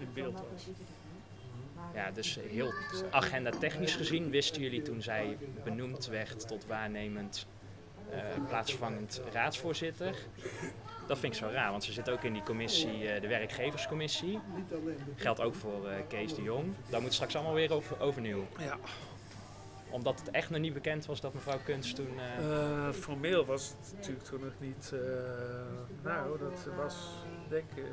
in 0.00 0.08
beeld 0.14 0.42
was. 0.52 0.66
Ja, 1.94 2.10
dus 2.10 2.38
heel 2.48 2.72
agenda 3.10 3.50
technisch 3.50 3.94
gezien 3.94 4.30
wisten 4.30 4.62
jullie 4.62 4.82
toen 4.82 5.02
zij 5.02 5.36
benoemd 5.64 6.06
werd 6.06 6.48
tot 6.48 6.66
waarnemend 6.66 7.46
plaatsvervangend 8.48 9.22
raadsvoorzitter 9.32 10.16
dat 11.06 11.18
vind 11.18 11.32
ik 11.32 11.38
zo 11.38 11.48
raar, 11.48 11.70
want 11.70 11.84
ze 11.84 11.92
zit 11.92 12.10
ook 12.10 12.22
in 12.22 12.32
die 12.32 12.42
commissie, 12.42 13.14
uh, 13.14 13.20
de 13.20 13.28
werkgeverscommissie. 13.28 14.40
Geldt 15.16 15.40
ook 15.40 15.54
voor 15.54 15.88
uh, 15.88 15.94
Kees 16.08 16.34
de 16.34 16.42
Jong. 16.42 16.74
Daar 16.90 17.02
moet 17.02 17.12
straks 17.12 17.34
allemaal 17.34 17.54
weer 17.54 17.72
over, 17.72 18.00
overnieuw. 18.00 18.46
Ja. 18.58 18.78
Omdat 19.90 20.20
het 20.20 20.30
echt 20.30 20.50
nog 20.50 20.60
niet 20.60 20.74
bekend 20.74 21.06
was 21.06 21.20
dat 21.20 21.34
mevrouw 21.34 21.58
Kunst 21.64 21.96
toen... 21.96 22.18
Uh... 22.40 22.90
formeel 22.90 23.44
was 23.44 23.68
het 23.68 23.92
natuurlijk 23.96 24.24
toen 24.24 24.40
nog 24.40 24.52
niet... 24.58 24.92
nou, 26.02 26.38
dat 26.38 26.68
was 26.76 26.96
denk 27.48 27.70
ik... 27.74 27.84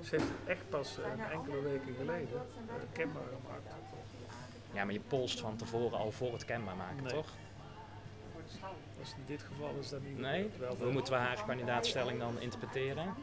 ze 0.00 0.10
heeft 0.10 0.28
het 0.28 0.48
echt 0.48 0.68
pas 0.68 0.96
een 0.96 1.24
enkele 1.24 1.60
weken 1.62 1.94
geleden 1.98 2.42
kenbaar 2.92 3.22
gemaakt. 3.22 3.74
Ja, 4.72 4.84
maar 4.84 4.92
je 4.92 5.00
polst 5.00 5.40
van 5.40 5.56
tevoren 5.56 5.98
al 5.98 6.10
voor 6.10 6.32
het 6.32 6.44
kenbaar 6.44 6.76
maken, 6.76 7.06
toch? 7.06 7.26
Dus 9.00 9.14
in 9.16 9.24
dit 9.26 9.42
geval 9.42 9.74
is 9.80 9.88
dat 9.88 10.02
niet. 10.02 10.18
Nee? 10.18 10.50
Wel 10.58 10.76
Hoe 10.76 10.92
moeten 10.92 11.12
we 11.12 11.18
haar 11.18 11.44
kandidaatstelling 11.46 12.18
dan 12.18 12.40
interpreteren? 12.40 13.14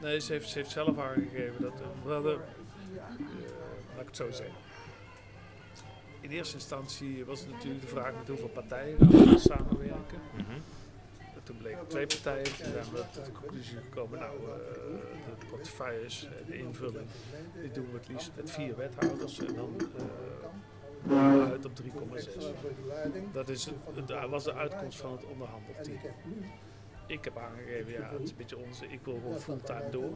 Nee, 0.00 0.20
ze 0.20 0.32
heeft, 0.32 0.48
ze 0.48 0.58
heeft 0.58 0.70
zelf 0.70 0.98
aangegeven 0.98 1.62
dat. 1.62 1.72
we 2.04 2.12
hadden, 2.12 2.34
uh, 2.34 2.40
laat 3.92 4.00
ik 4.00 4.06
het 4.06 4.16
zo 4.16 4.30
zeggen. 4.30 4.54
In 6.20 6.30
eerste 6.30 6.54
instantie 6.54 7.24
was 7.24 7.40
het 7.40 7.50
natuurlijk 7.50 7.80
de 7.80 7.88
vraag 7.88 8.12
met 8.14 8.28
hoeveel 8.28 8.48
partijen 8.48 8.98
we 8.98 9.38
samenwerken. 9.38 10.20
Mm 10.36 10.44
-hmm. 10.44 10.62
Toen 11.46 11.56
bleken 11.58 11.86
twee 11.86 12.06
partijen. 12.06 12.44
Toen 12.44 12.54
zijn 12.56 12.92
we 12.92 13.04
tot 13.12 13.24
de 13.24 13.32
conclusie 13.32 13.76
gekomen, 13.76 14.18
nou, 14.18 14.40
uh, 14.40 14.48
de 15.38 15.46
portefeuilles, 15.46 16.28
de 16.46 16.58
invulling, 16.58 17.06
die 17.60 17.70
doen 17.70 17.90
we 17.90 17.98
het 17.98 18.08
liefst 18.08 18.30
met 18.36 18.50
vier 18.50 18.76
wethouders. 18.76 19.38
En 19.38 19.54
dan 19.54 19.74
uh, 19.78 20.02
uit 21.50 21.64
op 21.64 21.72
3,6. 21.82 23.32
Dat 23.32 23.48
is, 23.48 23.70
was 24.30 24.44
de 24.44 24.54
uitkomst 24.54 24.98
van 24.98 25.12
het 25.12 25.24
onderhandelteam. 25.24 25.98
Ik 27.06 27.24
heb 27.24 27.38
aangegeven, 27.38 27.92
ja, 27.92 28.10
het 28.12 28.22
is 28.22 28.30
een 28.30 28.36
beetje 28.36 28.58
onze, 28.58 28.86
ik 28.86 29.00
wil 29.04 29.14
gewoon 29.14 29.38
fulltime 29.38 29.90
door. 29.90 30.12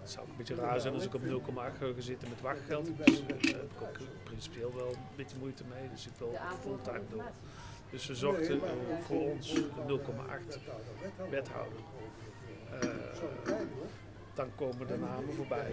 Het 0.00 0.10
zou 0.10 0.28
een 0.28 0.36
beetje 0.36 0.54
raar 0.54 0.80
zijn 0.80 0.94
als 0.94 1.04
ik 1.04 1.14
op 1.14 1.22
0,8 1.22 1.26
ga 1.78 1.86
zitten 1.98 2.28
met 2.28 2.40
wachtgeld. 2.40 2.86
Dus 2.86 3.26
daar 3.26 3.36
heb 3.36 3.70
ik 3.76 3.82
ook 3.82 3.98
principieel 4.22 4.74
wel 4.74 4.88
een 4.88 5.16
beetje 5.16 5.36
moeite 5.38 5.64
mee, 5.64 5.88
dus 5.90 6.06
ik 6.06 6.12
wil 6.18 6.34
fulltime 6.60 7.02
door. 7.10 7.30
Dus 7.90 8.06
we 8.06 8.14
zochten 8.14 8.60
voor 9.00 9.30
ons 9.30 9.54
0,8 9.54 9.62
wethouder. 11.30 11.78
Uh, 12.84 12.90
dan 14.38 14.50
komen 14.54 14.86
de 14.86 14.98
namen 14.98 15.34
voorbij. 15.34 15.72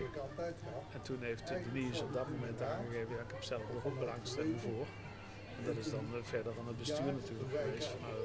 En 0.96 1.02
toen 1.02 1.22
heeft 1.22 1.48
Denise 1.48 2.04
op 2.04 2.14
dat 2.14 2.28
moment 2.30 2.62
aangegeven, 2.62 3.16
ja, 3.16 3.22
ik 3.22 3.32
heb 3.36 3.44
zelf 3.44 3.64
nog 3.74 3.86
ook 3.86 4.00
belangstelling 4.00 4.60
voor. 4.62 4.86
En 5.58 5.64
dat 5.66 5.78
is 5.84 5.90
dan 5.92 6.06
verder 6.22 6.54
aan 6.60 6.68
het 6.68 6.78
bestuur 6.78 7.14
natuurlijk 7.20 7.52
geweest. 7.58 7.88
Van, 7.88 8.00
nou, 8.02 8.16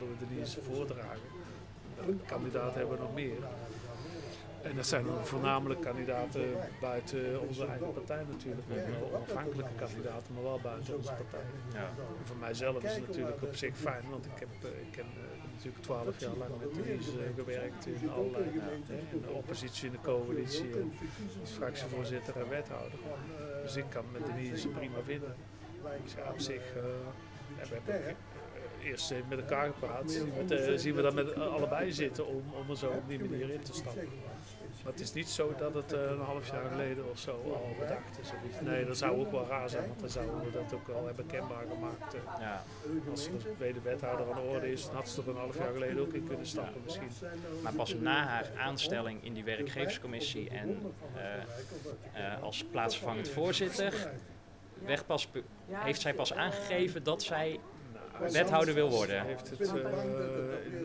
willen, 0.00 0.18
we, 0.18 0.26
Denise 0.26 0.62
voordragen? 0.62 1.28
Welke 1.96 2.24
kandidaat 2.26 2.74
hebben 2.74 2.96
we 2.96 3.02
nog 3.02 3.14
meer? 3.14 3.42
En 4.62 4.76
dat 4.76 4.86
zijn 4.86 5.06
voornamelijk 5.22 5.80
kandidaten 5.80 6.44
buiten 6.80 7.40
onze 7.48 7.66
eigen 7.66 7.92
partij 7.92 8.24
natuurlijk. 8.30 8.66
Onafhankelijke 9.12 9.74
kandidaten, 9.76 10.34
maar 10.34 10.42
wel 10.42 10.60
buiten 10.62 10.96
onze 10.96 11.12
partij. 11.12 11.48
Ja. 11.72 11.88
En 12.20 12.24
voor 12.24 12.36
mijzelf 12.36 12.82
is 12.82 12.94
het 12.94 13.06
natuurlijk 13.06 13.42
op 13.42 13.54
zich 13.54 13.76
fijn, 13.76 14.04
want 14.10 14.24
ik 14.24 14.38
heb 14.38 14.48
uh, 14.64 14.70
ik 14.80 14.90
ken, 14.90 15.06
natuurlijk 15.58 15.84
twaalf 15.84 16.20
jaar 16.20 16.36
lang 16.36 16.50
met 16.60 16.74
Denise 16.74 17.10
uh, 17.12 17.34
gewerkt 17.34 17.86
in 17.86 18.10
allerlei 18.10 18.44
in 19.12 19.20
de 19.20 19.30
oppositie, 19.30 19.86
in 19.86 19.92
de 19.92 20.00
coalitie, 20.02 20.70
als 21.40 21.50
fractievoorzitter 21.50 22.36
en 22.36 22.48
wethouder. 22.48 22.98
Dus 23.62 23.76
ik 23.76 23.84
kan 23.88 24.04
met 24.12 24.26
Denise 24.26 24.68
prima 24.68 25.02
vinden. 25.04 25.34
Ik 26.04 26.10
zeg 26.14 26.30
op 26.30 26.40
zich 26.40 26.62
hebben 27.56 27.82
we 27.84 28.14
eerst 28.82 29.14
met 29.28 29.38
elkaar 29.38 29.66
gepraat. 29.66 30.22
We, 30.46 30.78
zien 30.78 30.94
we 30.94 31.02
dat 31.02 31.14
met 31.14 31.34
allebei 31.34 31.92
zitten 31.92 32.26
om, 32.26 32.42
om 32.60 32.70
er 32.70 32.76
zo 32.76 32.88
op 32.88 33.08
die 33.08 33.18
manier 33.18 33.50
in 33.50 33.60
te 33.60 33.72
stappen. 33.72 34.08
Maar 34.88 34.96
het 34.96 35.06
is 35.06 35.12
niet 35.12 35.28
zo 35.28 35.54
dat 35.58 35.74
het 35.74 35.92
uh, 35.92 36.00
een 36.10 36.20
half 36.20 36.50
jaar 36.50 36.64
geleden 36.70 37.10
of 37.10 37.18
zo 37.18 37.30
al 37.30 37.74
bedacht 37.78 38.18
is. 38.20 38.30
Nee, 38.60 38.84
dat 38.84 38.96
zou 38.96 39.20
ook 39.20 39.30
wel 39.30 39.46
raar 39.46 39.70
zijn, 39.70 39.86
want 39.86 40.00
dan 40.00 40.08
zouden 40.08 40.44
we 40.44 40.50
dat 40.50 40.72
ook 40.74 40.86
wel 40.86 41.06
hebben 41.06 41.26
kenbaar 41.26 41.64
gemaakt. 41.72 42.14
Uh, 42.14 42.20
ja. 42.38 42.64
Als 43.10 43.24
de 43.24 43.54
tweede 43.56 43.80
wethouder 43.80 44.28
aan 44.28 44.34
de 44.34 44.40
orde 44.40 44.72
is, 44.72 44.86
dan 44.86 44.94
had 44.94 45.08
ze 45.08 45.22
er 45.22 45.28
een 45.28 45.36
half 45.36 45.58
jaar 45.58 45.72
geleden 45.72 46.00
ook 46.00 46.12
in 46.12 46.26
kunnen 46.26 46.46
stappen 46.46 46.80
misschien. 46.84 47.10
Maar 47.62 47.72
pas 47.72 47.94
na 47.94 48.26
haar 48.26 48.50
aanstelling 48.58 49.24
in 49.24 49.34
die 49.34 49.44
werkgeverscommissie 49.44 50.50
en 50.50 50.94
uh, 51.16 52.42
als 52.42 52.64
plaatsvervangend 52.64 53.28
voorzitter, 53.28 54.10
pas, 55.06 55.28
heeft 55.70 56.00
zij 56.00 56.14
pas 56.14 56.32
aangegeven 56.32 57.02
dat 57.02 57.22
zij 57.22 57.60
wethouder 58.20 58.74
wil 58.74 58.90
worden. 58.90 59.22
Heeft 59.22 59.50
het, 59.50 59.60
uh, 59.60 59.84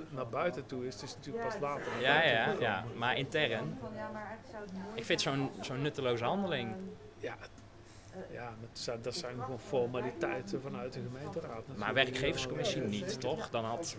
naar 0.09 0.27
buiten 0.27 0.65
toe 0.65 0.87
is 0.87 0.93
het 0.93 1.03
is 1.03 1.15
natuurlijk 1.15 1.45
pas 1.45 1.59
later. 1.59 2.01
Ja, 2.01 2.23
ja, 2.23 2.55
ja, 2.59 2.83
maar 2.95 3.17
intern. 3.17 3.77
Ik 4.93 5.05
vind 5.05 5.21
zo'n 5.21 5.49
zo'n 5.61 5.81
nutteloze 5.81 6.23
handeling. 6.23 6.75
Ja, 7.17 7.35
ja, 8.31 8.53
dat 9.01 9.15
zijn 9.15 9.41
gewoon 9.41 9.59
formaliteiten 9.59 10.61
vanuit 10.61 10.93
de 10.93 10.99
gemeenteraad. 11.11 11.63
Maar 11.75 11.93
werkgeverscommissie 11.93 12.81
niet, 12.81 13.19
toch? 13.19 13.49
Dan 13.49 13.65
had, 13.65 13.97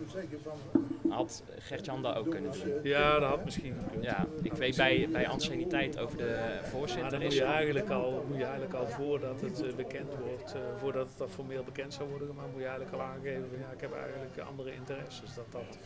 had 1.09 1.43
Gert-Jan 1.59 2.01
dat 2.01 2.15
ook 2.15 2.29
kunnen 2.29 2.51
doen. 2.51 2.79
Ja, 2.83 3.19
dat 3.19 3.29
had 3.29 3.43
misschien 3.43 3.75
gekund. 3.83 4.03
Ja, 4.03 4.25
ik 4.41 4.53
weet 4.53 4.75
bij, 4.75 5.09
bij 5.11 5.27
anciëniteit 5.27 5.99
over 5.99 6.17
de 6.17 6.59
voorzitter... 6.63 7.01
Maar 7.01 7.11
dan 7.11 7.21
moet 7.21 7.33
je, 7.33 7.43
eigenlijk 7.43 7.89
al, 7.89 8.25
moet 8.27 8.37
je 8.37 8.43
eigenlijk 8.43 8.73
al 8.73 8.87
voordat 8.87 9.41
het 9.41 9.63
uh, 9.63 9.75
bekend 9.75 10.13
wordt, 10.15 10.55
uh, 10.55 10.61
voordat 10.79 11.09
het 11.17 11.31
formeel 11.31 11.63
bekend 11.63 11.93
zou 11.93 12.09
worden 12.09 12.27
gemaakt, 12.27 12.51
moet 12.51 12.61
je 12.61 12.67
eigenlijk 12.67 12.95
al 12.95 13.01
aangeven 13.01 13.49
van 13.49 13.59
ja, 13.59 13.71
ik 13.71 13.81
heb 13.81 13.93
eigenlijk 13.93 14.37
andere 14.37 14.73
interesses. 14.73 15.33
Dat 15.33 15.51
dat, 15.51 15.77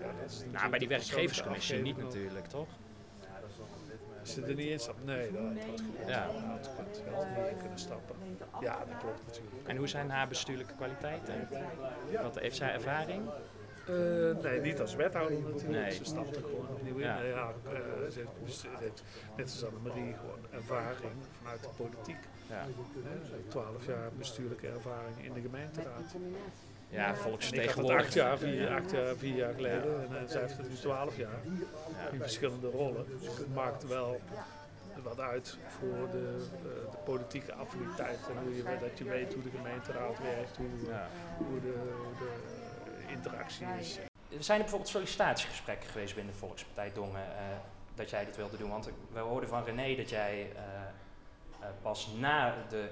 ja, 0.00 0.06
dat 0.20 0.30
is 0.30 0.44
nou, 0.52 0.70
bij 0.70 0.78
die 0.78 0.88
werkgeverscommissie 0.88 1.82
niet 1.82 1.96
natuurlijk, 1.96 2.46
toch? 2.46 2.68
Als 4.20 4.32
ze 4.32 4.42
er 4.42 4.54
niet 4.54 4.68
in 4.68 4.78
stapt, 4.78 5.04
nee, 5.04 5.32
dat 5.32 5.42
had 5.42 5.80
goed. 5.80 6.08
Ja. 6.08 6.26
Dat 6.26 6.34
had 6.34 6.68
goed. 6.76 7.14
Had 7.14 7.26
niet 7.36 7.46
in 7.50 7.56
kunnen 7.58 7.78
stappen. 7.78 8.16
Ja, 8.60 8.78
dat 8.78 8.98
klopt 8.98 9.26
natuurlijk. 9.26 9.68
En 9.68 9.76
hoe 9.76 9.86
zijn 9.86 10.10
haar 10.10 10.28
bestuurlijke 10.28 10.74
kwaliteiten? 10.74 11.48
Wat 12.22 12.38
heeft 12.38 12.56
zij 12.56 12.72
ervaring? 12.72 13.22
Uh, 13.88 14.42
nee, 14.42 14.60
niet 14.60 14.80
als 14.80 14.94
wethouder 14.94 15.40
natuurlijk. 15.40 15.82
Nee. 15.82 15.90
Ze 15.90 16.04
stapt 16.04 16.36
er 16.36 16.42
gewoon 16.42 16.68
opnieuw 16.68 16.94
in. 16.94 17.00
Ja. 17.00 17.22
Ja, 17.22 17.52
uh, 17.64 17.72
ze, 18.10 18.18
heeft, 18.44 18.66
heeft, 18.78 19.02
net 19.36 19.46
als 19.46 19.64
Annemarie 19.64 20.14
gewoon 20.14 20.38
ervaring 20.50 21.12
vanuit 21.38 21.62
de 21.62 21.68
politiek. 21.76 22.18
Ja. 22.48 22.66
Twaalf 23.48 23.80
uh, 23.80 23.86
jaar 23.86 24.10
bestuurlijke 24.18 24.68
ervaring 24.68 25.24
in 25.24 25.32
de 25.32 25.40
gemeenteraad. 25.40 26.14
Ja, 26.90 27.14
volksvertegenwoordiger. 27.14 28.04
acht 28.04 28.14
jaar, 28.14 28.38
vier, 28.38 28.68
acht 28.68 28.90
jaar, 28.90 29.16
vier 29.16 29.34
jaar 29.34 29.54
geleden. 29.54 30.08
En, 30.08 30.16
en 30.18 30.28
zij 30.28 30.40
heeft 30.40 30.56
het 30.56 30.68
nu 30.68 30.74
twaalf 30.74 31.16
jaar. 31.16 31.40
In 32.12 32.18
verschillende 32.18 32.70
rollen. 32.70 33.06
Dus 33.20 33.36
het 33.36 33.54
maakt 33.54 33.86
wel 33.86 34.20
wat 35.02 35.20
uit 35.20 35.58
voor 35.66 36.10
de, 36.10 36.46
uh, 36.56 36.90
de 36.90 36.96
politieke 37.04 37.54
affiniteit. 37.54 38.18
En 38.28 38.42
hoe 38.42 38.56
je, 38.56 38.62
dat 38.80 38.98
je 38.98 39.04
weet 39.04 39.34
hoe 39.34 39.42
de 39.42 39.50
gemeenteraad 39.50 40.18
werkt, 40.18 40.56
hoe, 40.56 40.88
ja. 40.88 41.08
hoe 41.38 41.60
de, 41.60 41.74
de, 42.18 43.12
interactie 43.12 43.66
is. 43.78 43.98
Er 44.28 44.44
zijn 44.44 44.56
er 44.56 44.62
bijvoorbeeld 44.62 44.90
sollicitatiegesprekken 44.90 45.90
geweest 45.90 46.14
binnen 46.14 46.32
de 46.32 46.38
Volkspartij 46.38 46.92
Dongen 46.92 47.22
uh, 47.22 47.56
dat 47.94 48.10
jij 48.10 48.24
dit 48.24 48.36
wilde 48.36 48.56
doen. 48.56 48.70
Want 48.70 48.90
we 49.12 49.18
hoorden 49.18 49.48
van 49.48 49.64
René 49.64 49.96
dat 49.96 50.08
jij 50.10 50.52
uh, 51.60 51.66
pas 51.82 52.08
na 52.18 52.54
de 52.68 52.88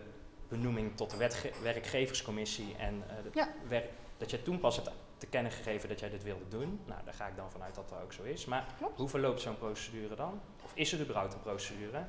benoeming 0.49 0.97
tot 0.97 1.11
de 1.11 1.17
werkgeverscommissie 1.63 2.77
en 2.77 3.03
uh, 3.35 3.43
werk, 3.69 3.91
dat 4.17 4.31
jij 4.31 4.39
toen 4.39 4.61
pas 4.61 4.77
het 4.77 4.91
te 5.19 5.27
kennen 5.27 5.53
gegeven 5.53 5.89
dat 5.89 6.01
jij 6.01 6.11
dit 6.11 6.23
wilde 6.23 6.49
doen. 6.49 6.81
Nou, 6.85 7.01
daar 7.05 7.15
ga 7.15 7.27
ik 7.27 7.37
dan 7.37 7.51
vanuit 7.51 7.75
dat 7.75 7.89
dat 7.89 8.03
ook 8.03 8.13
zo 8.13 8.23
is. 8.23 8.45
Maar 8.45 8.67
hoe 8.95 9.09
verloopt 9.09 9.41
zo'n 9.41 9.59
procedure 9.59 10.15
dan? 10.15 10.41
Of 10.65 10.73
is 10.75 10.93
er 10.93 11.01
überhaupt 11.01 11.35
een 11.35 11.41
procedure? 11.41 12.05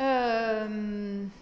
Um, 0.00 1.32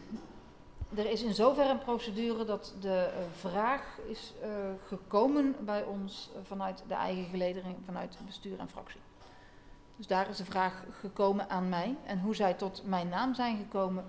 er 0.95 1.11
is 1.11 1.23
in 1.23 1.35
zoverre 1.35 1.71
een 1.71 1.79
procedure 1.79 2.45
dat 2.45 2.75
de 2.81 3.11
uh, 3.13 3.25
vraag 3.37 3.99
is 4.09 4.35
uh, 4.43 4.49
gekomen 4.87 5.57
bij 5.61 5.83
ons 5.83 6.31
vanuit 6.43 6.85
de 6.89 6.95
eigen 6.95 7.25
geledering, 7.25 7.77
vanuit 7.85 8.19
bestuur 8.27 8.59
en 8.59 8.69
fractie. 8.69 9.01
Dus 9.97 10.07
daar 10.07 10.29
is 10.29 10.37
de 10.37 10.45
vraag 10.45 10.85
gekomen 11.01 11.51
aan 11.51 11.69
mij. 11.69 11.97
En 12.07 12.21
hoe 12.21 12.35
zij 12.35 12.55
tot 12.55 12.83
mijn 12.85 13.09
naam 13.09 13.35
zijn 13.35 13.57
gekomen, 13.57 14.05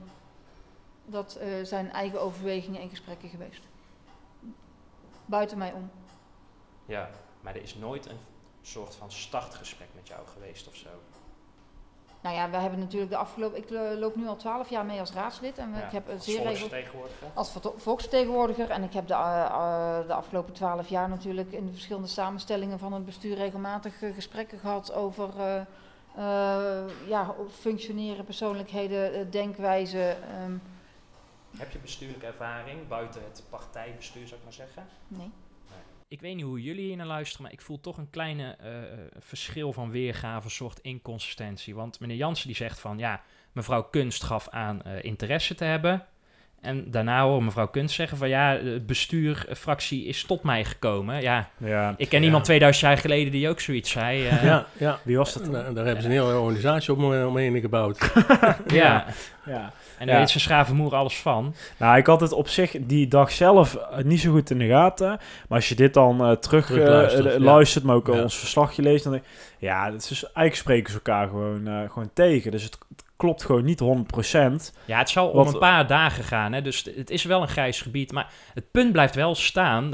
dat 1.05 1.37
uh, 1.41 1.63
zijn 1.63 1.91
eigen 1.91 2.21
overwegingen 2.21 2.81
en 2.81 2.89
gesprekken 2.89 3.29
geweest. 3.29 3.63
Buiten 5.25 5.57
mij 5.57 5.73
om. 5.73 5.89
Ja, 6.85 7.09
maar 7.41 7.55
er 7.55 7.61
is 7.61 7.75
nooit 7.75 8.05
een 8.05 8.19
soort 8.61 8.95
van 8.95 9.11
startgesprek 9.11 9.87
met 9.95 10.07
jou 10.07 10.27
geweest 10.27 10.67
of 10.67 10.75
zo? 10.75 10.89
Nou 12.21 12.35
ja, 12.35 12.49
we 12.49 12.57
hebben 12.57 12.79
natuurlijk 12.79 13.11
de 13.11 13.17
afgelopen. 13.17 13.57
Ik 13.57 13.69
loop 13.99 14.15
nu 14.15 14.27
al 14.27 14.35
twaalf 14.35 14.69
jaar 14.69 14.85
mee 14.85 14.99
als 14.99 15.13
raadslid. 15.13 15.57
En 15.57 15.69
ja, 15.69 15.85
ik 15.85 15.91
heb 15.91 16.09
als 16.09 16.25
zeer 16.25 16.41
volksvertegenwoordiger. 16.41 17.27
Als 17.33 17.57
volksvertegenwoordiger. 17.75 18.69
En 18.69 18.83
ik 18.83 18.93
heb 18.93 19.07
de, 19.07 19.13
uh, 19.13 20.07
de 20.07 20.13
afgelopen 20.13 20.53
twaalf 20.53 20.89
jaar 20.89 21.09
natuurlijk 21.09 21.51
in 21.51 21.65
de 21.65 21.71
verschillende 21.71 22.07
samenstellingen 22.07 22.79
van 22.79 22.93
het 22.93 23.05
bestuur 23.05 23.35
regelmatig 23.35 23.97
gesprekken 23.99 24.59
gehad 24.59 24.93
over 24.93 25.29
ja, 27.07 27.35
functioneren, 27.49 28.25
persoonlijkheden, 28.25 29.31
denkwijze. 29.31 30.17
Um, 30.43 30.61
heb 31.57 31.71
je 31.71 31.77
bestuurlijke 31.77 32.25
ervaring 32.25 32.87
buiten 32.87 33.21
het 33.23 33.43
partijbestuur, 33.49 34.27
zou 34.27 34.39
ik 34.39 34.43
maar 34.43 34.53
zeggen? 34.53 34.83
Nee. 35.07 35.31
Ik 36.07 36.21
weet 36.21 36.35
niet 36.35 36.45
hoe 36.45 36.61
jullie 36.61 36.85
hier 36.85 36.95
naar 36.95 37.05
luisteren, 37.05 37.43
maar 37.43 37.51
ik 37.51 37.61
voel 37.61 37.79
toch 37.79 37.97
een 37.97 38.09
kleine 38.09 38.57
uh, 38.63 38.69
verschil 39.19 39.73
van 39.73 39.91
weergave, 39.91 40.45
een 40.45 40.51
soort 40.51 40.79
inconsistentie. 40.79 41.75
Want 41.75 41.99
meneer 41.99 42.17
Jansen 42.17 42.47
die 42.47 42.55
zegt 42.55 42.79
van, 42.79 42.97
ja, 42.97 43.21
mevrouw 43.51 43.83
Kunst 43.83 44.23
gaf 44.23 44.49
aan 44.49 44.81
uh, 44.87 45.03
interesse 45.03 45.55
te 45.55 45.63
hebben. 45.63 46.05
En 46.61 46.91
daarna 46.91 47.23
hoor 47.23 47.43
mevrouw 47.43 47.67
Kunst 47.67 47.95
zeggen 47.95 48.17
van 48.17 48.29
ja, 48.29 48.57
de 48.57 48.83
bestuurfractie 48.85 50.05
is 50.05 50.23
tot 50.23 50.43
mij 50.43 50.65
gekomen. 50.65 51.21
Ja, 51.21 51.49
ja 51.57 51.93
ik 51.97 52.09
ken 52.09 52.19
ja. 52.19 52.25
iemand 52.25 52.43
2000 52.43 52.85
jaar 52.85 52.97
geleden 52.97 53.31
die 53.31 53.49
ook 53.49 53.59
zoiets 53.59 53.91
zei. 53.91 54.25
Uh, 54.25 54.43
ja, 54.43 54.65
ja, 54.77 54.99
wie 55.03 55.17
was 55.17 55.33
dat? 55.33 55.51
Daar 55.51 55.85
hebben 55.85 56.01
ze 56.01 56.07
een 56.07 56.13
hele 56.13 56.37
organisatie 56.37 56.93
op 56.93 56.99
omheen 56.99 57.61
gebouwd. 57.61 58.11
ja. 58.67 59.05
ja. 59.45 59.73
En 60.03 60.09
daar 60.09 60.19
weet 60.19 60.29
zijn 60.29 60.43
schavenmoer 60.43 60.95
alles 60.95 61.17
van. 61.17 61.55
Nou, 61.77 61.97
ik 61.97 62.05
had 62.05 62.21
het 62.21 62.31
op 62.31 62.47
zich 62.47 62.75
die 62.79 63.07
dag 63.07 63.31
zelf 63.31 63.77
niet 64.03 64.19
zo 64.19 64.31
goed 64.31 64.49
in 64.49 64.57
de 64.59 64.67
gaten. 64.67 65.07
Maar 65.07 65.57
als 65.57 65.69
je 65.69 65.75
dit 65.75 65.93
dan 65.93 66.29
uh, 66.29 66.35
terug, 66.35 66.65
terug 66.65 66.87
luistert, 66.87 67.25
uh, 67.25 67.39
luistert, 67.39 67.83
maar 67.83 67.95
ook 67.95 68.07
ons 68.07 68.37
verslagje 68.37 68.81
leest, 68.81 69.03
dan 69.03 69.11
denk 69.11 69.23
ik, 69.23 69.29
ja, 69.57 69.91
het 69.91 70.09
is, 70.09 70.23
eigenlijk 70.23 70.55
spreken 70.55 70.91
ze 70.91 70.95
elkaar 70.95 71.27
gewoon, 71.27 71.89
gewoon 71.89 72.09
tegen. 72.13 72.51
Dus 72.51 72.63
het 72.63 72.77
klopt 73.23 73.43
gewoon 73.43 73.63
niet 73.63 73.81
100%. 73.81 74.77
Ja, 74.85 74.97
het 74.97 75.09
zal 75.09 75.27
om 75.27 75.47
een 75.47 75.57
paar 75.57 75.87
dagen 75.87 76.23
gaan. 76.23 76.53
Hè? 76.53 76.61
Dus 76.61 76.83
het 76.95 77.09
is 77.09 77.23
wel 77.23 77.41
een 77.41 77.47
grijs 77.47 77.81
gebied. 77.81 78.11
Maar 78.11 78.31
het 78.53 78.71
punt 78.71 78.91
blijft 78.91 79.15
wel 79.15 79.35
staan. 79.35 79.91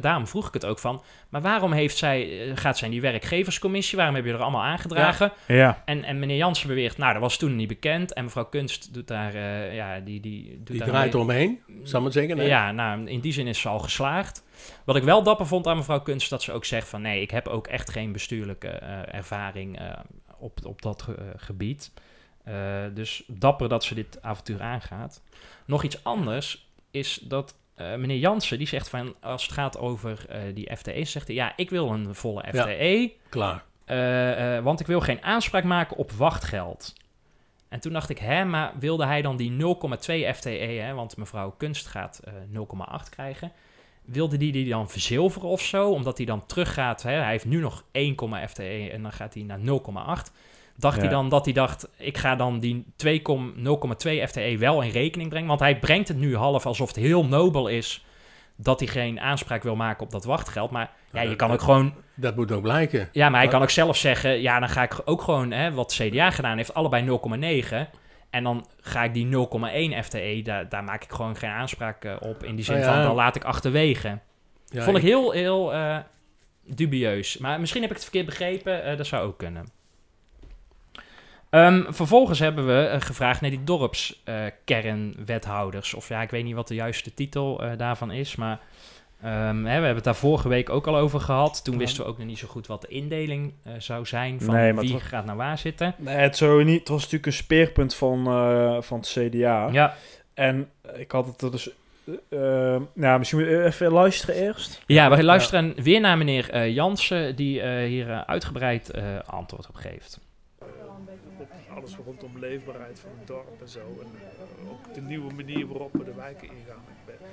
Daarom 0.00 0.26
vroeg 0.26 0.46
ik 0.46 0.54
het 0.54 0.66
ook 0.66 0.78
van. 0.78 1.02
Maar 1.28 1.40
waarom 1.40 1.72
heeft 1.72 1.96
zij, 1.96 2.48
eh, 2.48 2.56
gaat 2.56 2.78
zij 2.78 2.86
in 2.86 2.92
die 2.92 3.02
werkgeverscommissie? 3.02 3.96
Waarom 3.96 4.14
heb 4.14 4.24
je 4.24 4.32
er 4.32 4.42
allemaal 4.42 4.62
aangedragen? 4.62 5.32
Ja. 5.46 5.54
ja. 5.54 5.82
En, 5.84 6.04
en 6.04 6.18
meneer 6.18 6.36
Jansen 6.36 6.68
beweert, 6.68 6.98
nou, 6.98 7.12
dat 7.12 7.22
was 7.22 7.36
toen 7.36 7.56
niet 7.56 7.68
bekend. 7.68 8.12
En 8.12 8.24
mevrouw 8.24 8.44
Kunst 8.44 8.94
doet 8.94 9.08
daar... 9.08 9.34
Uh, 9.34 9.74
ja, 9.74 10.00
die, 10.00 10.20
die, 10.20 10.56
doet 10.56 10.66
die 10.66 10.78
daar 10.78 10.88
draait 10.88 11.14
eromheen, 11.14 11.60
zal 11.82 12.00
maar 12.00 12.12
zeggen. 12.12 12.46
Ja, 12.46 12.72
nou, 12.72 13.06
in 13.06 13.20
die 13.20 13.32
zin 13.32 13.46
is 13.46 13.60
ze 13.60 13.68
al 13.68 13.78
geslaagd. 13.78 14.42
Wat 14.84 14.96
ik 14.96 15.02
wel 15.02 15.22
dapper 15.22 15.46
vond 15.46 15.66
aan 15.66 15.76
mevrouw 15.76 16.00
Kunst, 16.00 16.30
dat 16.30 16.42
ze 16.42 16.52
ook 16.52 16.64
zegt 16.64 16.88
van... 16.88 17.02
nee, 17.02 17.20
ik 17.20 17.30
heb 17.30 17.48
ook 17.48 17.66
echt 17.66 17.90
geen 17.90 18.12
bestuurlijke 18.12 18.80
uh, 18.82 19.14
ervaring 19.14 19.80
uh, 19.80 19.90
op, 20.38 20.58
op 20.64 20.82
dat 20.82 21.06
gebied. 21.36 21.92
Uh, 22.48 22.84
dus 22.94 23.22
dapper 23.26 23.68
dat 23.68 23.84
ze 23.84 23.94
dit 23.94 24.22
avontuur 24.22 24.62
aangaat. 24.62 25.22
Nog 25.64 25.82
iets 25.82 26.04
anders 26.04 26.68
is 26.90 27.20
dat 27.22 27.54
uh, 27.76 27.94
meneer 27.94 28.18
Jansen, 28.18 28.58
die 28.58 28.66
zegt 28.66 28.88
van, 28.88 29.14
als 29.20 29.42
het 29.42 29.52
gaat 29.52 29.78
over 29.78 30.26
uh, 30.30 30.54
die 30.54 30.76
FTE, 30.76 31.04
zegt 31.04 31.26
hij, 31.26 31.36
ja, 31.36 31.52
ik 31.56 31.70
wil 31.70 31.90
een 31.90 32.14
volle 32.14 32.44
FTE. 32.48 33.00
Ja, 33.00 33.08
klaar. 33.28 34.62
want 34.62 34.80
ik 34.80 34.86
wil 34.86 35.00
geen 35.00 35.22
aanspraak 35.22 35.64
maken 35.64 35.96
op 35.96 36.12
wachtgeld. 36.12 36.94
En 37.68 37.80
toen 37.80 37.92
dacht 37.92 38.10
ik, 38.10 38.18
hè, 38.18 38.44
maar 38.44 38.72
wilde 38.78 39.06
hij 39.06 39.22
dan 39.22 39.36
die 39.36 39.52
0,2 39.52 40.34
FTE, 40.34 40.48
hè, 40.48 40.94
want 40.94 41.16
mevrouw 41.16 41.50
Kunst 41.50 41.86
gaat 41.86 42.20
0,8 42.24 43.08
krijgen. 43.10 43.52
wilde 44.04 44.36
die 44.36 44.52
die 44.52 44.68
dan 44.68 44.90
verzilveren 44.90 45.48
of 45.48 45.62
zo? 45.62 45.90
Omdat 45.90 46.16
hij 46.16 46.26
dan 46.26 46.46
teruggaat. 46.46 47.02
Hè? 47.02 47.12
Hij 47.12 47.30
heeft 47.30 47.44
nu 47.44 47.60
nog 47.60 47.84
1, 47.92 48.48
FTE 48.48 48.88
en 48.92 49.02
dan 49.02 49.12
gaat 49.12 49.34
hij 49.34 49.42
naar 49.42 49.58
0,8. 49.58 50.32
Dacht 50.80 51.00
hij 51.00 51.08
dan 51.08 51.28
dat 51.28 51.44
hij 51.44 51.54
dacht, 51.54 51.88
ik 51.96 52.18
ga 52.18 52.36
dan 52.36 52.60
die 52.60 52.84
0,2 52.84 53.12
FTE 54.26 54.56
wel 54.58 54.82
in 54.82 54.90
rekening 54.90 55.28
brengen? 55.28 55.48
Want 55.48 55.60
hij 55.60 55.78
brengt 55.78 56.08
het 56.08 56.16
nu 56.16 56.36
half 56.36 56.66
alsof 56.66 56.88
het 56.88 56.96
heel 56.96 57.24
nobel 57.24 57.68
is 57.68 58.04
dat 58.56 58.80
hij 58.80 58.88
geen 58.88 59.20
aanspraak 59.20 59.62
wil 59.62 59.76
maken 59.76 60.02
op 60.02 60.10
dat 60.10 60.24
wachtgeld. 60.24 60.70
Maar 60.70 60.90
ja, 61.12 61.20
je 61.20 61.36
kan 61.36 61.50
ook 61.50 61.60
gewoon... 61.60 61.94
Dat 62.14 62.36
moet 62.36 62.52
ook 62.52 62.62
blijken. 62.62 63.08
Ja, 63.12 63.28
maar 63.28 63.40
hij 63.40 63.48
kan 63.48 63.62
ook 63.62 63.70
zelf 63.70 63.96
zeggen, 63.96 64.40
ja, 64.40 64.58
dan 64.58 64.68
ga 64.68 64.82
ik 64.82 65.00
ook 65.04 65.22
gewoon, 65.22 65.50
hè, 65.50 65.72
wat 65.72 65.92
CDA 65.92 66.30
gedaan 66.30 66.56
heeft, 66.56 66.74
allebei 66.74 67.18
0,9. 67.70 67.76
En 68.30 68.44
dan 68.44 68.66
ga 68.80 69.04
ik 69.04 69.14
die 69.14 69.26
0,1 69.26 70.04
FTE, 70.04 70.40
daar, 70.42 70.68
daar 70.68 70.84
maak 70.84 71.04
ik 71.04 71.12
gewoon 71.12 71.36
geen 71.36 71.50
aanspraak 71.50 72.16
op. 72.20 72.44
In 72.44 72.56
die 72.56 72.64
zin 72.64 72.78
oh 72.78 72.84
van, 72.84 73.02
dan 73.02 73.14
laat 73.14 73.36
ik 73.36 73.44
achterwege. 73.44 74.18
Ja, 74.66 74.82
Vond 74.82 74.96
ik 74.96 75.02
heel, 75.02 75.30
heel 75.30 75.74
uh, 75.74 75.96
dubieus. 76.64 77.38
Maar 77.38 77.60
misschien 77.60 77.80
heb 77.80 77.90
ik 77.90 77.96
het 77.96 78.04
verkeerd 78.04 78.26
begrepen. 78.26 78.90
Uh, 78.90 78.96
dat 78.96 79.06
zou 79.06 79.26
ook 79.26 79.38
kunnen. 79.38 79.79
Um, 81.50 81.86
vervolgens 81.88 82.38
hebben 82.38 82.66
we 82.66 82.96
gevraagd 83.00 83.40
naar 83.40 83.50
die 83.50 83.64
dorpskernwethouders. 83.64 85.94
of 85.94 86.08
ja, 86.08 86.22
ik 86.22 86.30
weet 86.30 86.44
niet 86.44 86.54
wat 86.54 86.68
de 86.68 86.74
juiste 86.74 87.14
titel 87.14 87.62
daarvan 87.76 88.10
is. 88.10 88.36
Maar 88.36 88.60
Um, 89.24 89.30
hè, 89.30 89.62
we 89.62 89.70
hebben 89.70 89.94
het 89.94 90.04
daar 90.04 90.14
vorige 90.14 90.48
week 90.48 90.70
ook 90.70 90.86
al 90.86 90.96
over 90.96 91.20
gehad. 91.20 91.64
Toen 91.64 91.78
wisten 91.78 92.04
we 92.04 92.10
ook 92.10 92.18
nog 92.18 92.26
niet 92.26 92.38
zo 92.38 92.48
goed 92.48 92.66
wat 92.66 92.80
de 92.80 92.88
indeling 92.88 93.52
uh, 93.66 93.72
zou 93.78 94.06
zijn 94.06 94.40
van 94.40 94.54
nee, 94.54 94.74
wie 94.74 95.00
gaat 95.00 95.24
naar 95.24 95.36
waar 95.36 95.58
zitten. 95.58 95.94
Nee, 95.98 96.16
het, 96.16 96.36
zo 96.36 96.62
niet, 96.62 96.78
het 96.78 96.88
was 96.88 96.98
natuurlijk 96.98 97.26
een 97.26 97.32
speerpunt 97.32 97.94
van, 97.94 98.28
uh, 98.28 98.76
van 98.80 98.98
het 98.98 99.08
CDA. 99.08 99.68
Ja. 99.72 99.94
En 100.34 100.68
ik 100.96 101.10
had 101.10 101.26
het 101.26 101.42
er 101.42 101.50
dus... 101.50 101.70
Uh, 102.30 102.76
nou, 102.94 103.18
misschien 103.18 103.64
even 103.64 103.92
luisteren 103.92 104.34
eerst. 104.34 104.82
Ja, 104.86 105.16
we 105.16 105.24
luisteren 105.24 105.72
ja. 105.76 105.82
weer 105.82 106.00
naar 106.00 106.18
meneer 106.18 106.68
Jansen... 106.68 107.36
die 107.36 107.66
hier 107.66 108.24
uitgebreid 108.24 108.90
antwoord 109.26 109.68
op 109.68 109.74
geeft 109.74 110.20
alles 111.74 111.96
rondom 111.96 112.38
leefbaarheid 112.38 112.98
van 112.98 113.10
het 113.18 113.26
dorp 113.26 113.60
en 113.60 113.68
zo. 113.68 113.80
En 113.80 114.08
ook 114.70 114.94
de 114.94 115.00
nieuwe 115.00 115.32
manier 115.32 115.66
waarop 115.66 115.92
we 115.92 116.04
de 116.04 116.14
wijken 116.14 116.48
ingaan 116.48 116.84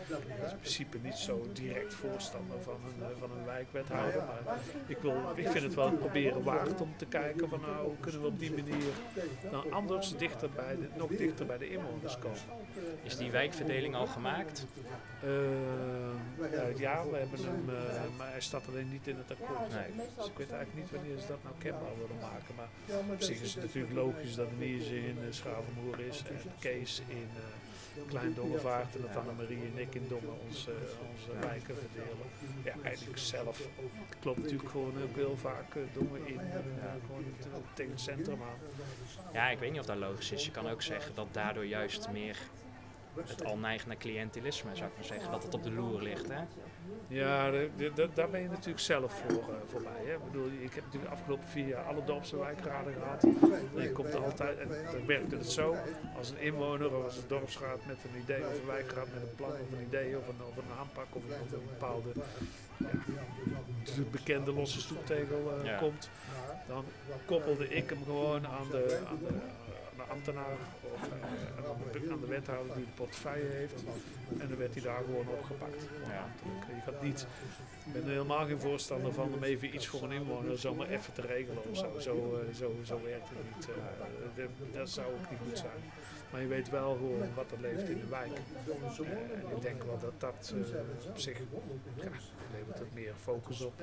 in 0.08 0.58
principe 0.60 0.98
niet 1.04 1.16
zo 1.16 1.48
direct 1.54 1.94
voorstander 1.94 2.62
van 2.62 2.74
een, 2.74 3.04
eh, 3.04 3.08
van 3.20 3.32
een 3.32 3.46
wijkwethouder. 3.46 4.24
Maar 4.26 4.58
ik, 4.88 4.98
wil, 4.98 5.16
ik 5.36 5.48
vind 5.48 5.63
het 5.63 5.74
wel 5.74 5.92
proberen 5.92 6.44
waard 6.44 6.82
om 6.82 6.94
te 6.98 7.06
kijken 7.06 7.50
van 7.50 7.62
nou, 7.62 7.86
hoe 7.86 7.98
kunnen 8.00 8.22
we 8.22 8.28
op 8.28 8.40
die 8.40 8.52
manier 8.52 8.94
dan 9.52 9.72
anders 9.72 10.18
dichter 10.18 10.50
bij 10.50 10.76
de, 10.76 10.88
nog 10.96 11.10
dichter 11.10 11.46
bij 11.46 11.58
de 11.58 11.70
inwoners 11.70 12.20
komen. 12.20 12.40
Is 13.04 13.18
die 13.18 13.32
wijkverdeling 13.32 13.96
al 13.96 14.08
gemaakt? 14.08 14.66
Uh, 15.24 16.78
ja, 16.78 17.10
we 17.10 17.18
hebben 17.18 17.40
hem, 17.44 17.70
uh, 17.70 18.18
maar 18.18 18.32
hij 18.32 18.42
staat 18.42 18.68
alleen 18.68 18.90
niet 18.90 19.08
in 19.08 19.18
het 19.18 19.32
akkoord. 19.32 19.70
Nee. 19.74 20.08
Dus 20.18 20.28
ik 20.28 20.38
weet 20.38 20.52
eigenlijk 20.52 20.76
niet 20.76 20.92
wanneer 20.92 21.18
ze 21.20 21.28
dat 21.28 21.44
nou 21.44 21.56
kenbaar 21.58 21.98
willen 21.98 22.22
maken. 22.22 22.56
Maar 22.56 22.70
op 23.13 23.22
zich 23.22 23.42
is 23.42 23.54
het 23.54 23.63
natuurlijk 23.63 23.94
logisch 23.94 24.36
dat 24.36 24.48
Niers 24.58 24.88
in 24.90 25.18
uh, 25.22 25.28
Schavenmoer 25.30 26.00
is 26.00 26.24
en 26.30 26.52
Kees 26.60 27.02
in 27.08 27.30
Klein 28.07 28.33
Dongevaart 28.33 28.95
en 28.95 29.01
dat 29.01 29.15
Annemarie 29.15 29.62
en 29.75 29.81
ik 29.81 29.95
in 29.95 30.05
Dongen 30.07 30.41
onze, 30.47 30.71
onze 31.12 31.47
wijken 31.47 31.75
verdelen. 31.75 32.27
Ja, 32.63 32.73
eigenlijk 32.83 33.17
zelf 33.17 33.67
klopt 34.19 34.38
natuurlijk 34.38 34.69
gewoon 34.69 34.93
ook 35.03 35.15
heel 35.15 35.38
vaak 35.38 35.75
uh, 35.75 35.83
Dongen 35.93 36.27
in, 36.27 36.39
gewoon 37.01 37.23
tegen 37.73 37.91
het 37.91 38.01
centrum 38.01 38.41
aan. 38.41 38.57
Ja, 39.33 39.49
ik 39.49 39.60
weet 39.60 39.71
niet 39.71 39.79
of 39.79 39.86
dat 39.86 39.97
logisch 39.97 40.31
is. 40.31 40.45
Je 40.45 40.51
kan 40.51 40.67
ook 40.67 40.81
zeggen 40.81 41.15
dat 41.15 41.27
daardoor 41.31 41.65
juist 41.65 42.10
meer 42.10 42.38
het 43.25 43.45
al 43.45 43.57
neigt 43.57 43.86
naar 43.88 43.97
cliëntelisme, 43.97 44.75
zou 44.75 44.89
ik 44.89 44.95
maar 44.95 45.05
zeggen, 45.05 45.31
dat 45.31 45.43
het 45.43 45.53
op 45.53 45.63
de 45.63 45.71
loer 45.71 46.01
ligt. 46.01 46.27
Hè? 46.27 46.41
Ja, 47.08 47.52
daar 48.13 48.30
ben 48.30 48.41
je 48.41 48.50
natuurlijk 48.50 48.80
zelf 48.80 49.13
voor, 49.13 49.32
uh, 49.32 49.56
voorbij. 49.67 50.02
Hè? 50.06 50.13
Ik, 50.13 50.23
bedoel, 50.32 50.47
ik 50.47 50.73
heb 50.73 50.84
natuurlijk 50.84 51.12
de 51.12 51.17
afgelopen 51.17 51.47
vier 51.47 51.67
jaar 51.67 51.84
alle 51.84 52.04
dorpse 52.06 52.38
wijkraden 52.38 52.93
gehad. 52.93 53.23
En 53.76 53.82
je 53.82 53.91
komt 53.91 54.13
er 54.13 54.23
altijd, 54.23 54.58
en 54.58 54.67
dan 54.91 55.06
werkt 55.06 55.32
het 55.32 55.52
zo, 55.52 55.76
als 56.17 56.30
een 56.30 56.39
inwoner 56.39 56.95
of 56.95 57.04
als 57.04 57.17
een 57.17 57.28
dorpsraad 57.28 57.86
met 57.86 57.97
een 58.04 58.21
idee 58.21 58.41
of 58.47 58.60
een 58.60 58.65
wijkraad 58.65 59.08
met 59.13 59.21
een 59.21 59.36
plan 59.36 59.52
of 59.52 59.71
een 59.71 59.86
idee 59.88 60.17
of 60.17 60.28
een, 60.28 60.45
of 60.50 60.58
een 60.58 60.71
aanpak 60.80 61.08
of 61.10 61.23
een, 61.23 61.41
of 61.43 61.52
een 61.52 61.67
bepaalde 61.67 62.10
ja, 62.78 64.04
bekende 64.12 64.54
losse 64.54 64.82
stoeptegel 64.82 65.54
uh, 65.63 65.80
komt, 65.80 66.10
dan 66.67 66.84
koppelde 67.26 67.69
ik 67.69 67.89
hem 67.89 68.04
gewoon 68.04 68.47
aan 68.47 68.67
de, 68.71 69.00
aan 69.08 69.19
de 69.19 69.34
ambtenaar 70.08 70.58
of 70.93 71.08
uh, 71.08 72.12
aan 72.12 72.20
de 72.20 72.28
wethouder 72.28 72.76
die 72.76 72.86
de 72.86 72.91
portefeuille 72.91 73.50
heeft. 73.50 73.84
En 74.38 74.48
dan 74.48 74.58
werd 74.58 74.74
hij 74.74 74.84
daar 74.84 75.02
gewoon 75.06 75.28
opgepakt. 75.28 75.84
Ja. 76.08 76.26
Je 76.76 76.82
gaat 76.86 77.02
niet, 77.02 77.28
ik 77.86 77.93
ben 77.93 78.04
er 78.04 78.10
helemaal 78.10 78.46
geen 78.46 78.60
voorstander 78.60 79.13
van 79.13 79.34
om 79.34 79.43
even 79.43 79.76
iets 79.76 79.88
voor 79.88 80.04
een 80.04 80.12
inwoner 80.12 80.60
zomaar 80.60 80.88
even 80.88 81.13
te 81.13 81.22
regelen 81.22 81.63
of 81.70 81.78
zo. 81.78 82.00
Zo, 82.00 82.41
uh, 82.48 82.56
zo, 82.56 82.76
zo 82.84 83.02
werkt 83.04 83.30
het 83.30 83.56
niet. 83.56 83.67
Uh, 84.38 84.74
dat 84.74 84.89
zou 84.89 85.08
ook 85.08 85.30
niet 85.30 85.39
goed 85.48 85.58
zijn. 85.58 85.82
Maar 86.32 86.41
je 86.41 86.48
weet 86.48 86.70
wel 86.70 86.96
gewoon 86.96 87.34
wat 87.36 87.52
er 87.52 87.62
leeft 87.62 87.89
in 87.89 88.00
de 88.00 88.08
wijk. 88.08 88.32
en 88.32 89.56
ik 89.56 89.62
denk 89.62 89.84
wel 89.84 90.00
dat 90.00 90.13
dat 90.17 90.54
op 91.10 91.17
zich 91.17 91.38
ja, 91.38 92.10
levert 92.52 92.80
het 92.80 92.93
meer 92.93 93.13
focus 93.24 93.62
op. 93.62 93.74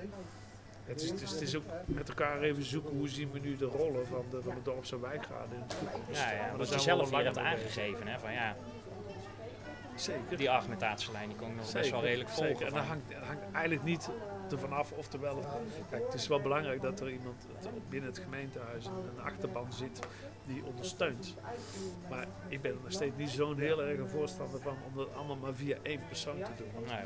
Het 0.85 1.03
is, 1.03 1.11
het, 1.11 1.21
is, 1.23 1.31
het 1.31 1.41
is, 1.41 1.57
ook 1.57 1.65
met 1.87 2.09
elkaar 2.09 2.41
even 2.41 2.65
zoeken 2.65 2.97
hoe 2.97 3.09
zien 3.09 3.31
we 3.31 3.39
nu 3.39 3.57
de 3.57 3.65
rollen 3.65 4.07
van 4.07 4.25
de, 4.31 4.43
van 4.43 4.55
de 4.55 4.63
dorps- 4.63 4.93
en 4.93 5.01
wijkraden 5.01 5.57
in 5.57 5.65
de 5.69 5.75
toekomst. 5.77 6.21
Ja, 6.21 6.33
ja 6.33 6.57
wat 6.57 6.69
je 6.69 6.79
zelf 6.79 7.11
hier 7.11 7.25
hebt 7.25 7.39
aangegeven, 7.39 8.07
hè, 8.07 8.19
van 8.19 8.33
ja, 8.33 8.57
Zeker. 9.95 10.37
die 10.37 10.51
argumentatielijn 10.51 11.29
die 11.29 11.37
kon 11.37 11.49
ik 11.51 11.57
nog 11.57 11.73
best 11.73 11.91
wel 11.91 12.03
redelijk 12.03 12.29
volgen. 12.29 12.57
Zeker. 12.57 12.67
En 12.67 12.75
dat 12.75 12.85
hangt, 12.85 13.11
dat 13.11 13.23
hangt 13.23 13.43
eigenlijk 13.53 13.85
niet 13.85 14.11
ervan 14.51 14.73
af 14.73 14.93
of 14.93 15.13
er 15.13 15.21
wel... 15.21 15.45
Kijk, 15.91 16.05
het 16.05 16.15
is 16.15 16.27
wel 16.27 16.41
belangrijk 16.41 16.83
dat 16.83 17.01
er 17.01 17.11
iemand 17.11 17.47
binnen 17.89 18.11
het 18.11 18.19
gemeentehuis 18.19 18.87
een 18.87 19.23
achterban 19.23 19.73
zit 19.73 19.99
die 20.47 20.65
ondersteunt. 20.65 21.35
Maar 22.11 22.27
ik 22.49 22.63
ben 22.63 22.71
er 22.71 22.79
nog 22.83 22.93
steeds 22.93 23.17
niet 23.17 23.31
zo'n 23.31 23.59
heel 23.59 23.83
erg 23.83 24.11
voorstander 24.11 24.61
van 24.61 24.77
om 24.87 24.97
dat 24.97 25.15
allemaal 25.15 25.37
maar 25.37 25.55
via 25.55 25.77
één 25.83 26.01
persoon 26.09 26.37
te 26.37 26.51
doen. 26.57 26.85
Nee 26.87 27.05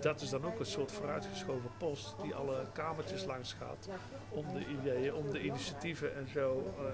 dat 0.00 0.20
is 0.20 0.30
dan 0.30 0.44
ook 0.44 0.58
een 0.58 0.66
soort 0.66 0.92
vooruitgeschoven 0.92 1.70
post 1.78 2.14
die 2.22 2.34
alle 2.34 2.66
kamertjes 2.72 3.24
langs 3.24 3.52
gaat 3.52 3.88
om 4.28 4.44
de 4.52 4.66
ideeën, 4.66 5.14
om 5.14 5.30
de 5.30 5.42
initiatieven 5.42 6.16
en 6.16 6.28
zo 6.28 6.74
uh, 6.78 6.84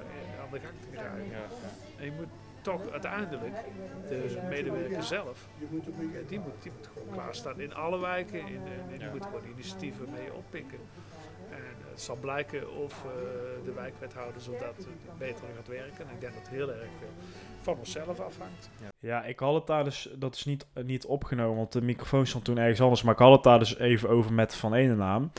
aan 0.43 0.49
de 0.51 0.61
gang 0.61 0.81
te 0.81 0.89
krijgen. 0.91 1.31
Ja, 1.31 1.47
En 1.99 2.05
je 2.05 2.13
moet 2.13 2.29
toch 2.61 2.91
uiteindelijk 2.91 3.55
de 4.09 4.39
medewerker 4.49 5.03
zelf, 5.03 5.49
die 5.59 5.69
moet, 5.71 5.85
die 6.29 6.41
moet 6.41 6.89
gewoon 6.93 7.13
klaarstaan 7.13 7.61
in 7.61 7.75
alle 7.75 7.99
wijken 7.99 8.41
en, 8.41 8.63
en 8.93 8.99
die 8.99 9.09
moet 9.09 9.25
gewoon 9.25 9.47
initiatieven 9.53 10.09
mee 10.11 10.33
oppikken. 10.33 10.79
Het 11.95 12.03
zal 12.03 12.17
blijken 12.21 12.75
of 12.77 13.05
uh, 13.07 13.13
de 13.65 13.73
wijkwethouders 13.73 14.49
of 14.49 14.59
dat 14.59 14.87
beter 15.19 15.45
gaat 15.57 15.69
werken. 15.69 16.09
En 16.09 16.15
ik 16.15 16.21
denk 16.21 16.35
dat 16.35 16.49
heel 16.49 16.69
erg 16.69 16.89
veel 16.99 17.09
van 17.63 17.77
onszelf 17.79 18.21
afhangt. 18.21 18.71
Ja, 18.99 19.25
ik 19.25 19.39
had 19.39 19.55
het 19.55 19.67
daar 19.67 19.85
dus, 19.85 20.09
dat 20.15 20.35
is 20.35 20.45
niet, 20.45 20.67
niet 20.85 21.07
opgenomen, 21.07 21.57
want 21.57 21.73
de 21.73 21.83
microfoon 21.83 22.27
stond 22.27 22.45
toen 22.45 22.59
ergens 22.59 22.81
anders. 22.81 23.03
Maar 23.03 23.15
ik 23.15 23.21
had 23.21 23.33
het 23.33 23.43
daar 23.43 23.59
dus 23.59 23.79
even 23.79 24.09
over 24.09 24.33
met 24.33 24.55
Van 24.55 24.75
Ene 24.75 24.95
naam. 24.95 25.31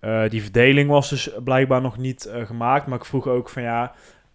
Uh, 0.00 0.28
die 0.28 0.42
verdeling 0.42 0.90
was 0.90 1.08
dus 1.08 1.30
blijkbaar 1.44 1.80
nog 1.80 1.96
niet 1.96 2.26
uh, 2.26 2.46
gemaakt. 2.46 2.86
Maar 2.86 2.98
ik 2.98 3.04
vroeg 3.04 3.26
ook 3.26 3.48
van 3.48 3.62
ja, 3.62 3.92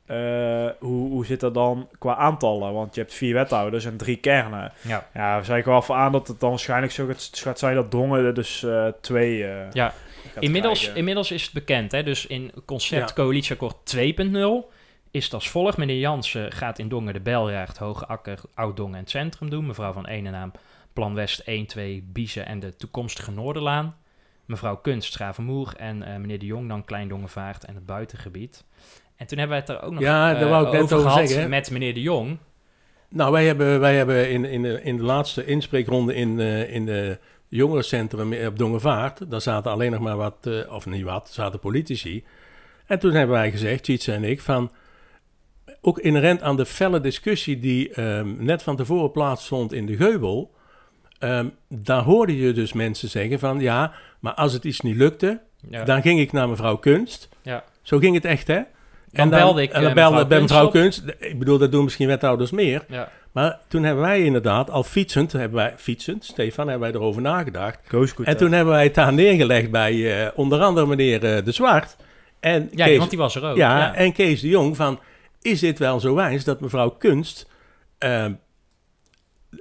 uh, 0.08 0.70
hoe, 0.80 1.10
hoe 1.10 1.26
zit 1.26 1.40
dat 1.40 1.54
dan 1.54 1.90
qua 2.00 2.16
aantallen? 2.16 2.74
Want 2.74 2.96
je 2.96 3.02
hebt 3.02 3.14
vier 3.14 3.34
wethouders 3.34 3.86
en 3.86 3.98
drie 3.98 4.18
kernen. 4.18 4.72
Ja, 4.82 5.08
ja 5.14 5.44
zei 5.44 5.60
ik 5.60 5.66
wel 5.66 5.82
van 5.82 5.96
aan 5.96 6.12
dat 6.12 6.28
het 6.28 6.40
dan 6.40 6.50
waarschijnlijk 6.50 6.92
zo 6.92 7.10
gaat, 7.32 7.60
zijn 7.60 7.76
dat 7.76 7.92
Dongen 7.92 8.26
er 8.26 8.34
dus 8.34 8.66
twee. 9.02 9.38
ja, 9.72 9.94
inmiddels, 10.40 10.92
inmiddels 10.94 11.32
is 11.32 11.44
het 11.44 11.54
bekend. 11.54 11.92
Hè? 11.92 12.04
Dus 12.04 12.26
in 12.26 12.52
concept 12.66 13.10
ja. 13.10 13.16
coalitieakkoord 13.16 13.96
2.0 13.96 14.02
is 15.12 15.24
het 15.24 15.34
als 15.34 15.50
volgt. 15.50 15.78
Meneer 15.78 16.00
Jansen 16.00 16.52
gaat 16.52 16.80
in 16.80 16.90
Dongen 16.90 17.14
de 17.14 17.20
Beljaard, 17.20 17.78
Hoge 17.78 18.06
Akker, 18.06 18.40
Oud-Dongen 18.54 18.94
en 18.94 19.00
het 19.00 19.10
Centrum 19.10 19.50
doen. 19.50 19.66
Mevrouw 19.66 19.94
van 19.94 20.08
Enenaam 20.08 20.52
Plan 20.94 21.14
West 21.14 21.40
1, 21.40 21.66
2, 21.66 22.04
Biezen 22.14 22.46
en 22.46 22.60
de 22.60 22.76
toekomstige 22.76 23.32
Noorderlaan. 23.32 23.96
Mevrouw 24.46 24.76
Kunst, 24.76 25.14
Schravenmoer 25.14 25.74
en 25.78 26.02
uh, 26.02 26.16
meneer 26.16 26.40
de 26.40 26.46
Jong 26.46 26.68
dan 26.68 26.86
Klein 26.86 27.08
Dongenvaart 27.08 27.66
en 27.66 27.76
het 27.76 27.86
buitengebied. 27.86 28.64
En 29.16 29.28
toen 29.28 29.38
hebben 29.38 29.58
we 29.58 29.64
het 29.64 29.82
er 29.82 29.86
ook 29.86 29.92
nog 29.94 30.02
ja, 30.02 30.34
daar 30.34 30.50
wou 30.50 30.68
ik 30.68 30.74
uh, 30.74 30.82
over 30.82 31.00
gehad 31.00 31.30
zeggen. 31.30 31.50
met 31.50 31.72
meneer 31.72 31.94
de 31.94 32.02
Jong. 32.02 32.38
Nou, 33.10 33.32
wij 33.32 33.46
hebben, 33.46 33.80
wij 33.80 33.96
hebben 33.96 34.30
in, 34.30 34.46
in, 34.46 34.62
de, 34.62 34.82
in 34.84 34.98
de 34.98 35.04
laatste 35.04 35.46
inspreekronde 35.46 36.16
in, 36.16 36.40
uh, 36.40 36.74
in 36.74 36.86
de 36.86 37.20
jongerencentrum 37.50 38.34
op 38.34 38.58
Dongenvaart, 38.58 39.32
daar 39.32 39.42
zaten 39.42 39.72
alleen 39.72 39.92
nog 39.92 40.00
maar 40.00 40.18
wat, 40.18 40.50
of 40.70 40.86
niet 40.86 41.04
wat, 41.04 41.30
zaten 41.32 41.60
politici. 41.60 42.24
En 42.86 43.00
toen 43.00 43.14
hebben 43.14 43.36
wij 43.36 43.52
gezegd, 43.52 43.84
Tjitse 43.84 44.14
en 44.14 44.24
ik, 44.24 44.42
van 44.42 44.72
ook 45.82 46.00
inherent 46.00 46.42
aan 46.42 46.56
de 46.56 46.66
felle 46.66 47.02
discussie 47.02 47.60
die 47.60 48.02
um, 48.02 48.36
net 48.40 48.64
van 48.64 48.76
tevoren 48.76 49.12
plaatsvond 49.12 49.74
in 49.74 49.86
de 49.86 49.96
Geubel. 49.96 50.54
Um, 51.20 51.52
daar 51.68 52.02
hoorde 52.02 52.38
je 52.38 52.54
dus 52.54 52.74
mensen 52.74 53.10
zeggen 53.10 53.40
van 53.40 53.60
ja, 53.60 53.94
maar 54.20 54.34
als 54.34 54.54
het 54.54 54.64
iets 54.64 54.82
niet 54.82 54.96
lukte, 54.96 55.42
dan 55.86 56.02
ging 56.02 56.20
ik 56.20 56.32
naar 56.32 56.50
mevrouw 56.50 56.78
Kunst. 56.78 57.30
Ja. 57.42 57.64
Zo 57.82 57.98
ging 57.98 58.16
het 58.16 58.26
echt, 58.26 58.48
hè? 58.48 58.56
Dan, 58.56 58.66
en 59.12 59.30
dan 59.30 59.40
belde 59.40 59.62
ik 59.62 59.72
en 59.72 59.82
dan 59.82 59.90
eh, 59.90 59.96
belde 59.96 60.28
bij 60.28 60.42
mevrouw 60.42 60.68
Kunst. 60.68 61.04
Ik 61.20 61.40
bedoel, 61.40 61.58
dat 61.58 61.72
doen 61.72 61.84
misschien 61.84 62.08
wethouders 62.08 62.52
meer. 62.52 62.86
Ja. 62.88 63.12
Maar 63.40 63.60
toen 63.68 63.84
hebben 63.84 64.04
wij 64.04 64.24
inderdaad 64.24 64.70
al 64.70 64.84
fietsend, 64.84 65.32
hebben 65.32 65.58
wij, 65.58 65.74
fietsend, 65.78 66.26
Stefan, 66.26 66.68
hebben 66.68 66.92
wij 66.92 67.00
erover 67.00 67.22
nagedacht. 67.22 67.80
En 68.24 68.38
toen 68.38 68.52
hebben 68.52 68.74
wij 68.74 68.84
het 68.84 68.96
daar 68.96 69.14
neergelegd 69.14 69.72
bij 69.72 69.94
uh, 69.94 70.28
onder 70.36 70.62
andere 70.62 70.88
meneer 70.88 71.24
uh, 71.24 71.46
De 71.46 71.52
Zwart. 71.52 71.96
En 72.40 72.70
ja, 72.72 72.86
Kees, 72.86 72.98
want 72.98 73.10
die 73.10 73.20
was 73.20 73.36
er 73.36 73.44
ook. 73.44 73.58
Ja, 73.58 73.78
ja, 73.78 73.96
en 73.96 74.14
Kees 74.14 74.42
de 74.42 74.48
Jong 74.48 74.76
van, 74.76 75.00
is 75.42 75.60
dit 75.60 75.80
wel 75.80 76.00
zo 76.00 76.16
wijs 76.16 76.44
dat 76.44 76.60
mevrouw 76.60 76.90
Kunst... 76.90 77.48
Uh, 78.00 78.26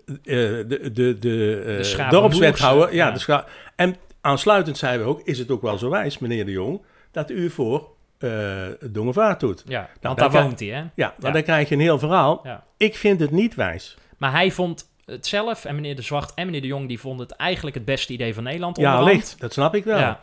de, 0.04 0.64
de, 0.68 0.90
de, 0.92 1.18
de 1.18 2.06
dorpswethouder... 2.10 2.94
Ja, 2.94 3.14
ja. 3.26 3.42
De 3.42 3.44
en 3.76 3.96
aansluitend 4.20 4.78
zeiden 4.78 5.06
we 5.06 5.12
ook, 5.12 5.20
is 5.24 5.38
het 5.38 5.50
ook 5.50 5.62
wel 5.62 5.78
zo 5.78 5.90
wijs, 5.90 6.18
meneer 6.18 6.44
de 6.44 6.50
Jong, 6.50 6.82
dat 7.10 7.30
u 7.30 7.50
voor 7.50 7.88
uh, 8.18 8.66
Dongevaart 8.80 9.40
doet. 9.40 9.62
Ja, 9.66 9.80
nou, 9.80 9.88
want 10.00 10.18
daar 10.18 10.42
woont 10.42 10.60
hij, 10.60 10.68
hè? 10.68 10.78
Ja, 10.78 10.90
maar 10.94 11.14
ja. 11.18 11.30
dan 11.30 11.42
krijg 11.42 11.68
je 11.68 11.74
een 11.74 11.80
heel 11.80 11.98
verhaal. 11.98 12.40
Ja. 12.42 12.64
Ik 12.76 12.96
vind 12.96 13.20
het 13.20 13.30
niet 13.30 13.54
wijs. 13.54 13.96
Maar 14.16 14.30
hij 14.30 14.50
vond 14.50 14.90
het 15.04 15.26
zelf, 15.26 15.64
en 15.64 15.74
meneer 15.74 15.96
De 15.96 16.02
Zwart 16.02 16.34
en 16.34 16.44
meneer 16.46 16.60
De 16.60 16.66
Jong, 16.66 16.88
die 16.88 17.00
vonden 17.00 17.26
het 17.26 17.36
eigenlijk 17.36 17.76
het 17.76 17.84
beste 17.84 18.12
idee 18.12 18.34
van 18.34 18.42
Nederland. 18.42 18.76
Ja, 18.76 19.02
licht, 19.02 19.36
dat 19.38 19.52
snap 19.52 19.74
ik 19.74 19.84
wel. 19.84 19.98
Ja. 19.98 20.20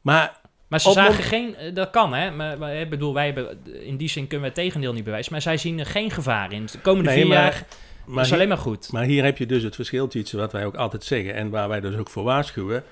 Maar... 0.00 0.42
Maar 0.68 0.80
ze 0.80 0.92
zagen 0.92 1.24
geen, 1.24 1.56
dat 1.74 1.90
kan 1.90 2.14
hè, 2.14 2.30
maar, 2.30 2.74
ik 2.74 2.90
bedoel, 2.90 3.14
wij 3.14 3.24
hebben, 3.24 3.58
in 3.64 3.96
die 3.96 4.08
zin 4.08 4.26
kunnen 4.26 4.40
we 4.40 4.52
het 4.54 4.62
tegendeel 4.64 4.92
niet 4.92 5.04
bewijzen, 5.04 5.32
maar 5.32 5.42
zij 5.42 5.56
zien 5.56 5.78
er 5.78 5.86
geen 5.86 6.10
gevaar 6.10 6.52
in. 6.52 6.66
De 6.72 6.78
komende 6.78 7.10
nee, 7.10 7.18
vier 7.18 7.28
maar, 7.28 7.42
jaar 7.42 7.66
maar 8.04 8.24
is 8.24 8.32
alleen 8.32 8.48
maar 8.48 8.58
goed. 8.58 8.92
Maar 8.92 9.04
hier 9.04 9.24
heb 9.24 9.38
je 9.38 9.46
dus 9.46 9.62
het 9.62 9.74
verschil 9.74 10.08
tussen 10.08 10.38
wat 10.38 10.52
wij 10.52 10.64
ook 10.64 10.74
altijd 10.74 11.04
zeggen 11.04 11.34
en 11.34 11.50
waar 11.50 11.68
wij 11.68 11.80
dus 11.80 11.96
ook 11.96 12.08
voor 12.08 12.24
waarschuwen. 12.24 12.84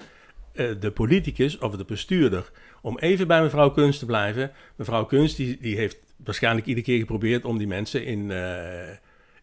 Uh, 0.55 0.67
de 0.81 0.91
politicus 0.91 1.59
of 1.59 1.77
de 1.77 1.85
bestuurder 1.85 2.51
om 2.83 2.99
even 2.99 3.27
bij 3.27 3.43
mevrouw 3.43 3.71
Kunst 3.71 3.99
te 3.99 4.07
blijven. 4.07 4.51
Mevrouw 4.77 5.05
Kunst 5.05 5.37
die, 5.37 5.59
die 5.61 5.77
heeft 5.77 5.97
waarschijnlijk 6.25 6.67
iedere 6.67 6.87
keer 6.87 6.99
geprobeerd 6.99 7.45
om 7.45 7.59
die 7.59 7.67
mensen 7.67 8.05
in, 8.05 8.31
uh, 8.31 8.47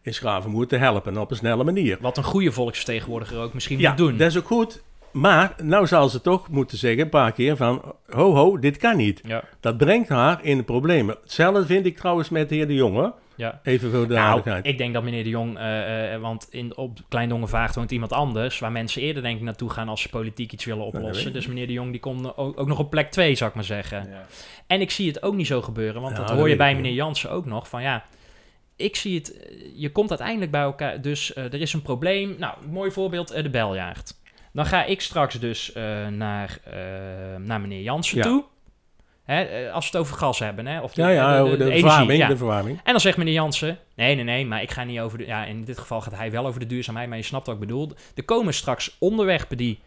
in 0.02 0.14
Schravenmoer 0.14 0.66
te 0.66 0.76
helpen 0.76 1.16
op 1.16 1.30
een 1.30 1.36
snelle 1.36 1.64
manier. 1.64 1.98
Wat 2.00 2.16
een 2.16 2.24
goede 2.24 2.52
volksvertegenwoordiger 2.52 3.38
ook 3.38 3.54
misschien 3.54 3.78
ja, 3.78 3.88
moet 3.88 3.98
doen. 3.98 4.16
dat 4.16 4.28
is 4.28 4.38
ook 4.38 4.46
goed. 4.46 4.82
Maar 5.12 5.54
nou 5.62 5.86
zal 5.86 6.08
ze 6.08 6.20
toch 6.20 6.48
moeten 6.48 6.78
zeggen 6.78 7.02
een 7.02 7.08
paar 7.08 7.32
keer 7.32 7.56
van... 7.56 7.82
ho 8.08 8.34
ho, 8.34 8.58
dit 8.58 8.76
kan 8.76 8.96
niet. 8.96 9.20
Ja. 9.24 9.44
Dat 9.60 9.76
brengt 9.76 10.08
haar 10.08 10.44
in 10.44 10.56
de 10.56 10.62
problemen. 10.62 11.16
Hetzelfde 11.22 11.66
vind 11.66 11.86
ik 11.86 11.96
trouwens 11.96 12.28
met 12.28 12.48
de 12.48 12.54
heer 12.54 12.66
De 12.66 12.74
Jonge. 12.74 13.12
Ja. 13.40 13.60
Even 13.62 13.90
voor 13.90 14.08
de 14.08 14.14
nou, 14.14 14.60
ik 14.62 14.78
denk 14.78 14.94
dat 14.94 15.02
meneer 15.02 15.24
De 15.24 15.30
Jong, 15.30 15.58
uh, 15.58 16.12
uh, 16.12 16.20
want 16.20 16.46
in, 16.50 16.76
op 16.76 16.98
Klein 17.08 17.28
Dongevaart 17.28 17.74
woont 17.74 17.90
iemand 17.90 18.12
anders, 18.12 18.58
waar 18.58 18.72
mensen 18.72 19.02
eerder 19.02 19.22
denk 19.22 19.36
ik 19.36 19.42
naartoe 19.42 19.70
gaan 19.70 19.88
als 19.88 20.02
ze 20.02 20.08
politiek 20.08 20.52
iets 20.52 20.64
willen 20.64 20.84
oplossen. 20.84 21.32
dus 21.32 21.46
meneer 21.46 21.66
De 21.66 21.72
Jong 21.72 21.90
die 21.90 22.00
komt 22.00 22.36
ook, 22.36 22.60
ook, 22.60 22.66
nog 22.66 22.78
op 22.78 22.90
plek 22.90 23.10
2, 23.10 23.34
zou 23.34 23.50
ik 23.50 23.56
maar 23.56 23.64
zeggen. 23.64 24.08
Ja. 24.10 24.26
En 24.66 24.80
ik 24.80 24.90
zie 24.90 25.08
het 25.08 25.22
ook 25.22 25.34
niet 25.34 25.46
zo 25.46 25.62
gebeuren, 25.62 26.02
want 26.02 26.16
dat 26.16 26.30
hoor 26.30 26.48
je 26.48 26.56
bij 26.56 26.74
meneer 26.74 26.92
Jansen 26.92 27.30
ook 27.30 27.46
nog, 27.46 27.68
van 27.68 27.82
ja, 27.82 28.04
ik 28.76 28.96
zie 28.96 29.14
het, 29.14 29.52
je 29.74 29.92
komt 29.92 30.08
uiteindelijk 30.10 30.50
bij 30.50 30.62
elkaar, 30.62 31.00
dus 31.00 31.36
uh, 31.36 31.44
er 31.44 31.60
is 31.60 31.72
een 31.72 31.82
probleem. 31.82 32.36
Nou, 32.38 32.54
mooi 32.70 32.90
voorbeeld, 32.90 33.28
de 33.28 33.50
beljaard. 33.50 34.18
Dan 34.52 34.66
ga 34.66 34.84
ik 34.84 35.00
straks 35.00 35.38
dus 35.38 35.72
naar, 36.10 36.60
naar 37.38 37.60
meneer 37.60 37.82
Jansen 37.82 38.22
toe. 38.22 38.44
Hè, 39.30 39.42
eh, 39.42 39.72
als 39.72 39.90
we 39.90 39.98
het 39.98 40.06
over 40.06 40.16
gas 40.16 40.38
hebben, 40.38 40.66
hè? 40.66 40.80
Of 40.80 40.92
de, 40.92 41.02
ja, 41.02 41.08
ja, 41.08 41.42
de, 41.42 41.50
de, 41.50 41.56
de, 41.56 41.64
energie, 41.64 41.80
verwarming, 41.80 42.18
ja. 42.18 42.28
de 42.28 42.36
verwarming. 42.36 42.80
En 42.84 42.92
dan 42.92 43.00
zegt 43.00 43.16
meneer 43.16 43.32
Jansen, 43.32 43.78
nee, 43.94 44.14
nee, 44.14 44.24
nee, 44.24 44.46
maar 44.46 44.62
ik 44.62 44.70
ga 44.70 44.84
niet 44.84 45.00
over 45.00 45.18
de... 45.18 45.26
Ja, 45.26 45.44
in 45.44 45.64
dit 45.64 45.78
geval 45.78 46.00
gaat 46.00 46.16
hij 46.16 46.30
wel 46.30 46.46
over 46.46 46.60
de 46.60 46.66
duurzaamheid, 46.66 47.08
maar 47.08 47.18
je 47.18 47.24
snapt 47.24 47.46
wat 47.46 47.54
ik 47.54 47.60
bedoel. 47.60 47.92
Er 48.14 48.24
komen 48.24 48.54
straks 48.54 48.96
onderwerpen 48.98 49.56
die 49.56 49.80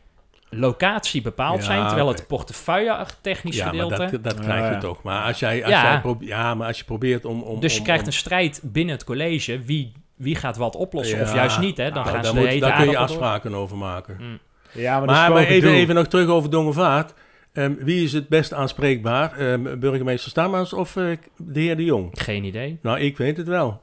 locatie 0.49 1.21
bepaald 1.21 1.63
zijn, 1.63 1.86
terwijl 1.86 2.08
het 2.08 2.27
portefeuille 2.27 3.06
technisch 3.21 3.56
ja, 3.56 3.65
gedeelte... 3.65 4.01
Ja, 4.01 4.10
dat, 4.10 4.23
dat 4.23 4.39
krijg 4.39 4.73
je 4.73 4.79
toch. 4.79 5.03
Maar 5.03 5.25
als 5.27 5.39
jij, 5.39 5.63
als 5.63 5.73
ja. 5.73 5.91
jij 5.91 6.01
probeert, 6.01 6.29
ja, 6.29 6.56
maar 6.56 6.67
als 6.67 6.77
je 6.77 6.84
probeert 6.84 7.25
om... 7.25 7.41
om 7.41 7.60
dus 7.60 7.73
je 7.73 7.79
om, 7.79 7.86
krijgt 7.86 8.08
een 8.08 8.13
strijd 8.13 8.60
binnen 8.63 8.95
het 8.95 9.03
college, 9.03 9.60
wie, 9.60 9.91
wie 10.15 10.36
gaat 10.36 10.58
wat 10.58 10.75
oplossen, 10.75 11.21
of 11.21 11.34
juist 11.34 11.60
niet, 11.60 11.77
hè? 11.77 11.91
Dan 11.91 12.03
nou, 12.03 12.15
gaan 12.15 12.25
ze 12.25 12.36
moet, 12.36 12.60
Daar 12.60 12.77
kun 12.77 12.89
je 12.89 12.97
afspraken 12.97 13.53
over 13.53 13.77
maken. 13.77 14.17
Mm. 14.19 14.39
Ja, 14.71 14.97
maar, 14.97 15.06
maar, 15.06 15.32
maar 15.32 15.43
even, 15.43 15.73
even 15.73 15.95
nog 15.95 16.08
terug 16.08 16.27
over 16.27 16.49
Dongevaart. 16.49 17.13
Um, 17.54 17.78
wie 17.80 18.04
is 18.04 18.13
het 18.13 18.28
best 18.28 18.54
aanspreekbaar? 18.54 19.42
Um, 19.42 19.80
burgemeester 19.80 20.30
Stammers 20.30 20.74
of 20.74 20.96
uh, 20.96 21.18
de 21.38 21.60
heer 21.60 21.78
De 21.78 21.84
Jong? 21.84 22.10
Geen 22.13 22.44
idee. 22.44 22.80
Nou, 22.82 23.00
ik 23.00 23.18
weet 23.18 23.38
het 23.38 23.48
wel. 23.48 23.82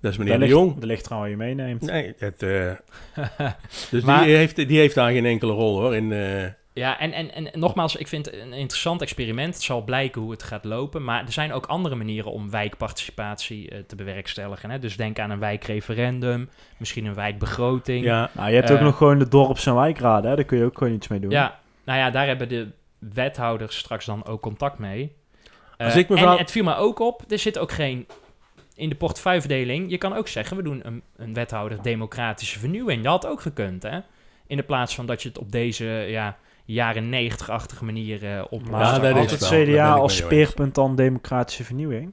Dat 0.00 0.12
is 0.12 0.18
meneer 0.18 0.38
De 0.38 0.46
Jong. 0.46 0.74
Dat 0.74 0.84
ligt 0.84 1.04
trouwens 1.04 1.32
je 1.32 1.38
meeneemt. 1.38 1.80
Nee, 1.80 2.14
het, 2.18 2.42
uh, 2.42 2.72
dus 3.90 4.02
maar, 4.04 4.24
die, 4.24 4.34
heeft, 4.34 4.56
die 4.56 4.78
heeft 4.78 4.94
daar 4.94 5.12
geen 5.12 5.26
enkele 5.26 5.52
rol 5.52 5.80
hoor. 5.80 5.96
In, 5.96 6.10
uh, 6.10 6.44
ja, 6.72 6.98
en, 6.98 7.12
en, 7.12 7.34
en 7.34 7.60
nogmaals, 7.60 7.96
ik 7.96 8.08
vind 8.08 8.26
het 8.26 8.34
een 8.34 8.52
interessant 8.52 9.02
experiment. 9.02 9.54
Het 9.54 9.62
zal 9.62 9.84
blijken 9.84 10.20
hoe 10.20 10.30
het 10.30 10.42
gaat 10.42 10.64
lopen. 10.64 11.04
Maar 11.04 11.24
er 11.24 11.32
zijn 11.32 11.52
ook 11.52 11.66
andere 11.66 11.94
manieren 11.94 12.32
om 12.32 12.50
wijkparticipatie 12.50 13.72
uh, 13.72 13.78
te 13.86 13.96
bewerkstelligen. 13.96 14.70
Hè? 14.70 14.78
Dus 14.78 14.96
denk 14.96 15.18
aan 15.18 15.30
een 15.30 15.38
wijkreferendum, 15.38 16.48
misschien 16.76 17.04
een 17.04 17.14
wijkbegroting. 17.14 18.04
Ja, 18.04 18.30
nou, 18.32 18.48
je 18.48 18.54
hebt 18.54 18.70
ook 18.70 18.80
nog 18.80 18.96
gewoon 18.96 19.18
de 19.18 19.28
dorps- 19.28 19.66
en 19.66 19.74
wijkraden. 19.74 20.36
Daar 20.36 20.44
kun 20.44 20.58
je 20.58 20.64
ook 20.64 20.78
gewoon 20.78 20.92
iets 20.92 21.08
mee 21.08 21.20
doen. 21.20 21.30
Ja, 21.30 21.60
nou 21.84 21.98
ja, 21.98 22.10
daar 22.10 22.26
hebben 22.26 22.48
de 22.48 22.68
wethouders 22.98 23.78
straks 23.78 24.04
dan 24.04 24.26
ook 24.26 24.40
contact 24.40 24.78
mee. 24.78 25.16
Als 25.76 25.96
ik 25.96 26.08
mevrouw... 26.08 26.32
En 26.32 26.38
het 26.38 26.50
viel 26.50 26.64
me 26.64 26.74
ook 26.74 26.98
op, 26.98 27.24
er 27.28 27.38
zit 27.38 27.58
ook 27.58 27.72
geen... 27.72 28.06
In 28.74 28.88
de 28.88 28.94
portefeuilleverdeling, 28.94 29.90
je 29.90 29.98
kan 29.98 30.12
ook 30.12 30.28
zeggen, 30.28 30.56
we 30.56 30.62
doen 30.62 30.80
een, 30.86 31.02
een 31.16 31.34
wethouder 31.34 31.82
democratische 31.82 32.58
vernieuwing. 32.58 33.04
Dat 33.04 33.22
had 33.22 33.32
ook 33.32 33.40
gekund, 33.40 33.82
hè? 33.82 34.00
In 34.46 34.56
de 34.56 34.62
plaats 34.62 34.94
van 34.94 35.06
dat 35.06 35.22
je 35.22 35.28
het 35.28 35.38
op 35.38 35.52
deze 35.52 35.84
ja, 35.84 36.36
jaren 36.64 37.08
negentig-achtige 37.08 37.84
manier 37.84 38.22
uh, 38.22 38.44
oplost. 38.50 38.82
Ja, 38.82 38.98
dat 38.98 39.16
is 39.16 39.30
het 39.30 39.68
CDA 39.68 39.92
als 39.92 40.16
speerpunt 40.16 40.74
dan 40.74 40.96
democratische 40.96 41.64
vernieuwing? 41.64 42.12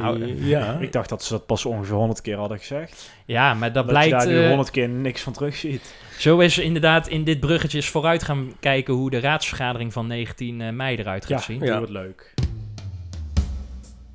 Nou, 0.00 0.34
ja. 0.54 0.78
ik 0.80 0.92
dacht 0.92 1.08
dat 1.08 1.24
ze 1.24 1.32
dat 1.32 1.46
pas 1.46 1.64
ongeveer 1.64 1.94
honderd 1.94 2.20
keer 2.20 2.36
hadden 2.36 2.58
gezegd. 2.58 3.10
Ja, 3.24 3.54
maar 3.54 3.72
dat, 3.72 3.86
blijkt... 3.86 4.10
Dat 4.10 4.22
je 4.22 4.28
daar 4.28 4.42
nu 4.42 4.48
honderd 4.48 4.70
keer 4.70 4.88
niks 4.88 5.22
van 5.22 5.32
terug 5.32 5.56
ziet. 5.56 5.94
Zo 6.18 6.38
is 6.38 6.58
inderdaad 6.58 7.08
in 7.08 7.24
dit 7.24 7.40
bruggetje 7.40 7.82
vooruit 7.82 8.22
gaan 8.22 8.52
kijken 8.60 8.94
hoe 8.94 9.10
de 9.10 9.20
raadsvergadering 9.20 9.92
van 9.92 10.06
19 10.06 10.60
eh, 10.60 10.70
mei 10.70 10.96
eruit 10.96 11.26
gaat 11.26 11.42
zien. 11.42 11.60
Ja, 11.60 11.66
dat 11.66 11.76
wordt 11.76 11.92
leuk. 11.92 12.34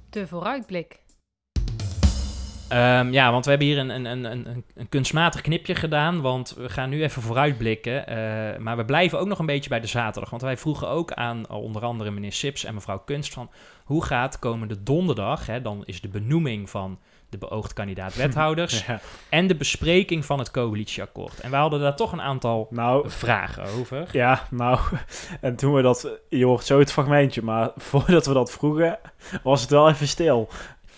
De 0.09 0.27
vooruitblik. 0.27 0.99
Um, 2.73 3.11
ja, 3.11 3.31
want 3.31 3.43
we 3.43 3.49
hebben 3.49 3.67
hier 3.67 3.77
een, 3.77 3.89
een, 3.89 4.05
een, 4.05 4.23
een, 4.23 4.63
een 4.75 4.89
kunstmatig 4.89 5.41
knipje 5.41 5.75
gedaan, 5.75 6.21
want 6.21 6.53
we 6.57 6.69
gaan 6.69 6.89
nu 6.89 7.03
even 7.03 7.21
vooruitblikken. 7.21 8.09
Uh, 8.09 8.57
maar 8.57 8.77
we 8.77 8.85
blijven 8.85 9.19
ook 9.19 9.27
nog 9.27 9.39
een 9.39 9.45
beetje 9.45 9.69
bij 9.69 9.79
de 9.79 9.87
zaterdag, 9.87 10.29
want 10.29 10.41
wij 10.41 10.57
vroegen 10.57 10.87
ook 10.87 11.11
aan 11.11 11.49
onder 11.49 11.81
andere 11.81 12.11
meneer 12.11 12.31
Sips 12.31 12.63
en 12.63 12.73
mevrouw 12.73 12.99
Kunst 12.99 13.33
van 13.33 13.49
hoe 13.91 14.03
gaat 14.03 14.39
komende 14.39 14.83
donderdag, 14.83 15.45
hè, 15.45 15.61
dan 15.61 15.83
is 15.85 16.01
de 16.01 16.07
benoeming 16.07 16.69
van 16.69 16.99
de 17.29 17.37
beoogd 17.37 17.73
kandidaat 17.73 18.15
wethouders 18.15 18.85
en 19.29 19.47
de 19.47 19.55
bespreking 19.55 20.25
van 20.25 20.39
het 20.39 20.51
coalitieakkoord. 20.51 21.39
En 21.39 21.49
we 21.49 21.55
hadden 21.55 21.79
daar 21.79 21.95
toch 21.95 22.11
een 22.11 22.21
aantal 22.21 22.67
nou, 22.69 23.09
vragen 23.09 23.63
over. 23.63 24.07
Ja, 24.11 24.47
nou, 24.49 24.79
en 25.41 25.55
toen 25.55 25.73
we 25.73 25.81
dat, 25.81 26.19
je 26.29 26.45
hoort 26.45 26.65
zo 26.65 26.79
het 26.79 26.91
fragmentje, 26.91 27.41
maar 27.41 27.71
voordat 27.89 28.25
we 28.25 28.33
dat 28.33 28.51
vroegen, 28.51 28.99
was 29.43 29.61
het 29.61 29.69
wel 29.69 29.89
even 29.89 30.07
stil 30.07 30.49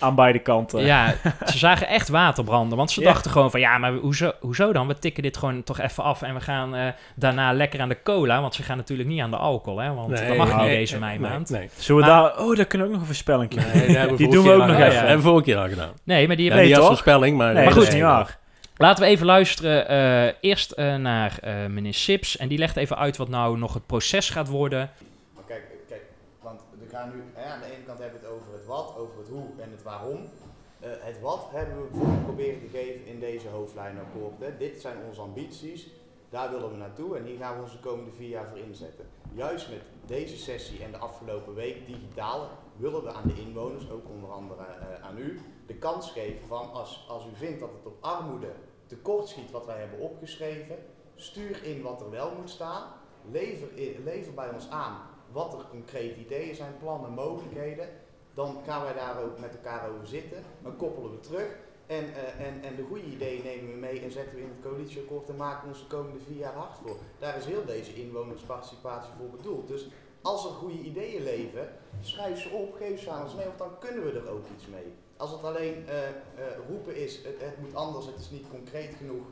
aan 0.03 0.15
beide 0.15 0.39
kanten. 0.39 0.85
Ja, 0.85 1.15
ze 1.45 1.57
zagen 1.57 1.87
echt 1.87 2.09
water 2.09 2.43
branden. 2.43 2.77
Want 2.77 2.91
ze 2.91 3.01
dachten 3.01 3.31
gewoon 3.31 3.51
van, 3.51 3.59
ja, 3.59 3.77
maar 3.77 3.93
hoezo, 3.93 4.31
hoezo 4.39 4.73
dan? 4.73 4.87
We 4.87 4.99
tikken 4.99 5.23
dit 5.23 5.37
gewoon 5.37 5.63
toch 5.63 5.79
even 5.79 6.03
af 6.03 6.21
en 6.21 6.33
we 6.33 6.41
gaan 6.41 6.75
uh, 6.75 6.87
daarna 7.15 7.53
lekker 7.53 7.81
aan 7.81 7.89
de 7.89 7.97
cola. 8.03 8.41
Want 8.41 8.55
ze 8.55 8.63
gaan 8.63 8.77
natuurlijk 8.77 9.09
niet 9.09 9.21
aan 9.21 9.31
de 9.31 9.37
alcohol, 9.37 9.79
hè? 9.79 9.93
Want 9.93 10.09
dat 10.09 10.37
mag 10.37 10.57
niet 10.57 10.67
deze 10.67 10.99
mei 10.99 11.19
maand. 11.19 11.49
Nee, 11.49 11.69
Zullen 11.75 12.01
we 12.01 12.07
daar... 12.07 12.39
Oh, 12.39 12.55
daar 12.55 12.65
kunnen 12.65 12.87
we 12.87 12.93
ook 12.93 12.99
nog 12.99 12.99
een 12.99 13.13
voorspelling 13.13 13.53
nee, 13.73 14.15
Die 14.23 14.29
doen 14.29 14.43
we 14.43 14.51
ook 14.51 14.67
nog 14.67 14.79
even. 14.79 14.97
hebben 14.97 15.15
we 15.15 15.21
vorige 15.21 15.43
keer 15.43 15.57
al 15.57 15.69
gedaan. 15.69 15.91
Nee, 16.03 16.27
maar 16.27 16.35
die 16.35 16.47
hebben... 16.47 16.67
niet 16.67 16.77
als 16.77 16.87
voorspelling, 16.87 17.37
maar... 17.37 17.53
maar 17.53 17.71
goed, 17.71 17.93
niet. 17.93 18.41
Laten 18.77 19.03
we 19.03 19.09
even 19.09 19.25
luisteren 19.25 19.91
uh, 19.91 20.33
eerst 20.41 20.73
uh, 20.75 20.95
naar 20.95 21.39
uh, 21.43 21.65
meneer 21.65 21.93
Sips. 21.93 22.37
En 22.37 22.47
die 22.47 22.57
legt 22.57 22.75
even 22.75 22.97
uit 22.97 23.17
wat 23.17 23.29
nou 23.29 23.57
nog 23.57 23.73
het 23.73 23.85
proces 23.85 24.29
gaat 24.29 24.47
worden. 24.47 24.91
Kijk, 25.47 25.63
kijk 25.89 26.01
want 26.41 26.61
we 26.79 26.85
gaan 26.91 27.11
nu... 27.13 27.41
aan 27.51 27.59
de 27.59 27.65
ene 27.65 27.83
kant 27.85 27.99
hebben 27.99 28.19
we 28.19 28.25
het 28.25 28.35
over 28.35 28.53
het 28.53 28.65
wat, 28.65 28.95
over 28.97 29.12
waarom. 29.93 30.19
Uh, 30.19 30.89
het 30.99 31.21
wat 31.21 31.47
hebben 31.51 31.81
we 31.81 31.89
bijvoorbeeld 31.89 32.23
proberen 32.23 32.59
te 32.59 32.67
geven 32.67 33.05
in 33.05 33.19
deze 33.19 33.47
hoofdlijnakkoorden. 33.47 34.57
Dit 34.57 34.81
zijn 34.81 34.97
onze 35.07 35.21
ambities, 35.21 35.87
daar 36.29 36.51
willen 36.51 36.71
we 36.71 36.77
naartoe 36.77 37.17
en 37.17 37.25
hier 37.25 37.37
gaan 37.37 37.55
we 37.55 37.61
ons 37.61 37.71
de 37.71 37.79
komende 37.79 38.11
vier 38.11 38.29
jaar 38.29 38.49
voor 38.49 38.57
inzetten. 38.57 39.05
Juist 39.33 39.69
met 39.69 39.81
deze 40.05 40.37
sessie 40.37 40.83
en 40.83 40.91
de 40.91 40.97
afgelopen 40.97 41.53
week 41.53 41.87
digitaal 41.87 42.49
willen 42.77 43.03
we 43.03 43.13
aan 43.13 43.27
de 43.27 43.41
inwoners, 43.41 43.91
ook 43.91 44.09
onder 44.09 44.31
andere 44.31 44.61
uh, 44.61 45.05
aan 45.05 45.17
u, 45.17 45.39
de 45.67 45.75
kans 45.75 46.11
geven 46.11 46.47
van 46.47 46.71
als, 46.71 47.05
als 47.09 47.25
u 47.25 47.35
vindt 47.35 47.59
dat 47.59 47.69
het 47.73 47.85
op 47.85 47.97
armoede 47.99 48.51
tekort 48.85 49.27
schiet 49.27 49.51
wat 49.51 49.65
wij 49.65 49.79
hebben 49.79 49.99
opgeschreven, 49.99 50.77
stuur 51.15 51.63
in 51.63 51.81
wat 51.81 52.01
er 52.01 52.09
wel 52.09 52.31
moet 52.37 52.49
staan, 52.49 52.83
lever, 53.31 53.67
lever 54.03 54.33
bij 54.33 54.49
ons 54.49 54.69
aan 54.69 54.97
wat 55.31 55.53
er 55.53 55.65
concrete 55.69 56.19
ideeën 56.19 56.55
zijn, 56.55 56.77
plannen, 56.77 57.11
mogelijkheden 57.11 57.89
dan 58.33 58.61
gaan 58.65 58.83
wij 58.83 58.93
daar 58.93 59.23
ook 59.23 59.39
met 59.39 59.55
elkaar 59.55 59.89
over 59.89 60.07
zitten. 60.07 60.43
Dan 60.63 60.75
koppelen 60.75 61.11
we 61.11 61.19
terug. 61.19 61.47
En, 61.87 62.03
uh, 62.03 62.47
en, 62.47 62.63
en 62.63 62.75
de 62.75 62.83
goede 62.83 63.03
ideeën 63.03 63.43
nemen 63.43 63.71
we 63.71 63.77
mee 63.77 64.01
en 64.01 64.11
zetten 64.11 64.35
we 64.35 64.41
in 64.41 64.49
het 64.55 64.71
coalitieakkoord 64.71 65.29
en 65.29 65.35
maken 65.35 65.61
we 65.61 65.67
ons 65.67 65.79
de 65.79 65.95
komende 65.95 66.19
vier 66.27 66.37
jaar 66.37 66.53
hard 66.53 66.77
voor. 66.83 66.97
Daar 67.19 67.37
is 67.37 67.45
heel 67.45 67.65
deze 67.65 67.93
inwonersparticipatie 67.93 69.13
voor 69.17 69.29
bedoeld. 69.29 69.67
Dus 69.67 69.87
als 70.21 70.45
er 70.45 70.51
goede 70.51 70.79
ideeën 70.79 71.23
leven, 71.23 71.69
schrijf 72.01 72.41
ze 72.41 72.49
op, 72.49 72.75
geef 72.75 73.01
ze 73.01 73.09
aan 73.09 73.23
ons 73.23 73.35
mee, 73.35 73.45
want 73.45 73.57
dan 73.57 73.79
kunnen 73.79 74.03
we 74.03 74.19
er 74.19 74.29
ook 74.29 74.45
iets 74.55 74.67
mee. 74.67 74.93
Als 75.17 75.31
het 75.31 75.43
alleen 75.43 75.85
uh, 75.87 75.93
roepen 76.69 76.95
is, 76.95 77.15
het, 77.15 77.35
het, 77.39 77.59
moet 77.61 77.75
anders, 77.75 78.05
het 78.05 78.19
is 78.19 78.29
niet 78.29 78.49
concreet 78.49 78.95
genoeg, 78.95 79.25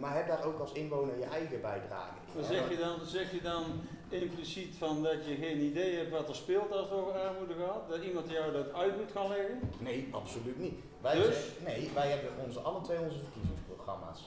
maar 0.00 0.14
heb 0.14 0.26
daar 0.26 0.44
ook 0.44 0.60
als 0.60 0.72
inwoner 0.72 1.18
je 1.18 1.24
eigen 1.24 1.60
bijdrage 1.60 2.14
in. 2.36 2.44
zeg 2.44 2.70
je, 2.70 2.76
dan, 2.76 3.06
zeg 3.06 3.32
je 3.32 3.40
dan 3.40 3.64
impliciet 4.12 4.76
van 4.76 5.02
dat 5.02 5.26
je 5.26 5.34
geen 5.34 5.60
idee 5.60 5.96
hebt 5.96 6.10
wat 6.10 6.28
er 6.28 6.34
speelt 6.34 6.72
als 6.72 6.80
het 6.80 6.98
over 6.98 7.12
armoede 7.12 7.54
gaat? 7.54 7.88
Dat 7.88 8.02
iemand 8.02 8.30
jou 8.30 8.52
dat 8.52 8.72
uit 8.72 8.96
moet 8.96 9.12
gaan 9.12 9.28
leggen? 9.28 9.60
Nee, 9.78 10.08
absoluut 10.10 10.58
niet. 10.58 10.80
Wij 11.00 11.14
dus? 11.14 11.36
nee, 11.64 11.90
wij 11.94 12.10
hebben 12.10 12.30
onze, 12.44 12.60
alle 12.60 12.80
twee 12.80 12.98
onze 12.98 13.18
verkiezingsprogramma's. 13.18 14.24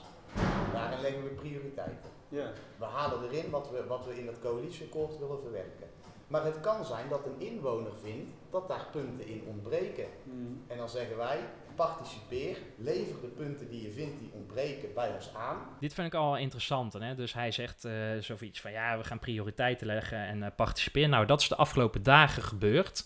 Daarin 0.72 1.00
leggen 1.00 1.22
we 1.22 1.28
prioriteiten. 1.28 2.10
Ja. 2.28 2.52
We 2.78 2.84
halen 2.84 3.30
erin 3.30 3.50
wat 3.50 3.70
we, 3.70 3.86
wat 3.86 4.06
we 4.06 4.18
in 4.18 4.26
dat 4.26 4.40
coalitieakkoord 4.40 5.18
willen 5.18 5.40
verwerken. 5.40 5.88
Maar 6.26 6.44
het 6.44 6.60
kan 6.60 6.84
zijn 6.84 7.08
dat 7.08 7.26
een 7.26 7.46
inwoner 7.46 7.92
vindt 8.02 8.30
dat 8.50 8.68
daar 8.68 8.86
punten 8.92 9.26
in 9.26 9.44
ontbreken. 9.46 10.06
Hmm. 10.24 10.62
En 10.66 10.76
dan 10.76 10.88
zeggen 10.88 11.16
wij, 11.16 11.40
participeer, 11.74 12.56
lever 12.76 13.20
de 13.20 13.26
punten 13.26 13.70
die 13.70 13.82
je 13.82 13.90
vindt 13.90 14.18
die 14.20 14.30
ontbreken 14.32 14.88
bij 14.94 15.10
ons 15.14 15.30
aan. 15.34 15.56
Dit 15.80 15.94
vind 15.94 16.06
ik 16.06 16.14
al 16.14 16.36
interessant. 16.36 16.92
Hè? 16.92 17.14
Dus 17.14 17.34
hij 17.34 17.50
zegt 17.50 17.84
uh, 17.84 17.92
zoiets 18.20 18.60
van 18.60 18.72
ja, 18.72 18.98
we 18.98 19.04
gaan 19.04 19.18
prioriteiten 19.18 19.86
leggen 19.86 20.18
en 20.18 20.38
uh, 20.38 20.46
participeer. 20.56 21.08
Nou, 21.08 21.26
dat 21.26 21.40
is 21.40 21.48
de 21.48 21.56
afgelopen 21.56 22.02
dagen 22.02 22.42
gebeurd. 22.42 23.04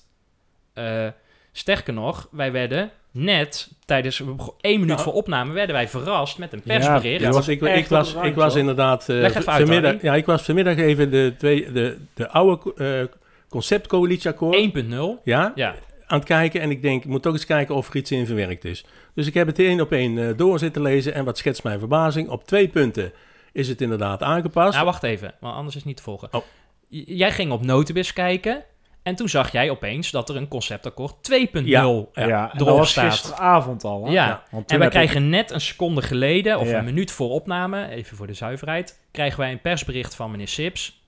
Uh, 0.75 1.09
sterker 1.53 1.93
nog, 1.93 2.29
wij 2.31 2.53
werden 2.53 2.91
net 3.11 3.71
tijdens 3.85 4.23
één 4.61 4.81
minuut 4.81 5.01
voor 5.01 5.13
opname 5.13 5.53
werden 5.53 5.75
wij 5.75 5.89
verrast 5.89 6.39
met 6.39 6.53
een 6.53 6.63
persbericht. 6.63 7.21
Ja, 7.21 7.31
was, 7.31 7.49
ik, 7.49 7.61
ik, 7.61 7.87
was, 7.87 8.15
ik 8.15 8.35
was 8.35 8.55
inderdaad 8.55 9.09
uh, 9.09 9.31
vanmiddag, 9.31 10.03
ja, 10.03 10.15
ik 10.15 10.27
was 10.27 10.43
vanmiddag 10.43 10.77
even 10.77 11.11
de, 11.11 11.35
twee, 11.39 11.73
de, 11.73 11.99
de 12.15 12.29
oude 12.29 12.73
uh, 12.77 13.19
conceptcoalitieakkoord 13.49 14.85
1.0 14.85 15.23
ja, 15.25 15.53
ja, 15.55 15.75
aan 16.07 16.19
het 16.19 16.27
kijken 16.27 16.61
en 16.61 16.71
ik 16.71 16.83
denk, 16.83 17.05
ik 17.05 17.11
moet 17.11 17.23
toch 17.23 17.33
eens 17.33 17.47
kijken 17.47 17.75
of 17.75 17.89
er 17.89 17.97
iets 17.97 18.11
in 18.11 18.27
verwerkt 18.27 18.65
is. 18.65 18.85
Dus 19.15 19.27
ik 19.27 19.35
heb 19.35 19.47
het 19.47 19.59
één 19.59 19.81
op 19.81 19.93
één 19.93 20.17
uh, 20.17 20.37
door 20.37 20.59
zitten 20.59 20.83
lezen 20.83 21.15
en 21.15 21.25
wat 21.25 21.39
schetst 21.39 21.63
mijn 21.63 21.79
verbazing. 21.79 22.29
Op 22.29 22.45
twee 22.45 22.69
punten 22.69 23.13
is 23.53 23.69
het 23.69 23.81
inderdaad 23.81 24.23
aangepast. 24.23 24.73
Nou, 24.73 24.85
wacht 24.85 25.03
even, 25.03 25.35
want 25.41 25.55
anders 25.55 25.75
is 25.75 25.81
het 25.81 25.85
niet 25.85 25.97
te 25.97 26.03
volgen. 26.03 26.29
Oh. 26.33 26.43
Jij 26.89 27.33
ging 27.33 27.53
op 27.53 27.65
Notibis 27.65 28.13
kijken 28.13 28.65
en 29.07 29.15
toen 29.15 29.29
zag 29.29 29.53
jij 29.53 29.71
opeens 29.71 30.11
dat 30.11 30.29
er 30.29 30.37
een 30.37 30.49
conceptakkoord 30.49 31.15
2.0 31.33 31.37
ja, 31.65 32.05
ja, 32.13 32.55
erop 32.55 32.79
was 32.79 32.97
gisteravond 32.97 33.85
al. 33.85 34.05
Hè? 34.05 34.13
Ja, 34.13 34.43
en 34.67 34.79
wij 34.79 34.89
krijgen 34.89 35.29
net 35.29 35.51
een 35.51 35.61
seconde 35.61 36.03
geleden, 36.03 36.59
of 36.59 36.73
een 36.73 36.85
minuut 36.85 37.11
voor 37.11 37.31
opname, 37.31 37.89
even 37.89 38.17
voor 38.17 38.27
de 38.27 38.35
zuiverheid, 38.35 39.01
krijgen 39.11 39.41
wij 39.41 39.53
een 39.53 39.61
persbericht 39.61 40.15
van 40.15 40.31
meneer 40.31 40.49
Sips. 40.49 41.05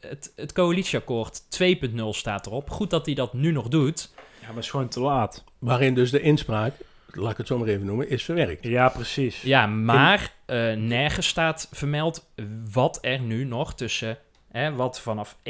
Het, 0.00 0.32
het 0.36 0.52
coalitieakkoord 0.52 1.42
2.0 1.62 2.08
staat 2.08 2.46
erop. 2.46 2.70
Goed 2.70 2.90
dat 2.90 3.06
hij 3.06 3.14
dat 3.14 3.32
nu 3.32 3.52
nog 3.52 3.68
doet. 3.68 4.10
Maar 4.52 4.60
het 4.60 4.64
is 4.64 4.70
gewoon 4.70 4.88
te 4.88 5.00
laat. 5.00 5.44
Waarin 5.58 5.94
dus 5.94 6.10
de 6.10 6.20
inspraak, 6.20 6.72
laat 7.06 7.30
ik 7.30 7.36
het 7.36 7.46
zo 7.46 7.58
maar 7.58 7.68
even 7.68 7.86
noemen, 7.86 8.10
is 8.10 8.24
verwerkt. 8.24 8.64
Ja, 8.64 8.88
precies. 8.88 9.42
Ja, 9.42 9.66
maar 9.66 10.32
uh, 10.46 10.72
nergens 10.72 11.26
staat 11.26 11.68
vermeld 11.72 12.26
wat 12.72 12.98
er 13.00 13.20
nu 13.20 13.44
nog 13.44 13.74
tussen, 13.74 14.18
hè, 14.50 14.74
wat 14.74 15.00
vanaf 15.00 15.36
1.0 15.36 15.42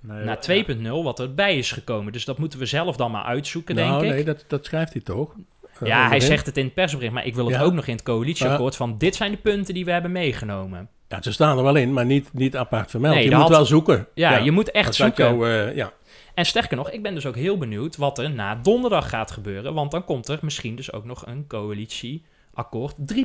Nee, 0.00 0.24
naar 0.24 0.38
2.0 0.78 0.82
wat 0.88 1.20
erbij 1.20 1.58
is 1.58 1.72
gekomen. 1.72 2.12
Dus 2.12 2.24
dat 2.24 2.38
moeten 2.38 2.58
we 2.58 2.66
zelf 2.66 2.96
dan 2.96 3.10
maar 3.10 3.24
uitzoeken, 3.24 3.74
nou, 3.74 3.90
denk 3.90 4.02
ik. 4.02 4.10
Nee, 4.10 4.24
dat, 4.24 4.44
dat 4.48 4.64
schrijft 4.64 4.92
hij 4.92 5.02
toch? 5.02 5.34
Uh, 5.82 5.88
ja, 5.88 6.08
hij 6.08 6.20
zegt 6.20 6.46
het 6.46 6.56
in 6.56 6.64
het 6.64 6.74
persbericht, 6.74 7.12
maar 7.12 7.26
ik 7.26 7.34
wil 7.34 7.50
het 7.50 7.60
ook 7.60 7.72
nog 7.72 7.86
in 7.86 7.94
het 7.94 8.02
coalitieakkoord 8.04 8.76
van 8.76 8.98
dit 8.98 9.14
zijn 9.14 9.30
de 9.30 9.36
punten 9.36 9.74
die 9.74 9.84
we 9.84 9.90
hebben 9.90 10.12
meegenomen. 10.12 10.88
Ja, 11.08 11.22
ze 11.22 11.32
staan 11.32 11.56
er 11.56 11.64
wel 11.64 11.76
in, 11.76 11.92
maar 11.92 12.06
niet, 12.06 12.32
niet 12.32 12.56
apart 12.56 12.90
vermeld. 12.90 13.14
Nee, 13.14 13.28
je 13.28 13.36
moet 13.36 13.48
wel 13.48 13.64
zoeken. 13.64 14.06
Ja, 14.14 14.36
je 14.36 14.50
moet 14.50 14.70
echt 14.70 14.94
zoeken. 14.94 15.24
Jou, 15.24 15.48
uh, 15.48 15.76
ja. 15.76 15.92
En 16.36 16.46
sterker 16.46 16.76
nog, 16.76 16.90
ik 16.90 17.02
ben 17.02 17.14
dus 17.14 17.26
ook 17.26 17.34
heel 17.34 17.58
benieuwd 17.58 17.96
wat 17.96 18.18
er 18.18 18.30
na 18.30 18.54
donderdag 18.54 19.08
gaat 19.08 19.30
gebeuren. 19.30 19.74
Want 19.74 19.90
dan 19.90 20.04
komt 20.04 20.28
er 20.28 20.38
misschien 20.42 20.76
dus 20.76 20.92
ook 20.92 21.04
nog 21.04 21.26
een 21.26 21.46
coalitieakkoord 21.46 22.96
3.0. 23.14 23.22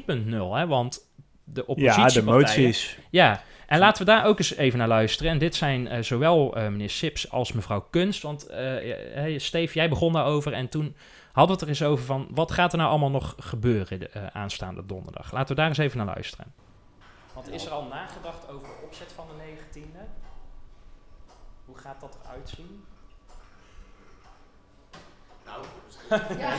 Want 0.68 1.12
de 1.44 1.66
oppositiepartijen... 1.66 2.14
Ja, 2.14 2.22
de 2.22 2.24
moties. 2.24 2.98
Ja, 3.10 3.44
en 3.68 3.80
laten 3.80 4.06
we 4.06 4.12
daar 4.12 4.26
ook 4.26 4.38
eens 4.38 4.56
even 4.56 4.80
naar 4.80 4.88
luisteren. 4.88 5.32
En 5.32 5.38
dit 5.38 5.56
zijn 5.56 5.86
uh, 5.86 6.02
zowel 6.02 6.58
uh, 6.58 6.64
meneer 6.64 6.90
Sips 6.90 7.32
als 7.32 7.52
mevrouw 7.52 7.88
Kunst. 7.90 8.22
Want 8.22 8.50
uh, 8.50 8.56
hey, 8.56 9.38
Steve, 9.38 9.74
jij 9.74 9.90
begon 9.90 10.14
daarover 10.14 10.54
en 10.54 10.70
toen 10.70 10.96
hadden 11.32 11.46
we 11.46 11.52
het 11.52 11.62
er 11.62 11.68
eens 11.68 11.92
over 11.92 12.06
van... 12.06 12.28
wat 12.30 12.52
gaat 12.52 12.72
er 12.72 12.78
nou 12.78 12.90
allemaal 12.90 13.12
nog 13.12 13.36
gebeuren 13.40 14.00
de 14.00 14.34
aanstaande 14.34 14.86
donderdag? 14.86 15.32
Laten 15.32 15.56
we 15.56 15.62
daar 15.62 15.70
eens 15.70 15.78
even 15.78 15.98
naar 15.98 16.06
luisteren. 16.06 16.54
Want 17.34 17.50
is 17.50 17.66
er 17.66 17.72
al 17.72 17.86
nagedacht 17.86 18.50
over 18.50 18.68
de 18.68 18.86
opzet 18.86 19.12
van 19.16 19.26
de 19.28 19.44
19e? 19.44 20.00
Hoe 21.66 21.78
gaat 21.78 22.02
dat 22.02 22.18
eruit 22.24 22.50
zien? 22.50 22.84
Nou, 25.52 25.64
ja, 26.44 26.54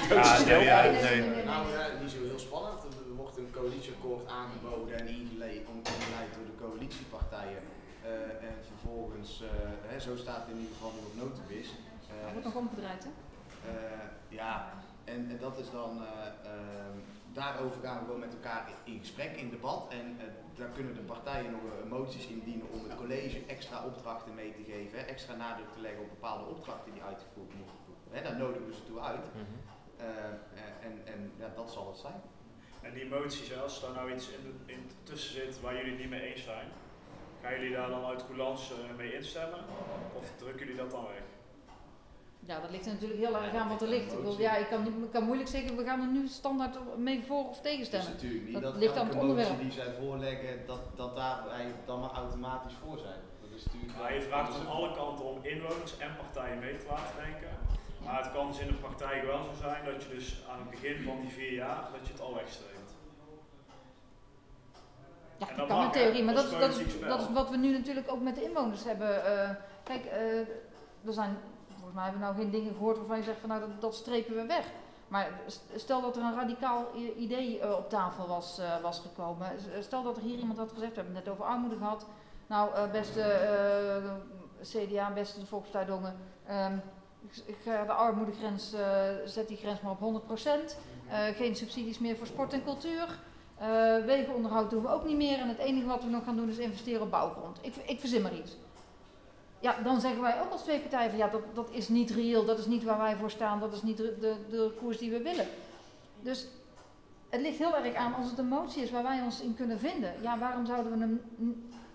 ja, 0.46 0.58
ja, 0.58 0.90
nee, 0.90 1.20
nee. 1.20 1.44
Nou, 1.44 1.66
niet 2.00 2.10
zo 2.10 2.18
heel 2.30 2.38
spannend. 2.38 2.82
Er 2.84 3.14
wordt 3.16 3.36
een 3.36 3.50
coalitieakkoord 3.52 4.30
aangeboden 4.30 4.98
en 4.98 5.06
ingeleid, 5.06 5.66
door 6.36 6.46
de 6.46 6.64
coalitiepartijen. 6.64 7.62
Uh, 8.04 8.48
en 8.48 8.54
vervolgens, 8.70 9.42
uh, 9.42 9.48
hè, 9.86 10.00
zo 10.00 10.16
staat 10.16 10.40
het 10.40 10.48
in 10.54 10.60
ieder 10.60 10.74
geval 10.74 10.92
nu 10.92 11.00
op 11.06 11.16
notibis. 11.22 11.68
Uh, 11.68 12.22
dat 12.22 12.32
wordt 12.32 12.46
nog 12.46 12.54
omgedraaid, 12.54 13.04
hè? 13.04 13.10
ja, 14.28 14.72
en, 15.04 15.30
en, 15.30 15.38
dat 15.40 15.58
is 15.58 15.70
dan, 15.70 16.02
ehm, 16.44 16.96
daarover 17.32 17.80
gaan 17.82 17.98
we 17.98 18.04
gewoon 18.04 18.20
met 18.20 18.34
elkaar 18.34 18.68
in, 18.84 18.98
gesprek, 18.98 19.36
in 19.36 19.50
debat. 19.50 19.82
En 19.88 20.18
daar 20.56 20.68
kunnen 20.68 20.94
de 20.94 21.00
partijen 21.00 21.50
nog 21.50 21.60
moties 21.88 22.26
indienen 22.26 22.66
om 22.70 22.82
het 22.88 22.96
college 22.96 23.46
extra 23.46 23.84
opdrachten 23.84 24.34
mee 24.34 24.52
te 24.52 24.62
geven, 24.72 24.98
hè, 24.98 25.04
extra 25.04 25.34
nadruk 25.34 25.72
te 25.74 25.80
leggen 25.80 26.02
op 26.02 26.08
bepaalde 26.08 26.44
opdrachten 26.44 26.92
die 26.92 27.02
uitgevoerd 27.02 27.54
moeten 27.54 27.74
worden. 27.76 27.81
Hè, 28.12 28.22
daar 28.22 28.36
nodigen 28.36 28.66
we 28.66 28.74
ze 28.74 28.84
toe 28.84 29.00
uit. 29.00 29.24
Mm 29.34 29.40
-hmm. 29.40 29.60
en 30.80 31.06
en 31.12 31.32
ja, 31.38 31.52
dat 31.56 31.70
zal 31.70 31.86
het 31.86 31.98
zijn. 31.98 32.20
En 32.80 32.94
die 32.94 33.06
moties, 33.06 33.58
als 33.58 33.82
er 33.82 33.92
nou 33.94 34.12
iets 34.12 34.28
in, 34.66 34.90
tussen 35.02 35.32
zit 35.32 35.60
waar 35.60 35.76
jullie 35.76 35.90
het 35.90 36.00
niet 36.00 36.10
mee 36.10 36.34
eens 36.34 36.42
zijn, 36.42 36.68
gaan 37.42 37.52
jullie 37.52 37.72
daar 37.76 37.88
dan 37.88 38.04
uit 38.04 38.26
coulance 38.26 38.74
uh, 38.74 38.96
mee 38.96 39.14
instemmen? 39.14 39.58
Of 40.14 40.32
drukken 40.36 40.66
jullie 40.66 40.80
dat 40.82 40.90
dan 40.90 41.04
weg? 41.04 41.22
Ja, 42.46 42.60
dat 42.60 42.70
ligt 42.70 42.86
er 42.86 42.92
natuurlijk 42.92 43.20
heel 43.20 43.36
erg 43.36 43.54
aan 43.54 43.68
wat 43.68 43.82
er 43.82 43.88
ligt. 43.88 44.12
Ik, 44.12 44.18
wil, 44.18 44.38
ja, 44.38 44.56
ik, 44.56 44.66
kan, 44.66 44.86
ik 44.86 45.10
kan 45.12 45.24
moeilijk 45.24 45.48
zeggen, 45.48 45.76
we 45.76 45.84
gaan 45.84 46.00
er 46.00 46.06
nu 46.06 46.28
standaard 46.28 46.96
mee 46.96 47.22
voor 47.22 47.48
of 47.48 47.60
tegen 47.60 47.86
stemmen. 47.86 48.10
Dat, 48.10 48.22
natuurlijk 48.22 48.48
niet 48.48 48.60
dat, 48.60 48.76
ligt 48.76 48.96
aan 48.96 49.08
het 49.08 49.16
onderwerp. 49.16 49.60
die 49.60 49.72
zij 49.72 49.92
voorleggen, 50.00 50.66
dat, 50.66 50.80
dat 50.96 51.16
daar 51.16 51.44
wij 51.44 51.74
dan 51.84 52.00
maar 52.00 52.10
automatisch 52.10 52.74
voor 52.84 52.98
zijn. 52.98 53.20
Dat 53.42 53.50
is 53.58 53.64
natuurlijk 53.64 53.92
ja, 53.98 54.08
je 54.08 54.22
vraagt 54.22 54.54
aan 54.54 54.66
alle 54.66 54.94
kanten 54.94 55.24
om 55.24 55.44
inwoners 55.44 55.98
en 55.98 56.16
partijen 56.16 56.58
mee 56.58 56.76
te 56.76 56.86
laten 56.86 57.16
denken. 57.16 57.48
Maar 58.04 58.22
het 58.22 58.32
kan 58.32 58.46
dus 58.46 58.58
in 58.58 58.66
de 58.66 58.72
praktijk 58.72 59.24
wel 59.24 59.44
zo 59.44 59.50
zijn 59.60 59.84
dat 59.84 60.02
je 60.02 60.08
dus 60.08 60.44
aan 60.50 60.58
het 60.58 60.70
begin 60.70 61.02
van 61.02 61.20
die 61.20 61.30
vier 61.30 61.52
jaar, 61.52 61.88
dat 61.92 62.06
je 62.06 62.12
het 62.12 62.22
al 62.22 62.34
wegstreept. 62.34 62.94
Ja, 65.36 65.46
dat 65.56 65.66
kan 65.66 65.82
in 65.82 65.90
theorie, 65.90 66.24
maar 66.24 66.34
dat, 66.34 66.50
dat, 66.50 66.76
is, 66.78 67.00
dat 67.00 67.20
is 67.20 67.32
wat 67.32 67.50
we 67.50 67.56
nu 67.56 67.72
natuurlijk 67.72 68.12
ook 68.12 68.20
met 68.20 68.34
de 68.34 68.42
inwoners 68.44 68.84
hebben. 68.84 69.16
Uh, 69.16 69.50
kijk, 69.82 70.04
uh, 70.04 70.38
er 71.06 71.12
zijn, 71.12 71.36
volgens 71.68 71.94
mij 71.94 72.02
hebben 72.02 72.20
we 72.20 72.26
nou 72.26 72.38
geen 72.38 72.50
dingen 72.50 72.72
gehoord 72.72 72.96
waarvan 72.96 73.16
je 73.16 73.22
zegt 73.22 73.40
van 73.40 73.48
nou 73.48 73.60
dat, 73.60 73.80
dat 73.80 73.94
strepen 73.94 74.34
we 74.34 74.46
weg. 74.46 74.66
Maar 75.08 75.30
stel 75.74 76.00
dat 76.00 76.16
er 76.16 76.22
een 76.22 76.34
radicaal 76.34 76.86
idee 77.16 77.60
uh, 77.60 77.72
op 77.72 77.88
tafel 77.88 78.26
was, 78.26 78.60
was 78.82 78.98
gekomen. 78.98 79.46
Stel 79.80 80.02
dat 80.02 80.16
er 80.16 80.22
hier 80.22 80.38
iemand 80.38 80.58
had 80.58 80.72
gezegd, 80.72 80.90
we 80.90 80.96
hebben 80.96 81.14
het 81.14 81.24
net 81.24 81.34
over 81.34 81.44
armoede 81.44 81.76
gehad. 81.76 82.06
Nou, 82.46 82.88
beste 82.90 83.22
CDA, 84.62 85.12
beste 85.12 85.40
de 85.40 85.46
Volkspartij 85.46 85.84
Dongen, 85.84 86.16
um, 86.50 86.82
ik 87.46 87.56
ga 87.64 87.84
de 87.84 87.92
armoedegrens, 87.92 88.74
uh, 88.74 88.80
zet 89.24 89.48
die 89.48 89.56
grens 89.56 89.80
maar 89.80 89.92
op 89.92 90.00
100%. 90.00 90.76
Uh, 91.08 91.28
eh, 91.28 91.36
geen 91.36 91.56
subsidies 91.56 91.98
meer 91.98 92.16
voor 92.16 92.26
sport 92.26 92.52
en 92.52 92.64
cultuur. 92.64 93.18
Wegenonderhoud 94.06 94.70
doen 94.70 94.82
we 94.82 94.88
ook 94.88 95.04
niet 95.04 95.16
meer. 95.16 95.38
En 95.38 95.48
het 95.48 95.58
enige 95.58 95.86
wat 95.86 96.02
we 96.02 96.10
nog 96.10 96.24
gaan 96.24 96.36
doen 96.36 96.48
is 96.48 96.58
investeren 96.58 97.02
op 97.02 97.10
bouwgrond. 97.10 97.58
Ik, 97.60 97.74
ik 97.76 98.00
verzin 98.00 98.22
maar 98.22 98.34
iets. 98.34 98.56
Ja, 99.60 99.82
dan 99.82 100.00
zeggen 100.00 100.22
wij 100.22 100.40
ook 100.40 100.50
als 100.50 100.62
twee 100.62 100.80
partijen 100.80 101.10
van 101.10 101.18
ja, 101.18 101.28
dat, 101.28 101.42
dat 101.54 101.68
is 101.70 101.88
niet 101.88 102.10
reëel, 102.10 102.44
dat 102.44 102.58
is 102.58 102.66
niet 102.66 102.84
waar 102.84 102.98
wij 102.98 103.16
voor 103.16 103.30
staan, 103.30 103.60
dat 103.60 103.72
is 103.72 103.82
niet 103.82 103.96
de, 103.96 104.36
de, 104.50 104.72
koers 104.78 104.98
die 104.98 105.10
we 105.10 105.22
willen. 105.22 105.46
Dus 106.20 106.46
het 107.28 107.40
ligt 107.40 107.58
heel 107.58 107.76
erg 107.76 107.94
aan 107.94 108.14
als 108.14 108.30
het 108.30 108.38
een 108.38 108.48
motie 108.48 108.82
is 108.82 108.90
waar 108.90 109.02
wij 109.02 109.20
ons 109.22 109.40
in 109.40 109.54
kunnen 109.54 109.78
vinden. 109.78 110.14
Ja, 110.22 110.38
waarom 110.38 110.66
zouden 110.66 110.98
we, 110.98 111.18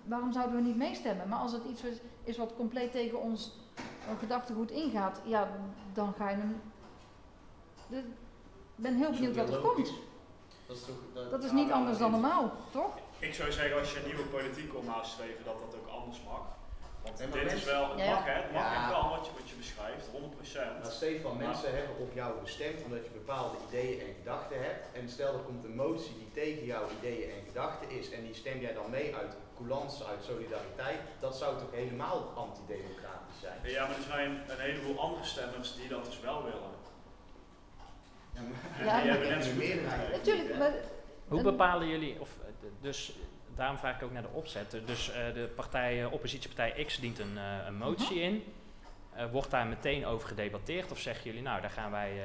waarom 0.04 0.32
zouden 0.32 0.56
we 0.56 0.62
niet 0.62 0.78
meestemmen? 0.78 1.28
Maar 1.28 1.40
als 1.40 1.52
het 1.52 1.64
iets 1.70 1.82
is 2.24 2.38
wat 2.38 2.56
compleet 2.56 2.92
tegen 2.92 3.22
ons 3.22 3.52
een 4.10 4.18
gedachtegoed 4.18 4.72
ingaat, 4.72 5.22
ja, 5.24 5.50
dan 5.94 6.14
ga 6.18 6.30
je 6.30 6.36
hem. 6.36 6.62
Ik 7.90 8.04
ben 8.76 8.96
heel 8.96 9.12
benieuwd 9.12 9.36
wat 9.36 9.50
er 9.50 9.60
komt. 9.60 9.94
Dat 10.68 10.76
is, 10.76 10.84
toch, 10.84 11.30
dat, 11.32 11.44
is 11.44 11.52
niet 11.52 11.72
anders 11.72 11.98
dan 11.98 12.12
normaal, 12.12 12.52
toch? 12.72 12.94
Ik 13.20 13.34
zou 13.34 13.52
zeggen, 13.52 13.80
als 13.80 13.92
je 13.92 14.00
een 14.00 14.06
nieuwe 14.06 14.24
politiek 14.24 14.72
wil 14.72 14.84
nastreven, 14.84 15.46
dat 15.46 15.60
dat 15.60 15.80
ook 15.80 15.88
anders 15.88 16.22
mag. 16.24 16.42
Want 17.04 17.34
dit 17.34 17.52
is 17.52 17.64
wel, 17.64 17.90
het 17.90 18.10
mag 18.10 18.26
hè, 18.26 18.32
het 18.32 18.52
mag 18.52 18.64
ja. 18.64 19.10
wat 19.10 19.26
je, 19.26 19.32
wat 19.40 19.50
je 19.50 19.56
beschrijft, 19.56 20.06
100%. 20.08 20.82
Maar 20.82 20.92
Stefan, 20.92 21.38
mensen 21.38 21.76
hebben 21.76 21.98
op 21.98 22.14
jou 22.14 22.40
gestemd 22.44 22.84
omdat 22.84 23.04
je 23.04 23.12
bepaalde 23.12 23.58
ideeën 23.68 24.00
en 24.00 24.14
gedachten 24.18 24.64
hebt. 24.64 24.86
En 24.94 25.10
stel 25.10 25.34
er 25.34 25.40
komt 25.40 25.64
een 25.64 25.76
motie 25.76 26.14
die 26.18 26.32
tegen 26.34 26.66
jouw 26.66 26.86
ideeën 27.00 27.30
en 27.30 27.44
gedachten 27.48 27.90
is 27.90 28.12
en 28.12 28.24
die 28.24 28.34
stem 28.34 28.60
jij 28.60 28.74
dan 28.74 28.90
mee 28.90 29.16
uit 29.16 29.36
coulance, 29.56 30.06
uit 30.06 30.24
solidariteit. 30.24 31.00
Dat 31.20 31.36
zou 31.38 31.58
toch 31.58 31.72
helemaal 31.72 32.32
antidemocratisch 32.36 33.27
zijn? 33.42 33.58
Ja, 33.64 33.88
maar 33.88 33.96
er 33.96 34.04
zijn 34.04 34.32
een 34.48 34.60
heleboel 34.60 35.00
andere 35.00 35.26
stemmers 35.26 35.76
die 35.76 35.88
dat 35.88 36.06
dus 36.06 36.20
wel 36.20 36.44
willen. 36.44 36.76
Ja, 38.34 38.42
maar, 38.42 38.86
ja, 38.86 39.02
die 39.02 39.12
hebben 39.12 39.30
net 39.30 39.46
zo 39.46 39.54
meerderheid. 39.54 40.12
Natuurlijk, 40.12 40.58
maar... 40.58 40.72
Hoe 41.28 41.42
bepalen 41.42 41.88
jullie, 41.88 42.20
of 42.20 42.30
dus 42.82 43.12
daarom 43.56 43.78
vraag 43.78 43.96
ik 43.96 44.04
ook 44.04 44.12
naar 44.12 44.22
de 44.22 44.34
opzet. 44.34 44.78
Dus 44.86 45.10
uh, 45.10 45.16
de 45.34 45.50
partij, 45.56 46.02
uh, 46.02 46.14
oppositiepartij 46.14 46.84
X 46.86 47.00
dient 47.00 47.20
een, 47.20 47.36
uh, 47.36 47.66
een 47.66 47.78
motie 47.78 48.16
uh 48.16 48.24
-huh. 48.24 48.32
in. 48.32 48.44
wordt 49.32 49.52
daar 49.52 49.68
meteen 49.68 50.06
over 50.06 50.28
gedebatteerd? 50.28 50.92
Of 50.92 51.00
zeggen 51.00 51.24
jullie, 51.24 51.42
nou, 51.42 51.62
daar 51.62 51.70
gaan 51.70 51.92
wij 51.92 52.22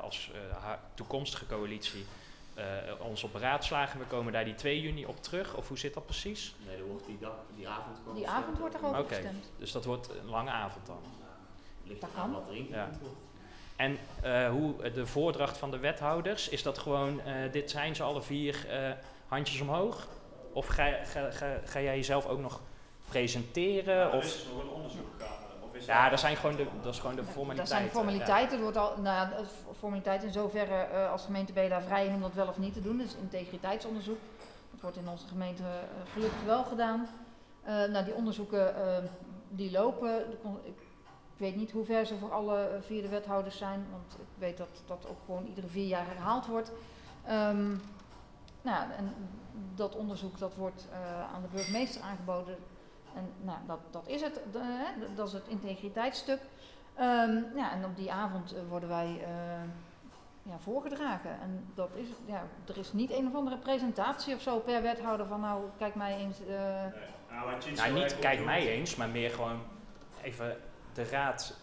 als 0.00 0.30
toekomstige 0.94 1.46
coalitie 1.46 2.06
ons 2.98 3.22
op 3.22 3.32
beraadslagen. 3.32 3.98
We 3.98 4.06
komen 4.06 4.32
daar 4.32 4.44
die 4.44 4.54
2 4.54 4.80
juni 4.80 5.06
op 5.06 5.22
terug? 5.22 5.54
Of 5.54 5.68
hoe 5.68 5.78
zit 5.78 5.94
dat 5.94 6.04
precies? 6.04 6.54
Nee, 6.66 6.76
dan 6.78 6.86
wordt 6.86 7.06
die, 7.06 7.18
dag, 7.18 7.32
die 7.56 7.68
avond 7.68 7.96
Die 8.14 8.28
avond 8.28 8.58
wordt 8.58 8.74
er 8.74 8.84
over 8.84 8.98
okay. 8.98 9.18
gestemd. 9.18 9.50
Dus 9.58 9.72
dat 9.72 9.84
wordt 9.84 10.08
een 10.08 10.30
lange 10.30 10.50
avond 10.50 10.86
dan? 10.86 11.00
Ligt 11.84 12.00
dat 12.00 12.10
kan. 12.14 12.32
Wat 12.32 12.42
erin 12.48 12.68
ja. 12.70 12.90
En 13.76 13.98
hoe 14.50 14.90
de 14.90 15.06
voordracht 15.06 15.58
van 15.58 15.70
de 15.70 15.78
wethouders, 15.78 16.48
is 16.48 16.62
dat 16.62 16.78
gewoon, 16.78 17.20
dit 17.50 17.70
zijn 17.70 17.94
ze 17.94 18.02
alle 18.02 18.22
vier 18.22 18.66
handjes 19.28 19.60
omhoog? 19.60 20.08
Of 20.52 20.66
ga, 20.66 21.04
ga, 21.04 21.30
ga, 21.30 21.60
ga 21.64 21.80
jij 21.80 21.96
jezelf 21.96 22.26
ook 22.26 22.40
nog 22.40 22.60
presenteren? 23.08 23.96
Ja, 23.96 24.08
of 24.08 24.24
is 24.24 24.46
nog 24.52 24.62
een 24.62 24.68
onderzoek 24.68 25.06
gaan. 25.18 25.39
Is 25.80 25.86
ja, 25.86 26.08
dat 26.08 26.20
zijn 26.20 26.36
gewoon 26.36 26.56
de, 26.56 26.66
dat 26.82 26.94
is 26.94 27.00
gewoon 27.00 27.16
de 27.16 27.24
formaliteiten. 27.24 27.56
Dat 27.56 27.68
zijn 27.68 27.90
formaliteiten. 27.90 28.56
Ja. 28.56 28.62
wordt 28.62 28.76
al, 28.76 28.94
nou, 28.96 29.30
ja, 29.30 29.44
formaliteit 29.76 30.22
in 30.22 30.32
zoverre 30.32 30.88
uh, 30.92 31.10
als 31.10 31.24
gemeente 31.24 31.52
ben 31.52 31.62
je 31.62 31.68
daar 31.68 31.82
vrij 31.82 32.06
om 32.06 32.20
dat 32.20 32.34
wel 32.34 32.48
of 32.48 32.58
niet 32.58 32.72
te 32.72 32.82
doen. 32.82 32.98
Dus 32.98 33.14
integriteitsonderzoek. 33.14 34.18
Dat 34.70 34.80
wordt 34.80 34.96
in 34.96 35.08
onze 35.08 35.26
gemeente 35.26 35.62
uh, 35.62 36.12
gelukkig 36.12 36.42
wel 36.44 36.64
gedaan. 36.64 37.08
Uh, 37.62 37.68
nou, 37.68 38.04
die 38.04 38.14
onderzoeken 38.14 38.74
die 39.48 39.70
lopen. 39.70 40.32
Ik 40.62 40.74
weet 41.36 41.56
niet 41.56 41.70
hoe 41.70 41.84
ver 41.84 42.06
ze 42.06 42.16
voor 42.16 42.32
alle 42.32 42.78
vier 42.80 43.02
de 43.02 43.08
wethouders 43.08 43.56
zijn. 43.56 43.86
Want 43.90 44.12
ik 44.12 44.38
weet 44.38 44.56
dat 44.56 44.82
dat 44.86 45.06
ook 45.08 45.18
gewoon 45.24 45.46
iedere 45.46 45.66
vier 45.66 45.86
jaar 45.86 46.06
herhaald 46.06 46.46
wordt. 46.46 46.72
Um, 47.30 47.82
nou, 48.62 48.90
en 48.96 49.14
dat 49.74 49.96
onderzoek 49.96 50.38
dat 50.38 50.54
wordt 50.54 50.86
uh, 50.90 51.34
aan 51.34 51.42
de 51.42 51.48
burgemeester 51.52 52.02
aangeboden. 52.02 52.56
En 53.14 53.32
nou, 53.40 53.58
dat, 53.66 53.78
dat 53.90 54.08
is 54.08 54.20
het, 54.20 54.40
de, 54.52 54.58
hè, 54.62 55.14
dat 55.14 55.26
is 55.26 55.32
het 55.32 55.46
integriteitsstuk. 55.48 56.40
Um, 57.00 57.46
ja, 57.56 57.72
en 57.72 57.84
op 57.84 57.96
die 57.96 58.12
avond 58.12 58.54
uh, 58.54 58.60
worden 58.68 58.88
wij 58.88 59.06
uh, 59.06 59.26
ja, 60.42 60.58
voorgedragen. 60.58 61.30
En 61.40 61.70
dat 61.74 61.90
is, 61.94 62.06
ja, 62.24 62.42
er 62.66 62.78
is 62.78 62.92
niet 62.92 63.12
een 63.12 63.26
of 63.26 63.34
andere 63.34 63.56
presentatie 63.56 64.34
of 64.34 64.40
zo 64.40 64.58
per 64.58 64.82
wethouder 64.82 65.26
van 65.26 65.40
nou, 65.40 65.64
kijk 65.78 65.94
mij 65.94 66.16
eens. 66.16 66.38
Nee. 66.38 66.56
Nou, 67.30 67.74
nou, 67.74 67.92
niet 67.92 68.18
kijk 68.18 68.44
mij 68.44 68.68
eens, 68.68 68.96
maar 68.96 69.08
meer 69.08 69.30
gewoon 69.30 69.60
even 70.22 70.56
de 70.92 71.04
raad 71.04 71.56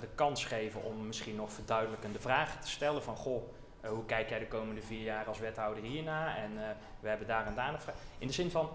de 0.00 0.08
kans 0.14 0.44
geven 0.44 0.84
om 0.84 1.06
misschien 1.06 1.36
nog 1.36 1.52
verduidelijkende 1.52 2.20
vragen 2.20 2.60
te 2.60 2.68
stellen 2.68 3.02
van 3.02 3.16
goh 3.16 3.42
uh, 3.84 3.90
hoe 3.90 4.04
kijk 4.04 4.28
jij 4.28 4.38
de 4.38 4.46
komende 4.46 4.82
vier 4.82 5.02
jaar 5.02 5.26
als 5.26 5.38
wethouder 5.38 5.82
hierna? 5.82 6.36
En 6.36 6.52
uh, 6.52 6.60
we 7.00 7.08
hebben 7.08 7.26
daar 7.26 7.46
en 7.46 7.54
daar 7.54 7.72
nog 7.72 7.82
vragen. 7.82 8.00
In 8.18 8.26
de 8.26 8.32
zin 8.32 8.50
van, 8.50 8.64
uh, 8.64 8.70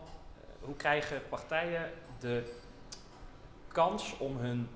hoe 0.59 0.75
krijgen 0.75 1.21
partijen 1.29 1.91
de 2.19 2.43
kans 3.67 4.17
om 4.17 4.37
hun 4.37 4.69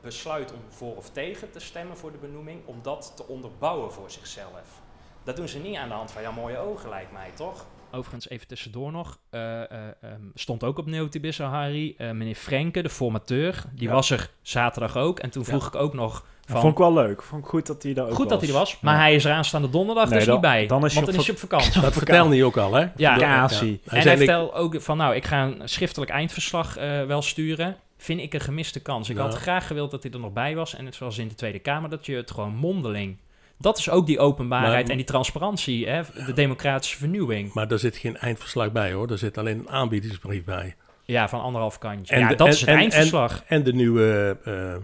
besluit 0.00 0.52
om 0.52 0.60
voor 0.68 0.96
of 0.96 1.10
tegen 1.10 1.50
te 1.50 1.60
stemmen 1.60 1.96
voor 1.96 2.12
de 2.12 2.18
benoeming, 2.18 2.66
om 2.66 2.78
dat 2.82 3.12
te 3.16 3.26
onderbouwen 3.26 3.92
voor 3.92 4.10
zichzelf? 4.10 4.82
Dat 5.22 5.36
doen 5.36 5.48
ze 5.48 5.58
niet 5.58 5.76
aan 5.76 5.88
de 5.88 5.94
hand 5.94 6.10
van, 6.10 6.22
ja, 6.22 6.30
mooie 6.30 6.58
ogen 6.58 6.88
lijkt 6.88 7.12
mij, 7.12 7.30
toch? 7.34 7.66
Overigens, 7.90 8.28
even 8.28 8.46
tussendoor 8.46 8.92
nog, 8.92 9.18
um, 9.30 10.32
stond 10.34 10.64
ook 10.64 10.78
op 10.78 10.86
Neotibis 10.86 11.38
Harry, 11.38 11.94
meneer 11.98 12.34
Frenke, 12.34 12.82
de 12.82 12.88
formateur, 12.88 13.64
die 13.72 13.88
ja. 13.88 13.94
was 13.94 14.10
er 14.10 14.30
zaterdag 14.42 14.96
ook. 14.96 15.18
En 15.18 15.30
toen 15.30 15.44
vroeg 15.44 15.62
ja. 15.62 15.68
ik 15.68 15.74
ook 15.74 15.94
nog 15.94 16.26
van, 16.46 16.60
vond 16.60 16.72
ik 16.72 16.78
wel 16.78 16.92
leuk. 16.92 17.22
Vond 17.22 17.44
ik 17.44 17.48
goed 17.48 17.66
dat 17.66 17.82
hij 17.82 17.94
daar 17.94 18.04
ook 18.04 18.14
Goed 18.14 18.18
was. 18.18 18.28
dat 18.28 18.40
hij 18.40 18.48
er 18.48 18.54
was. 18.54 18.80
Maar 18.80 18.94
ja. 18.94 19.00
hij 19.00 19.14
is 19.14 19.24
er 19.24 19.32
aanstaande 19.32 19.70
donderdag 19.70 20.08
nee, 20.08 20.18
dus 20.18 20.24
dan, 20.24 20.34
niet 20.34 20.42
bij. 20.42 20.66
Dan 20.66 20.84
is 20.84 20.94
want 20.94 21.06
dan 21.06 21.14
is 21.14 21.26
je 21.26 21.32
op 21.32 21.38
vakantie. 21.38 21.80
dat 21.80 21.92
vertelde 21.92 22.34
hij 22.34 22.44
ook 22.44 22.56
al, 22.56 22.74
hè? 22.74 22.80
Ja. 22.80 23.16
ja. 23.18 23.50
En 23.50 23.78
hij, 23.84 24.16
vertelde 24.16 24.52
ook 24.52 24.80
van, 24.80 24.96
nou, 24.96 25.14
ik 25.14 25.24
ga 25.24 25.42
een 25.42 25.68
schriftelijk 25.68 26.10
eindverslag 26.10 26.78
uh, 26.78 27.04
wel 27.04 27.22
sturen. 27.22 27.76
Vind 27.96 28.20
ik 28.20 28.34
een 28.34 28.40
gemiste 28.40 28.80
kans. 28.80 29.08
Ik 29.08 29.16
ja. 29.16 29.22
had 29.22 29.34
graag 29.34 29.66
gewild 29.66 29.90
dat 29.90 30.02
hij 30.02 30.12
er 30.12 30.18
nog 30.18 30.32
bij 30.32 30.54
was. 30.54 30.74
En 30.74 30.84
het 30.84 30.94
zoals 30.94 31.18
in 31.18 31.28
de 31.28 31.34
Tweede 31.34 31.58
Kamer, 31.58 31.90
dat 31.90 32.06
je 32.06 32.16
het 32.16 32.30
gewoon 32.30 32.54
mondeling... 32.54 33.16
Dat 33.58 33.78
is 33.78 33.90
ook 33.90 34.06
die 34.06 34.18
openbaarheid 34.18 34.82
maar, 34.82 34.90
en 34.90 34.96
die 34.96 35.06
transparantie, 35.06 35.88
hè? 35.88 36.02
de 36.26 36.32
democratische 36.32 36.96
vernieuwing. 36.96 37.52
Maar 37.52 37.68
daar 37.68 37.78
zit 37.78 37.96
geen 37.96 38.16
eindverslag 38.16 38.72
bij, 38.72 38.92
hoor. 38.92 39.10
Er 39.10 39.18
zit 39.18 39.38
alleen 39.38 39.58
een 39.58 39.68
aanbiedingsbrief 39.68 40.44
bij. 40.44 40.74
Ja, 41.04 41.28
van 41.28 41.40
anderhalf 41.40 41.78
kantje. 41.78 42.14
En 42.14 42.20
ja, 42.20 42.28
de, 42.28 42.34
dat 42.34 42.46
en, 42.46 42.52
is 42.52 42.60
het 42.60 42.68
en, 42.68 42.76
eindverslag. 42.76 43.42
En, 43.46 43.56
en 43.56 43.62
de 43.62 43.72
nieuwe... 43.72 44.36
Uh, 44.46 44.74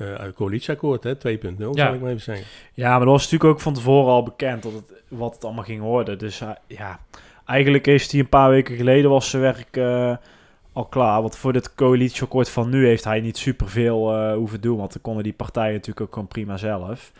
uh, 0.00 0.20
coalitieakkoord, 0.34 1.06
2.0, 1.06 1.12
ja. 1.58 1.72
zal 1.72 1.94
ik 1.94 2.00
maar 2.00 2.10
even 2.10 2.20
zeggen. 2.20 2.46
Ja, 2.74 2.90
maar 2.90 2.98
dat 2.98 3.08
was 3.08 3.22
natuurlijk 3.22 3.50
ook 3.50 3.60
van 3.60 3.74
tevoren 3.74 4.12
al 4.12 4.22
bekend 4.22 4.62
dat 4.62 4.72
het, 4.72 5.02
wat 5.08 5.34
het 5.34 5.44
allemaal 5.44 5.64
ging 5.64 5.80
worden. 5.80 6.18
Dus 6.18 6.40
uh, 6.40 6.50
ja, 6.66 7.00
eigenlijk 7.44 7.86
is 7.86 8.12
hij 8.12 8.20
een 8.20 8.28
paar 8.28 8.50
weken 8.50 8.76
geleden 8.76 9.10
was 9.10 9.30
zijn 9.30 9.42
werk 9.42 9.76
uh, 9.76 10.16
al 10.72 10.84
klaar. 10.84 11.20
Want 11.20 11.36
voor 11.36 11.52
dit 11.52 11.74
coalitieakkoord 11.74 12.50
van 12.50 12.70
nu 12.70 12.86
heeft 12.86 13.04
hij 13.04 13.20
niet 13.20 13.36
superveel 13.36 14.32
hoeven 14.34 14.60
doen. 14.60 14.78
Want 14.78 14.92
dan 14.92 15.02
konden 15.02 15.22
die 15.22 15.32
partijen 15.32 15.72
natuurlijk 15.72 16.00
ook 16.00 16.12
gewoon 16.12 16.28
prima 16.28 16.56
zelf. 16.56 17.12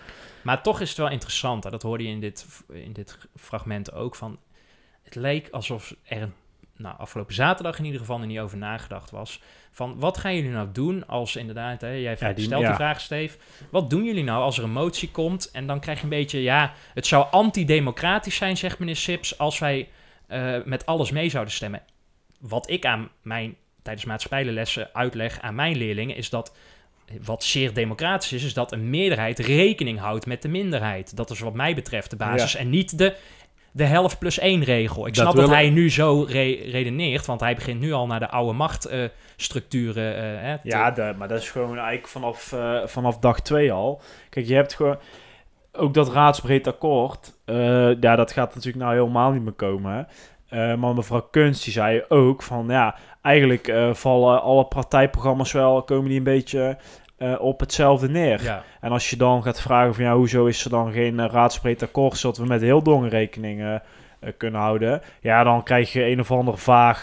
Maar 0.42 0.62
toch 0.62 0.80
is 0.80 0.88
het 0.88 0.98
wel 0.98 1.10
interessant, 1.10 1.64
hè? 1.64 1.70
dat 1.70 1.82
hoorde 1.82 2.04
je 2.04 2.10
in 2.10 2.20
dit, 2.20 2.46
in 2.72 2.92
dit 2.92 3.18
fragment 3.36 3.92
ook, 3.92 4.14
van 4.14 4.38
het 5.02 5.14
leek 5.14 5.48
alsof 5.50 5.94
er 6.04 6.22
een 6.22 6.32
nou, 6.78 6.98
afgelopen 6.98 7.34
zaterdag 7.34 7.78
in 7.78 7.84
ieder 7.84 8.00
geval 8.00 8.20
er 8.20 8.26
niet 8.26 8.38
over 8.38 8.58
nagedacht 8.58 9.10
was. 9.10 9.40
Van 9.70 9.98
wat 9.98 10.18
gaan 10.18 10.34
jullie 10.34 10.50
nou 10.50 10.68
doen 10.72 11.06
als 11.06 11.36
inderdaad, 11.36 11.80
hè, 11.80 11.88
jij 11.88 12.16
ja, 12.20 12.32
die, 12.32 12.44
stelt 12.44 12.62
ja. 12.62 12.66
die 12.66 12.76
vraag, 12.76 13.00
Steve. 13.00 13.38
Wat 13.70 13.90
doen 13.90 14.04
jullie 14.04 14.24
nou 14.24 14.42
als 14.42 14.58
er 14.58 14.64
een 14.64 14.70
motie 14.70 15.10
komt 15.10 15.50
en 15.50 15.66
dan 15.66 15.80
krijg 15.80 15.98
je 15.98 16.04
een 16.04 16.10
beetje, 16.10 16.42
ja, 16.42 16.72
het 16.94 17.06
zou 17.06 17.26
antidemocratisch 17.30 18.36
zijn, 18.36 18.56
zegt 18.56 18.78
meneer 18.78 18.96
Sips, 18.96 19.38
als 19.38 19.58
wij 19.58 19.88
uh, 20.28 20.56
met 20.64 20.86
alles 20.86 21.10
mee 21.10 21.28
zouden 21.28 21.54
stemmen. 21.54 21.82
Wat 22.40 22.70
ik 22.70 22.86
aan 22.86 23.08
mijn, 23.22 23.56
tijdens 23.82 24.06
maatschappijlessen 24.06 24.94
uitleg 24.94 25.40
aan 25.40 25.54
mijn 25.54 25.76
leerlingen, 25.76 26.16
is 26.16 26.30
dat 26.30 26.56
wat 27.22 27.44
zeer 27.44 27.74
democratisch 27.74 28.32
is, 28.32 28.44
is 28.44 28.54
dat 28.54 28.72
een 28.72 28.90
meerderheid 28.90 29.38
rekening 29.38 29.98
houdt 29.98 30.26
met 30.26 30.42
de 30.42 30.48
minderheid. 30.48 31.16
Dat 31.16 31.30
is 31.30 31.38
wat 31.38 31.54
mij 31.54 31.74
betreft 31.74 32.10
de 32.10 32.16
basis. 32.16 32.52
Ja. 32.52 32.58
En 32.58 32.70
niet 32.70 32.98
de 32.98 33.16
de 33.78 33.84
helft 33.84 34.18
plus 34.18 34.38
één 34.38 34.64
regel. 34.64 35.06
Ik 35.06 35.14
dat 35.14 35.22
snap 35.22 35.36
dat 35.36 35.48
hij 35.48 35.70
nu 35.70 35.90
zo 35.90 36.22
re 36.28 36.70
redeneert, 36.70 37.26
want 37.26 37.40
hij 37.40 37.54
begint 37.54 37.80
nu 37.80 37.92
al 37.92 38.06
naar 38.06 38.20
de 38.20 38.30
oude 38.30 38.52
machtstructuren. 38.52 40.16
Uh, 40.16 40.50
uh, 40.52 40.58
ja, 40.62 40.90
de, 40.90 41.14
maar 41.18 41.28
dat 41.28 41.40
is 41.40 41.50
gewoon 41.50 41.76
eigenlijk 41.76 42.06
vanaf, 42.06 42.52
uh, 42.52 42.86
vanaf 42.86 43.18
dag 43.18 43.40
twee 43.40 43.72
al. 43.72 44.00
Kijk, 44.30 44.46
je 44.46 44.54
hebt 44.54 44.74
gewoon 44.74 44.98
ook 45.72 45.94
dat 45.94 46.12
raadsbreed 46.12 46.66
akkoord. 46.66 47.32
ja, 48.00 48.16
dat 48.16 48.32
gaat 48.32 48.54
natuurlijk 48.54 48.84
nou 48.84 48.96
helemaal 48.96 49.30
niet 49.30 49.42
meer 49.42 49.52
komen. 49.52 50.08
maar 50.50 50.94
mevrouw 50.94 51.28
Kunst 51.30 51.64
die 51.64 51.72
zei 51.72 52.04
ook 52.08 52.42
van 52.42 52.66
ja, 52.68 52.96
eigenlijk 53.22 53.72
vallen 53.92 54.42
alle 54.42 54.64
partijprogramma's 54.64 55.52
wel, 55.52 55.82
komen 55.82 56.08
die 56.08 56.18
een 56.18 56.24
beetje 56.24 56.78
uh, 57.18 57.40
op 57.40 57.60
hetzelfde 57.60 58.08
neer. 58.08 58.42
Ja. 58.42 58.62
En 58.80 58.90
als 58.90 59.10
je 59.10 59.16
dan 59.16 59.42
gaat 59.42 59.60
vragen 59.60 59.94
van 59.94 60.04
ja, 60.04 60.14
hoezo 60.14 60.46
is 60.46 60.64
er 60.64 60.70
dan 60.70 60.92
geen 60.92 61.18
uh, 61.18 61.26
raadsbreed 61.30 61.82
akkoord 61.82 62.16
zodat 62.16 62.38
we 62.38 62.46
met 62.46 62.60
heel 62.60 62.82
dongen 62.82 63.08
rekening 63.08 63.60
uh, 63.60 63.74
kunnen 64.36 64.60
houden, 64.60 65.02
ja, 65.20 65.44
dan 65.44 65.62
krijg 65.62 65.92
je 65.92 66.04
een 66.04 66.20
of 66.20 66.30
ander 66.30 66.58
vaag 66.58 67.02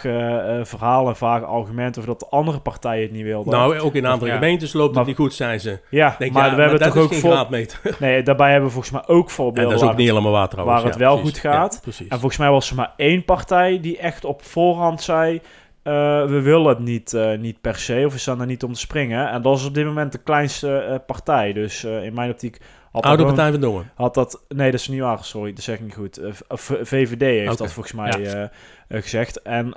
verhaal 0.61 1.07
en 1.07 1.15
vaag 1.15 1.43
argument 1.43 1.97
over 1.97 2.09
dat 2.09 2.19
de 2.19 2.27
andere 2.29 2.59
partijen 2.59 3.01
het 3.01 3.11
niet 3.11 3.23
wilden. 3.23 3.53
Nou, 3.53 3.79
ook 3.79 3.93
in 3.93 4.05
andere 4.05 4.31
ja. 4.31 4.37
gemeentes 4.37 4.73
loopt 4.73 4.89
maar, 4.89 4.97
het 4.97 5.07
niet 5.07 5.17
goed, 5.17 5.33
zijn 5.33 5.59
ze. 5.59 5.79
Ja, 5.89 6.15
Denk, 6.19 6.31
maar 6.31 6.43
ja, 6.49 6.55
we 6.55 6.61
hebben 6.61 6.79
maar 6.79 6.89
toch 6.89 7.03
ook 7.03 7.13
voor... 7.13 7.47
Nee, 7.99 8.23
daarbij 8.23 8.49
hebben 8.49 8.67
we 8.67 8.73
volgens 8.73 8.93
mij 8.93 9.15
ook 9.15 9.29
voorbeelden. 9.29 9.63
En 9.63 9.69
dat 9.69 9.83
is 9.83 9.89
ook 9.89 9.97
niet 9.97 10.07
helemaal 10.07 10.31
waar 10.31 10.49
trouwens. 10.49 10.81
Waar 10.81 10.89
het 10.89 10.99
wel 10.99 11.17
precies. 11.17 11.39
goed 11.39 11.51
gaat. 11.51 11.81
en 11.85 12.19
volgens 12.19 12.37
mij 12.37 12.49
was 12.49 12.69
er 12.69 12.75
maar 12.75 12.93
één 12.97 13.25
partij 13.25 13.79
die 13.81 13.97
echt 13.97 14.25
op 14.25 14.43
voorhand 14.43 15.01
zei 15.01 15.41
uh, 15.87 16.25
we 16.25 16.41
willen 16.41 16.67
het 16.67 16.79
niet, 16.79 17.13
uh, 17.13 17.37
niet 17.37 17.61
per 17.61 17.75
se, 17.75 18.03
of 18.05 18.13
we 18.13 18.19
staan 18.19 18.39
er 18.39 18.45
niet 18.45 18.63
om 18.63 18.73
te 18.73 18.79
springen. 18.79 19.29
En 19.29 19.41
dat 19.41 19.57
is 19.57 19.65
op 19.65 19.73
dit 19.73 19.85
moment 19.85 20.11
de 20.11 20.17
kleinste 20.17 20.87
uh, 20.89 20.95
partij. 21.05 21.53
Dus 21.53 21.83
in 21.83 22.13
mijn 22.13 22.31
optiek... 22.31 22.61
Had 22.91 23.05
Oude 23.05 23.23
Partij 23.23 23.51
van 23.51 23.59
Dongen? 23.59 23.91
Had 23.95 24.13
dat... 24.13 24.45
Nee, 24.47 24.71
dat 24.71 24.79
is 24.79 24.87
niet 24.87 24.99
waar, 24.99 25.23
sorry, 25.23 25.53
dat 25.53 25.63
zeg 25.63 25.75
ik 25.75 25.81
niet 25.83 25.93
goed. 25.93 26.19
VVD 26.49 27.21
heeft 27.21 27.41
okay. 27.41 27.55
dat 27.55 27.71
volgens 27.71 27.93
mij 27.93 28.19
ja. 28.19 28.51
gezegd. 28.89 29.41
En 29.41 29.73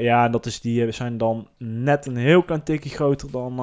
ja, 0.00 0.28
dat 0.28 0.46
is, 0.46 0.60
die 0.60 0.90
zijn 0.92 1.18
dan 1.18 1.48
net 1.58 2.06
een 2.06 2.16
heel 2.16 2.42
klein 2.42 2.62
tikje 2.62 2.90
groter 2.90 3.30
dan 3.30 3.56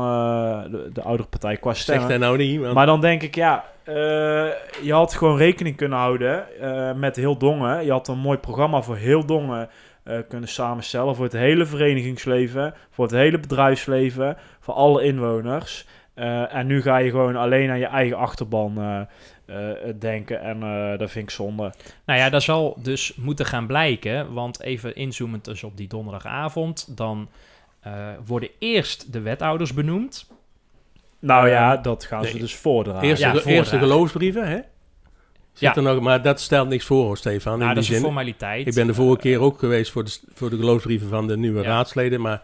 de, 0.72 0.90
de 0.94 1.02
oudere 1.02 1.30
partij 1.30 1.58
qua 1.58 1.74
stemmen. 1.74 2.08
Zegt 2.08 2.20
hij 2.20 2.28
nou 2.28 2.38
niet. 2.38 2.74
Maar 2.74 2.86
dan 2.86 3.02
denk 3.02 3.22
ik, 3.22 3.36
ja... 3.36 3.64
je 4.82 4.92
had 4.92 5.14
gewoon 5.14 5.38
rekening 5.38 5.76
kunnen 5.76 5.98
houden 5.98 6.46
met 7.00 7.16
heel 7.16 7.38
Dongen. 7.38 7.86
Je 7.86 7.92
had 7.92 8.08
een 8.08 8.20
mooi 8.20 8.38
programma 8.38 8.82
voor 8.82 8.98
heel 8.98 9.26
Dongen... 9.26 9.70
kunnen 10.28 10.50
samenstellen 10.50 11.16
voor 11.16 11.26
het 11.26 11.34
hele 11.34 11.66
verenigingsleven, 11.66 12.74
voor 12.90 13.06
het 13.06 13.14
hele 13.14 13.40
bedrijfsleven, 13.40 14.38
voor 14.60 14.74
alle 14.74 15.04
inwoners. 15.04 15.86
en 16.50 16.68
nu 16.68 16.82
ga 16.82 16.98
je 16.98 17.10
gewoon 17.10 17.36
alleen 17.36 17.70
aan 17.70 17.80
je 17.80 17.86
eigen 17.86 18.18
achterban 18.18 19.08
denken 20.00 20.42
en 20.42 20.60
dat 20.98 21.12
vind 21.12 21.26
ik 21.26 21.30
zonde. 21.30 21.74
Nou 22.06 22.20
ja, 22.20 22.30
dat 22.30 22.44
zal 22.44 22.78
dus 22.82 23.16
moeten 23.16 23.46
gaan 23.46 23.68
blijken, 23.68 24.34
want 24.34 24.62
even 24.62 24.96
inzoomend 24.96 25.46
dus 25.46 25.64
op 25.64 25.78
die 25.78 25.88
donderdagavond, 25.88 26.98
dan 26.98 27.30
worden 28.26 28.50
eerst 28.60 29.14
de 29.14 29.22
wethouders 29.22 29.74
benoemd. 29.74 30.28
Nou 31.20 31.50
ja, 31.50 31.78
dat 31.78 32.06
gaan 32.06 32.26
ze 32.26 32.38
dus 32.38 32.56
voordragen. 32.56 33.08
Eerste, 33.08 33.28
ja, 33.28 33.42
eerste 33.44 33.78
geloofsbrieven, 33.78 34.48
hè? 34.48 34.60
Ja. 35.60 35.76
er 35.76 35.82
nog, 35.82 36.00
maar 36.00 36.22
dat 36.22 36.42
stelt 36.42 36.70
niks 36.70 36.86
voor, 36.86 37.18
Stefan. 37.18 37.60
Nou, 37.60 37.74
dat 37.74 37.84
is 37.84 37.90
een 37.90 38.00
formaliteit. 38.00 38.68
Ik 38.68 38.74
ben 38.74 38.88
de 38.88 38.94
vorige 38.94 39.22
keer 39.22 39.40
ook 39.40 39.60
geweest 39.60 39.92
voor 39.92 40.04
de, 40.04 40.18
voor 40.34 40.50
de 40.50 40.58
geloofsbrieven 40.58 41.10
van 41.10 41.28
de 41.28 41.38
nieuwe 41.38 41.62
raadsleden, 41.62 42.22
maar... 42.22 42.42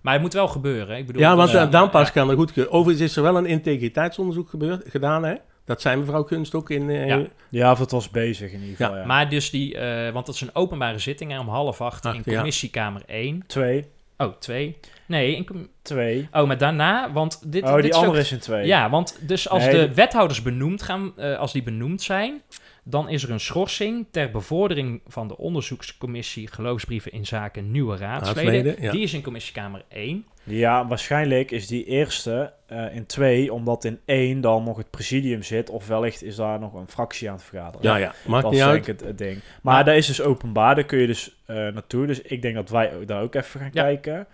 Maar 0.00 0.12
het 0.12 0.22
moet 0.22 0.32
wel 0.32 0.48
gebeuren. 0.48 0.96
Ik 0.96 1.06
bedoel, 1.06 1.22
ja, 1.22 1.36
want 1.36 1.54
uh, 1.54 1.70
dan 1.70 1.90
pas 1.90 2.12
kan 2.12 2.30
er 2.30 2.36
goed... 2.36 2.68
Overigens 2.68 3.10
is 3.10 3.16
er 3.16 3.22
wel 3.22 3.36
een 3.36 3.46
integriteitsonderzoek 3.46 4.48
gebeurd, 4.48 4.84
gedaan, 4.88 5.24
hè? 5.24 5.34
Dat 5.64 5.80
zijn 5.80 5.98
mevrouw 5.98 6.22
Kunst 6.22 6.54
ook 6.54 6.70
in... 6.70 6.88
Uh, 6.88 7.06
ja. 7.06 7.22
ja, 7.48 7.72
of 7.72 7.78
het 7.78 7.90
was 7.90 8.10
bezig 8.10 8.52
in 8.52 8.60
ieder 8.60 8.76
geval, 8.76 8.96
ja. 8.96 9.04
Maar 9.04 9.28
dus 9.28 9.50
die... 9.50 9.74
Uh, 9.74 10.10
want 10.10 10.26
dat 10.26 10.34
is 10.34 10.40
een 10.40 10.54
openbare 10.54 10.98
zitting 10.98 11.30
hè, 11.30 11.38
om 11.38 11.48
half 11.48 11.80
acht 11.80 12.04
in 12.04 12.24
commissiekamer 12.24 13.02
1. 13.06 13.44
2. 13.46 13.84
Oh, 14.18 14.38
2. 14.38 14.76
Nee, 15.06 15.36
in 15.36 15.70
twee. 15.82 16.28
Oh, 16.32 16.46
maar 16.46 16.58
daarna, 16.58 17.12
want 17.12 17.52
dit... 17.52 17.64
Oh, 17.64 17.74
dit 17.74 17.82
die 17.82 17.94
andere 17.94 18.18
is 18.18 18.32
in 18.32 18.38
twee. 18.38 18.66
Ja, 18.66 18.90
want 18.90 19.18
dus 19.20 19.48
als 19.48 19.64
de 19.64 19.94
wethouders 19.94 20.42
benoemd 20.42 20.82
gaan, 20.82 21.12
uh, 21.18 21.38
als 21.38 21.52
die 21.52 21.62
benoemd 21.62 22.02
zijn, 22.02 22.42
dan 22.84 23.08
is 23.08 23.22
er 23.22 23.30
een 23.30 23.40
schorsing 23.40 24.06
ter 24.10 24.30
bevordering 24.30 25.00
van 25.06 25.28
de 25.28 25.36
onderzoekscommissie 25.36 26.48
geloofsbrieven 26.48 27.12
in 27.12 27.26
zaken 27.26 27.70
nieuwe 27.70 27.96
raadsleden. 27.96 28.90
Die 28.90 29.02
is 29.02 29.14
in 29.14 29.22
commissiekamer 29.22 29.84
1. 29.88 30.26
Ja, 30.42 30.86
waarschijnlijk 30.86 31.50
is 31.50 31.66
die 31.66 31.84
eerste 31.84 32.52
uh, 32.72 32.94
in 32.94 33.06
2, 33.06 33.52
omdat 33.52 33.84
in 33.84 34.00
1 34.04 34.40
dan 34.40 34.64
nog 34.64 34.76
het 34.76 34.90
presidium 34.90 35.42
zit, 35.42 35.70
of 35.70 35.86
wellicht 35.86 36.22
is 36.22 36.36
daar 36.36 36.60
nog 36.60 36.74
een 36.74 36.88
fractie 36.88 37.28
aan 37.28 37.34
het 37.34 37.44
vergaderen. 37.44 37.90
Ja, 37.90 37.96
ja, 37.96 38.14
maakt 38.26 38.42
dat 38.42 38.52
niet 38.52 38.60
is 38.60 38.66
uit. 38.66 38.86
Het, 38.86 39.00
het 39.00 39.18
ding. 39.18 39.40
Maar, 39.62 39.84
dat 39.84 39.94
is 39.94 40.06
dus 40.06 40.22
openbaar, 40.22 40.74
daar 40.74 40.84
kun 40.84 40.98
je 40.98 41.06
dus 41.06 41.36
uh, 41.46 41.56
naartoe. 41.56 42.06
Dus 42.06 42.22
ik 42.22 42.42
denk 42.42 42.54
dat 42.54 42.70
wij 42.70 42.92
daar 43.06 43.22
ook 43.22 43.34
even 43.34 43.60
gaan 43.60 43.70
ja. 43.72 43.82
kijken. 43.82 44.26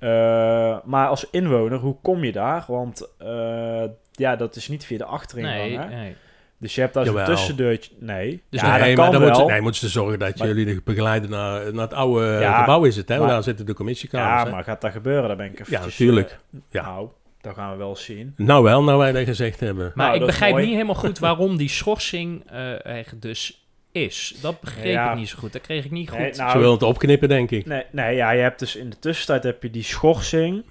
Uh, 0.00 0.78
maar 0.84 1.08
als 1.08 1.30
inwoner, 1.30 1.78
hoe 1.78 1.96
kom 2.02 2.24
je 2.24 2.32
daar? 2.32 2.64
Want 2.66 3.08
uh, 3.22 3.84
ja, 4.12 4.36
dat 4.36 4.56
is 4.56 4.68
niet 4.68 4.84
via 4.84 4.98
de 4.98 5.04
achteringang. 5.04 5.58
Nee, 5.58 5.78
hè? 5.78 5.88
nee. 5.88 6.16
Dus 6.58 6.74
je 6.74 6.80
hebt 6.80 6.94
daar 6.94 7.06
een 7.06 7.24
tussendeurtje. 7.24 7.90
Nee. 7.98 8.42
Dus 8.50 8.60
ja, 8.60 8.76
nee, 8.76 8.96
maar 8.96 9.10
dan 9.10 9.20
wel. 9.20 9.38
Moet, 9.40 9.50
nee, 9.50 9.60
moeten 9.60 9.80
ze 9.80 9.88
zorgen 9.88 10.18
dat 10.18 10.38
maar, 10.38 10.46
jullie 10.46 10.82
begeleiden 10.84 11.30
naar, 11.30 11.72
naar 11.72 11.82
het 11.82 11.94
oude 11.94 12.38
ja, 12.40 12.58
gebouw 12.58 12.84
is 12.84 12.96
het, 12.96 13.08
hè? 13.08 13.18
Maar, 13.18 13.28
daar 13.28 13.42
zitten 13.42 13.66
de 13.66 13.74
commissiekamers. 13.74 14.40
Ja, 14.40 14.44
hè? 14.44 14.50
maar 14.50 14.64
gaat 14.64 14.80
dat 14.80 14.92
gebeuren? 14.92 15.28
Daar 15.28 15.36
ben 15.36 15.46
ik 15.46 15.60
even. 15.60 15.72
Ja, 15.72 15.80
natuurlijk. 15.80 16.38
Uh, 16.54 16.60
ja. 16.70 16.82
Nou, 16.82 17.08
dat 17.40 17.54
gaan 17.54 17.70
we 17.70 17.76
wel 17.76 17.96
zien. 17.96 18.34
Nou 18.36 18.62
wel, 18.62 18.82
nou 18.82 18.98
wij 18.98 19.12
dat 19.12 19.24
gezegd 19.24 19.60
hebben. 19.60 19.92
Maar 19.94 20.06
nou, 20.06 20.20
ik 20.20 20.26
begrijp 20.26 20.56
niet 20.56 20.68
helemaal 20.68 20.94
goed 20.94 21.18
waarom 21.18 21.56
die 21.56 21.68
schorsing 21.68 22.50
er 22.50 23.06
dus 23.16 23.64
is. 23.92 24.36
Dat 24.40 24.60
begreep 24.60 24.92
ja. 24.92 25.10
ik 25.10 25.18
niet 25.18 25.28
zo 25.28 25.38
goed. 25.38 25.52
Dat 25.52 25.62
kreeg 25.62 25.84
ik 25.84 25.90
niet 25.90 26.10
goed. 26.10 26.18
Nee, 26.18 26.32
nou, 26.32 26.50
Ze 26.50 26.58
willen 26.58 26.72
het 26.72 26.82
opknippen, 26.82 27.28
denk 27.28 27.50
ik. 27.50 27.66
Nee, 27.66 27.84
nee, 27.90 28.16
ja, 28.16 28.30
je 28.30 28.42
hebt 28.42 28.58
dus 28.58 28.76
in 28.76 28.90
de 28.90 28.98
tussentijd 28.98 29.42
heb 29.42 29.62
je 29.62 29.70
die 29.70 29.82
schorsing 29.82 30.54
uh, 30.56 30.62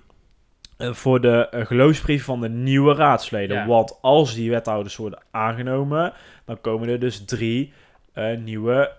voor 0.78 1.22
de 1.22 1.48
uh, 1.54 1.66
geloofsbrief 1.66 2.24
van 2.24 2.42
de 2.42 2.50
nieuwe 2.50 2.94
raadsleden. 2.94 3.58
Ja. 3.58 3.66
Want 3.66 3.98
als 4.02 4.36
die 4.36 4.50
wethouders 4.50 4.96
worden 4.96 5.22
aangenomen, 5.32 6.14
dan 6.46 6.62
komen 6.62 6.90
er 6.90 7.00
dus 7.00 7.26
drie 7.26 7.74
uh, 8.16 8.38
nieuwe 8.38 8.92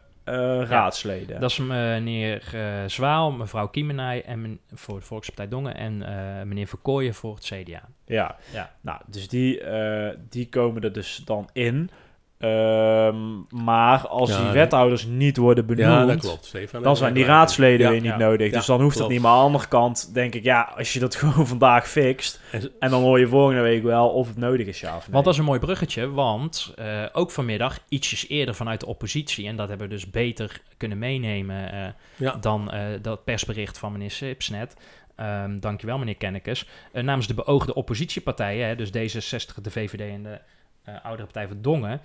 raadsleden. 0.69 1.41
Dat 1.41 1.51
is 1.51 1.59
meneer 1.59 2.43
Zwaal, 2.87 3.33
mevrouw 3.33 3.69
Kiemenij 3.69 4.25
en 4.25 4.43
men, 4.43 4.61
voor 4.73 4.99
de 4.99 5.05
Volkspartij 5.05 5.49
Dongen 5.49 5.77
en 5.77 5.99
meneer 6.49 6.67
Verkooyen 6.67 7.15
voor 7.15 7.35
het 7.35 7.45
CDA. 7.45 7.83
Ja, 8.07 8.37
ja. 8.53 8.71
nou, 8.81 9.01
dus 9.07 9.29
die, 9.29 9.63
die 10.29 10.49
komen 10.49 10.83
er 10.83 10.93
dus 10.93 11.23
dan 11.25 11.49
in. 11.53 11.91
Um, 12.39 13.47
maar 13.51 14.09
als 14.09 14.31
ja, 14.31 14.43
die 14.43 14.53
wethouders 14.53 15.07
niet 15.07 15.37
worden 15.37 15.67
benoemd, 15.67 15.89
ja, 15.89 16.07
dat 16.07 16.19
klopt, 16.21 16.45
Stefan, 16.45 16.83
dan 16.83 16.97
zijn 16.97 17.15
die 17.15 17.25
raadsleden 17.25 17.87
ja, 17.87 17.93
weer 17.93 18.01
niet 18.01 18.17
nodig. 18.17 18.53
dus 18.53 18.67
dan 18.67 18.81
hoeft 18.81 18.97
klopt. 18.97 19.09
het 19.09 19.19
niet. 19.19 19.27
Maar 19.27 19.33
aan 19.33 19.39
de 19.39 19.45
andere 19.45 19.67
kant 19.67 20.15
denk 20.15 20.35
ik, 20.35 20.43
ja, 20.43 20.73
als 20.77 20.93
je 20.93 21.01
dat 21.01 21.15
gewoon 21.25 21.47
vandaag 21.47 21.89
fixt... 21.89 22.41
en 22.79 22.91
dan 22.91 23.03
hoor 23.03 23.19
je 23.19 23.27
volgende 23.27 23.61
week 23.61 23.83
wel 23.83 24.09
of 24.09 24.29
het 24.29 24.37
nodig 24.37 24.67
is, 24.67 24.81
ja 24.81 24.97
of 24.97 25.03
nee. 25.03 25.13
Want 25.13 25.25
dat 25.25 25.33
is 25.33 25.39
een 25.39 25.45
mooi 25.45 25.59
bruggetje, 25.59 26.11
want 26.11 26.75
uh, 26.79 27.03
ook 27.13 27.31
vanmiddag, 27.31 27.79
ietsjes 27.89 28.29
eerder 28.29 28.55
vanuit 28.55 28.81
de 28.81 28.87
oppositie... 28.87 29.47
en 29.47 29.57
dat 29.57 29.69
hebben 29.69 29.89
we 29.89 29.95
dus 29.95 30.11
beter 30.11 30.61
kunnen 30.77 30.99
meenemen 30.99 31.95
uh, 32.19 32.35
dan 32.41 32.71
uh, 32.75 32.81
dat 33.03 33.25
persbericht 33.25 33.79
van 33.79 33.93
meneer 33.93 34.11
Sips 34.11 34.49
net... 34.49 34.77
Um, 35.21 35.61
dankjewel, 35.61 35.99
meneer 35.99 36.17
Kennekes. 36.17 36.69
namens 36.93 37.27
de 37.27 37.35
beoogde 37.35 37.75
oppositiepartijen, 37.75 38.67
hè, 38.67 38.77
dus 38.77 38.89
D66, 38.89 39.61
de 39.63 39.71
VVD 39.71 40.01
en 40.01 40.23
de 40.23 40.39
oudere 41.03 41.25
partij 41.25 41.49
van 41.49 41.59
Dongen... 41.61 42.01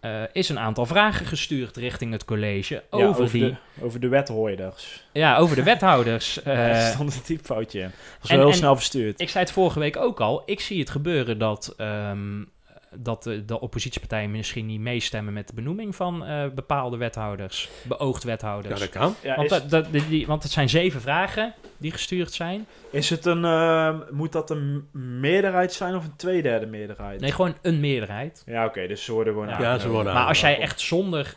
Uh, 0.00 0.22
is 0.32 0.48
een 0.48 0.58
aantal 0.58 0.86
vragen 0.86 1.26
gestuurd 1.26 1.76
richting 1.76 2.12
het 2.12 2.24
college 2.24 2.82
over, 2.90 3.06
ja, 3.06 3.12
over 3.12 3.30
die... 3.30 3.44
De, 3.44 3.56
over 3.84 4.00
de 4.00 4.08
wethouders. 4.08 5.06
Ja, 5.12 5.36
over 5.36 5.56
de 5.56 5.62
wethouders. 5.72 6.40
uh, 6.46 6.86
er 6.86 6.92
stond 6.92 7.14
een 7.14 7.22
typfoutje 7.22 7.80
in. 7.80 7.90
Dat 8.20 8.30
is 8.30 8.36
heel 8.36 8.52
snel 8.52 8.76
verstuurd. 8.76 9.20
Ik 9.20 9.28
zei 9.28 9.44
het 9.44 9.52
vorige 9.52 9.78
week 9.78 9.96
ook 9.96 10.20
al. 10.20 10.42
Ik 10.46 10.60
zie 10.60 10.78
het 10.78 10.90
gebeuren 10.90 11.38
dat, 11.38 11.74
um, 11.78 12.48
dat 12.96 13.22
de, 13.22 13.44
de, 13.44 13.60
oppositiepartijen 13.60 14.30
misschien 14.30 14.66
niet 14.66 14.80
meestemmen 14.80 15.32
met 15.32 15.48
de 15.48 15.54
benoeming 15.54 15.96
van 15.96 16.30
uh, 16.30 16.48
bepaalde 16.54 16.96
wethouders. 16.96 17.68
Beoogd 17.82 18.24
wethouders. 18.24 18.74
Ja, 18.74 18.80
dat 18.80 18.88
kan. 18.88 19.14
Ja, 19.22 19.36
want, 19.36 19.48
dat, 19.48 19.70
dat, 19.70 19.86
die, 20.08 20.26
want 20.26 20.42
het 20.42 20.52
zijn 20.52 20.68
zeven 20.68 21.00
vragen 21.00 21.54
die 21.76 21.90
gestuurd 21.90 22.32
zijn. 22.32 22.66
Is 22.90 23.10
het 23.10 23.24
een, 23.24 23.42
uh, 23.42 23.94
moet 24.10 24.32
dat 24.32 24.50
een 24.50 24.88
meerderheid 24.92 25.72
zijn 25.72 25.94
of 25.94 26.04
een 26.04 26.16
tweederde 26.16 26.66
meerderheid? 26.66 27.20
Nee, 27.20 27.32
gewoon 27.32 27.56
een 27.62 27.80
meerderheid. 27.80 28.42
Ja, 28.46 28.64
oké, 28.64 28.86
dus 28.86 29.04
ze 29.04 29.12
worden 29.12 29.32
gewoon 29.32 29.48
ja, 29.48 29.60
ja 29.60 29.78
ze 29.78 29.88
worden 29.88 30.14
Maar 30.14 30.26
als 30.26 30.40
jij 30.40 30.60
echt 30.60 30.80
zonder 30.80 31.36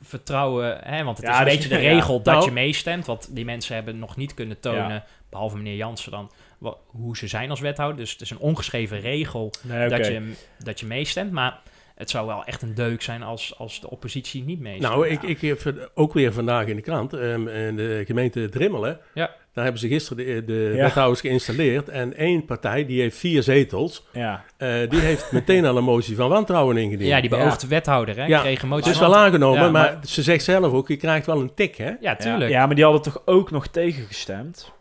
vertrouwen, 0.00 0.78
hè, 0.82 1.04
want 1.04 1.16
het 1.16 1.26
ja, 1.26 1.32
is 1.32 1.38
een 1.38 1.44
beetje 1.44 1.68
de 1.68 1.76
regel 1.76 2.16
ja. 2.16 2.22
dat 2.22 2.34
nou, 2.34 2.44
je 2.44 2.50
meestemt, 2.50 3.06
want 3.06 3.34
die 3.34 3.44
mensen 3.44 3.74
hebben 3.74 3.98
nog 3.98 4.16
niet 4.16 4.34
kunnen 4.34 4.60
tonen, 4.60 4.90
ja. 4.90 5.04
behalve 5.30 5.56
meneer 5.56 5.76
Jansen 5.76 6.10
dan, 6.10 6.30
wat, 6.58 6.78
hoe 6.86 7.16
ze 7.16 7.26
zijn 7.26 7.50
als 7.50 7.60
wethouder. 7.60 7.98
Dus 7.98 8.12
het 8.12 8.20
is 8.20 8.30
een 8.30 8.38
ongeschreven 8.38 9.00
regel 9.00 9.52
nee, 9.62 9.86
okay. 9.86 9.98
dat, 9.98 10.06
je, 10.06 10.32
dat 10.58 10.80
je 10.80 10.86
meestemt, 10.86 11.32
maar 11.32 11.60
het 11.94 12.10
zou 12.10 12.26
wel 12.26 12.44
echt 12.44 12.62
een 12.62 12.74
deuk 12.74 13.02
zijn 13.02 13.22
als, 13.22 13.54
als 13.58 13.80
de 13.80 13.90
oppositie 13.90 14.44
niet 14.44 14.60
meestemt. 14.60 14.92
Nou, 14.92 15.08
ik, 15.08 15.22
ik 15.22 15.40
heb 15.40 15.90
ook 15.94 16.12
weer 16.12 16.32
vandaag 16.32 16.66
in 16.66 16.76
de 16.76 16.82
krant, 16.82 17.12
um, 17.12 17.48
in 17.48 17.76
de 17.76 18.02
gemeente 18.06 18.48
Drimmelen, 18.48 19.00
ja. 19.14 19.30
Daar 19.58 19.66
hebben 19.66 19.86
ze 19.86 19.94
gisteren 19.94 20.26
de, 20.26 20.44
de 20.44 20.72
ja. 20.74 20.82
wethouders 20.82 21.20
geïnstalleerd. 21.20 21.88
En 21.88 22.16
één 22.16 22.44
partij, 22.44 22.86
die 22.86 23.00
heeft 23.00 23.16
vier 23.16 23.42
zetels. 23.42 24.06
Ja. 24.12 24.44
Uh, 24.58 24.90
die 24.90 25.00
heeft 25.00 25.32
meteen 25.38 25.64
al 25.64 25.76
een 25.76 25.84
motie 25.84 26.16
van 26.16 26.28
wantrouwen 26.28 26.76
ingediend. 26.76 27.08
Ja, 27.08 27.20
die 27.20 27.30
beoogde 27.30 27.66
ja. 27.66 27.68
wethouder 27.68 28.16
hè, 28.16 28.26
ja. 28.26 28.40
kreeg 28.40 28.62
een 28.62 28.68
motie 28.68 28.84
Het 28.84 28.94
is 28.94 29.00
wel 29.00 29.16
aangenomen, 29.16 29.64
ja, 29.64 29.70
maar, 29.70 29.92
maar, 29.92 30.06
ze 30.06 30.22
zegt 30.22 30.44
zelf 30.44 30.72
ook, 30.72 30.88
je 30.88 30.96
krijgt 30.96 31.26
wel 31.26 31.40
een 31.40 31.54
tik, 31.54 31.76
hè? 31.76 31.92
Ja, 32.00 32.16
tuurlijk. 32.16 32.50
Ja, 32.50 32.66
maar 32.66 32.74
die 32.74 32.84
hadden 32.84 33.02
toch 33.02 33.22
ook 33.24 33.50
nog 33.50 33.66
tegengestemd? 33.66 34.72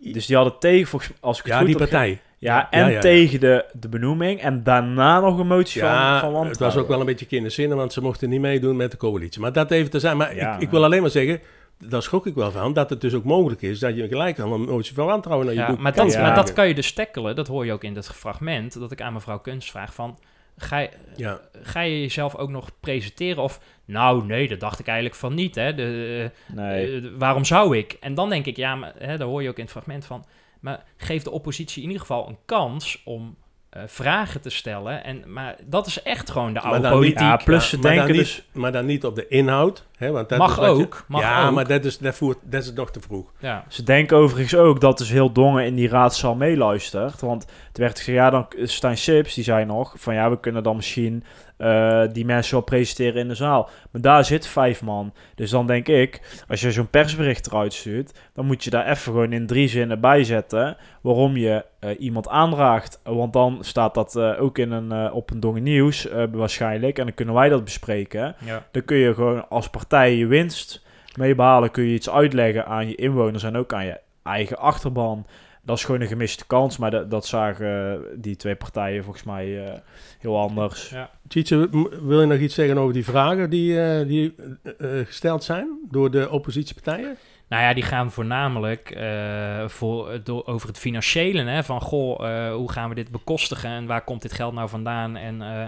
Dus 0.00 0.26
die 0.26 0.36
hadden 0.36 0.58
tegen, 0.58 0.86
volgens 0.86 1.12
als 1.20 1.38
ik 1.38 1.44
het 1.44 1.52
ja, 1.52 1.58
goed 1.58 1.68
die 1.68 1.76
partij. 1.76 2.20
Ja, 2.38 2.70
en 2.70 2.80
ja, 2.80 2.88
ja, 2.88 3.00
tegen 3.00 3.40
de, 3.40 3.64
de 3.72 3.88
benoeming. 3.88 4.40
En 4.40 4.62
daarna 4.62 5.20
nog 5.20 5.38
een 5.38 5.46
motie 5.46 5.80
van, 5.80 5.90
van 5.90 5.98
wantrouwen. 6.20 6.48
het 6.48 6.58
was 6.58 6.76
ook 6.76 6.88
wel 6.88 7.00
een 7.00 7.06
beetje 7.06 7.26
kinderzinnen, 7.26 7.76
want 7.76 7.92
ze 7.92 8.02
mochten 8.02 8.28
niet 8.28 8.40
meedoen 8.40 8.76
met 8.76 8.90
de 8.90 8.96
coalitie. 8.96 9.40
Maar 9.40 9.52
dat 9.52 9.70
even 9.70 9.90
te 9.90 9.98
zijn. 9.98 10.16
Maar 10.16 10.36
ik, 10.36 10.56
ik 10.58 10.70
wil 10.70 10.84
alleen 10.84 11.00
maar 11.00 11.10
zeggen 11.10 11.40
daar 11.88 12.02
schrok 12.02 12.26
ik 12.26 12.34
wel 12.34 12.50
van, 12.50 12.72
dat 12.72 12.90
het 12.90 13.00
dus 13.00 13.14
ook 13.14 13.24
mogelijk 13.24 13.62
is 13.62 13.78
dat 13.78 13.96
je 13.96 14.08
gelijk 14.08 14.38
al 14.38 14.52
een 14.52 14.60
motie 14.60 14.94
van 14.94 15.06
wantrouwen 15.06 15.46
naar 15.46 15.54
je 15.54 15.60
ja, 15.60 15.66
boek 15.66 15.78
maar 15.78 15.94
dat, 15.94 16.12
ja. 16.12 16.20
maar 16.20 16.34
dat 16.34 16.52
kan 16.52 16.68
je 16.68 16.74
dus 16.74 16.92
tackelen, 16.92 17.36
dat 17.36 17.46
hoor 17.46 17.64
je 17.64 17.72
ook 17.72 17.84
in 17.84 17.96
het 17.96 18.08
fragment, 18.08 18.78
dat 18.78 18.92
ik 18.92 19.00
aan 19.00 19.12
mevrouw 19.12 19.38
Kunst 19.38 19.70
vraag 19.70 19.94
van, 19.94 20.18
ga 20.56 20.78
je, 20.78 20.90
ja. 21.16 21.40
ga 21.62 21.80
je 21.80 22.00
jezelf 22.00 22.36
ook 22.36 22.50
nog 22.50 22.70
presenteren 22.80 23.42
of, 23.42 23.60
nou 23.90 24.26
nee, 24.26 24.48
dat 24.48 24.60
dacht 24.60 24.78
ik 24.78 24.86
eigenlijk 24.86 25.16
van 25.16 25.34
niet, 25.34 25.54
hè, 25.54 25.74
de, 25.74 26.30
nee. 26.54 27.00
uh, 27.00 27.10
waarom 27.18 27.44
zou 27.44 27.76
ik? 27.76 27.96
En 28.00 28.14
dan 28.14 28.28
denk 28.28 28.46
ik, 28.46 28.56
ja, 28.56 28.74
maar, 28.74 28.92
hè, 28.98 29.16
daar 29.16 29.28
hoor 29.28 29.42
je 29.42 29.48
ook 29.48 29.56
in 29.56 29.62
het 29.62 29.72
fragment 29.72 30.04
van, 30.04 30.24
maar 30.60 30.84
geef 30.96 31.22
de 31.22 31.30
oppositie 31.30 31.82
in 31.82 31.88
ieder 31.88 32.00
geval 32.00 32.28
een 32.28 32.38
kans 32.44 33.02
om 33.04 33.36
uh, 33.76 33.82
vragen 33.86 34.40
te 34.40 34.50
stellen. 34.50 35.04
En, 35.04 35.32
maar 35.32 35.56
dat 35.66 35.86
is 35.86 36.02
echt 36.02 36.30
gewoon 36.30 36.52
de 36.52 36.60
oude 36.60 36.88
politiek. 36.88 37.18
Niet, 37.18 37.28
ja, 37.28 37.36
plus 37.36 37.68
ze 37.68 37.78
denken 37.78 38.06
dan 38.06 38.16
dus... 38.16 38.36
Niet, 38.36 38.62
maar 38.62 38.72
dan 38.72 38.86
niet 38.86 39.04
op 39.04 39.14
de 39.14 39.28
inhoud. 39.28 39.86
Hè, 39.96 40.10
want 40.10 40.28
dat 40.28 40.38
mag 40.38 40.58
is 40.58 40.66
ook. 40.66 40.94
Je, 40.94 41.04
mag 41.06 41.20
ja, 41.20 41.46
ook. 41.46 41.54
maar 41.54 41.66
dat 41.66 41.84
is, 41.84 41.98
dat, 41.98 42.14
voert, 42.14 42.38
dat 42.42 42.62
is 42.62 42.72
nog 42.72 42.90
te 42.90 43.00
vroeg. 43.00 43.32
Ja. 43.38 43.64
Ze 43.68 43.82
denken 43.82 44.16
overigens 44.16 44.54
ook 44.54 44.80
dat 44.80 44.98
dus 44.98 45.10
heel 45.10 45.32
Dongen 45.32 45.64
in 45.64 45.74
die 45.74 45.88
raadzaal 45.88 46.34
meeluistert. 46.34 47.20
Want 47.20 47.46
het 47.68 47.78
werd 47.78 47.98
gezegd, 47.98 48.16
ja, 48.18 48.30
dan 48.30 48.46
Stijn 48.56 48.98
Sips, 48.98 49.34
die 49.34 49.44
zei 49.44 49.64
nog... 49.64 49.94
van 49.96 50.14
ja, 50.14 50.30
we 50.30 50.40
kunnen 50.40 50.62
dan 50.62 50.76
misschien 50.76 51.24
uh, 51.60 52.02
die 52.12 52.24
mensen 52.24 52.54
wel 52.54 52.62
presenteren 52.62 53.20
in 53.20 53.28
de 53.28 53.34
zaal. 53.34 53.68
Maar 53.90 54.02
daar 54.02 54.24
zit 54.24 54.46
vijf 54.46 54.82
man. 54.82 55.12
Dus 55.34 55.50
dan 55.50 55.66
denk 55.66 55.88
ik, 55.88 56.42
als 56.48 56.60
je 56.60 56.72
zo'n 56.72 56.90
persbericht 56.90 57.46
eruit 57.46 57.72
stuurt... 57.72 58.18
dan 58.34 58.46
moet 58.46 58.64
je 58.64 58.70
daar 58.70 58.86
even 58.86 59.02
gewoon 59.12 59.32
in 59.32 59.46
drie 59.46 59.68
zinnen 59.68 60.00
bij 60.00 60.24
zetten... 60.24 60.76
waarom 61.00 61.36
je 61.36 61.64
uh, 61.80 61.90
iemand 61.98 62.28
aandraagt. 62.28 63.00
Want 63.02 63.32
dan 63.32 63.58
staat 63.60 63.94
dat 63.94 64.16
uh, 64.16 64.42
ook 64.42 64.58
in 64.58 64.70
een, 64.70 65.12
op 65.12 65.30
een 65.30 65.40
Dongen 65.40 65.62
Nieuws 65.62 66.08
waarschijnlijk. 66.32 66.98
En 66.98 67.04
dan 67.04 67.14
kunnen 67.14 67.34
wij 67.34 67.48
dat 67.48 67.64
bespreken. 67.64 68.34
Ja. 68.44 68.66
Dan 68.70 68.84
kun 68.84 68.96
je 68.96 69.14
gewoon 69.14 69.48
als 69.48 69.70
partij 69.70 70.16
je 70.16 70.26
winst 70.26 70.88
mee 71.16 71.34
behalen, 71.34 71.70
kun 71.70 71.84
je 71.84 71.94
iets 71.94 72.10
uitleggen 72.10 72.66
aan 72.66 72.88
je 72.88 72.94
inwoners 72.94 73.42
en 73.42 73.56
ook 73.56 73.72
aan 73.72 73.84
je 73.84 74.00
eigen 74.22 74.58
achterban. 74.58 75.26
Dat 75.62 75.76
is 75.76 75.84
gewoon 75.84 76.00
een 76.00 76.06
gemiste 76.06 76.46
kans, 76.46 76.78
maar 76.78 76.90
dat, 76.90 77.10
dat 77.10 77.26
zagen 77.26 78.02
die 78.16 78.36
twee 78.36 78.54
partijen 78.54 79.04
volgens 79.04 79.24
mij 79.24 79.46
uh, 79.46 79.72
heel 80.18 80.38
anders. 80.38 80.88
Ja. 80.88 81.10
Tjitse, 81.30 81.68
wil 82.02 82.20
je 82.20 82.26
nog 82.26 82.38
iets 82.38 82.54
zeggen 82.54 82.78
over 82.78 82.94
die 82.94 83.04
vragen 83.04 83.50
die, 83.50 83.72
uh, 83.72 84.06
die 84.06 84.34
uh, 84.62 85.06
gesteld 85.06 85.44
zijn 85.44 85.78
door 85.90 86.10
de 86.10 86.30
oppositiepartijen? 86.30 87.16
Nou 87.48 87.62
ja, 87.62 87.74
die 87.74 87.82
gaan 87.82 88.10
voornamelijk 88.10 88.96
uh, 88.96 89.68
voor, 89.68 90.20
door, 90.24 90.46
over 90.46 90.68
het 90.68 90.78
financiële. 90.78 91.42
Hè? 91.42 91.64
Van 91.64 91.80
goh, 91.80 92.20
uh, 92.20 92.54
hoe 92.54 92.72
gaan 92.72 92.88
we 92.88 92.94
dit 92.94 93.10
bekostigen 93.10 93.70
en 93.70 93.86
waar 93.86 94.04
komt 94.04 94.22
dit 94.22 94.32
geld 94.32 94.54
nou 94.54 94.68
vandaan 94.68 95.16
en 95.16 95.40
uh, 95.40 95.66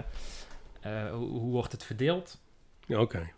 hoe, 1.11 1.29
hoe, 1.39 1.51
wordt 1.51 1.71
het 1.71 1.83
verdeeld? 1.83 2.41
Oké. 2.87 3.01
Okay. 3.01 3.33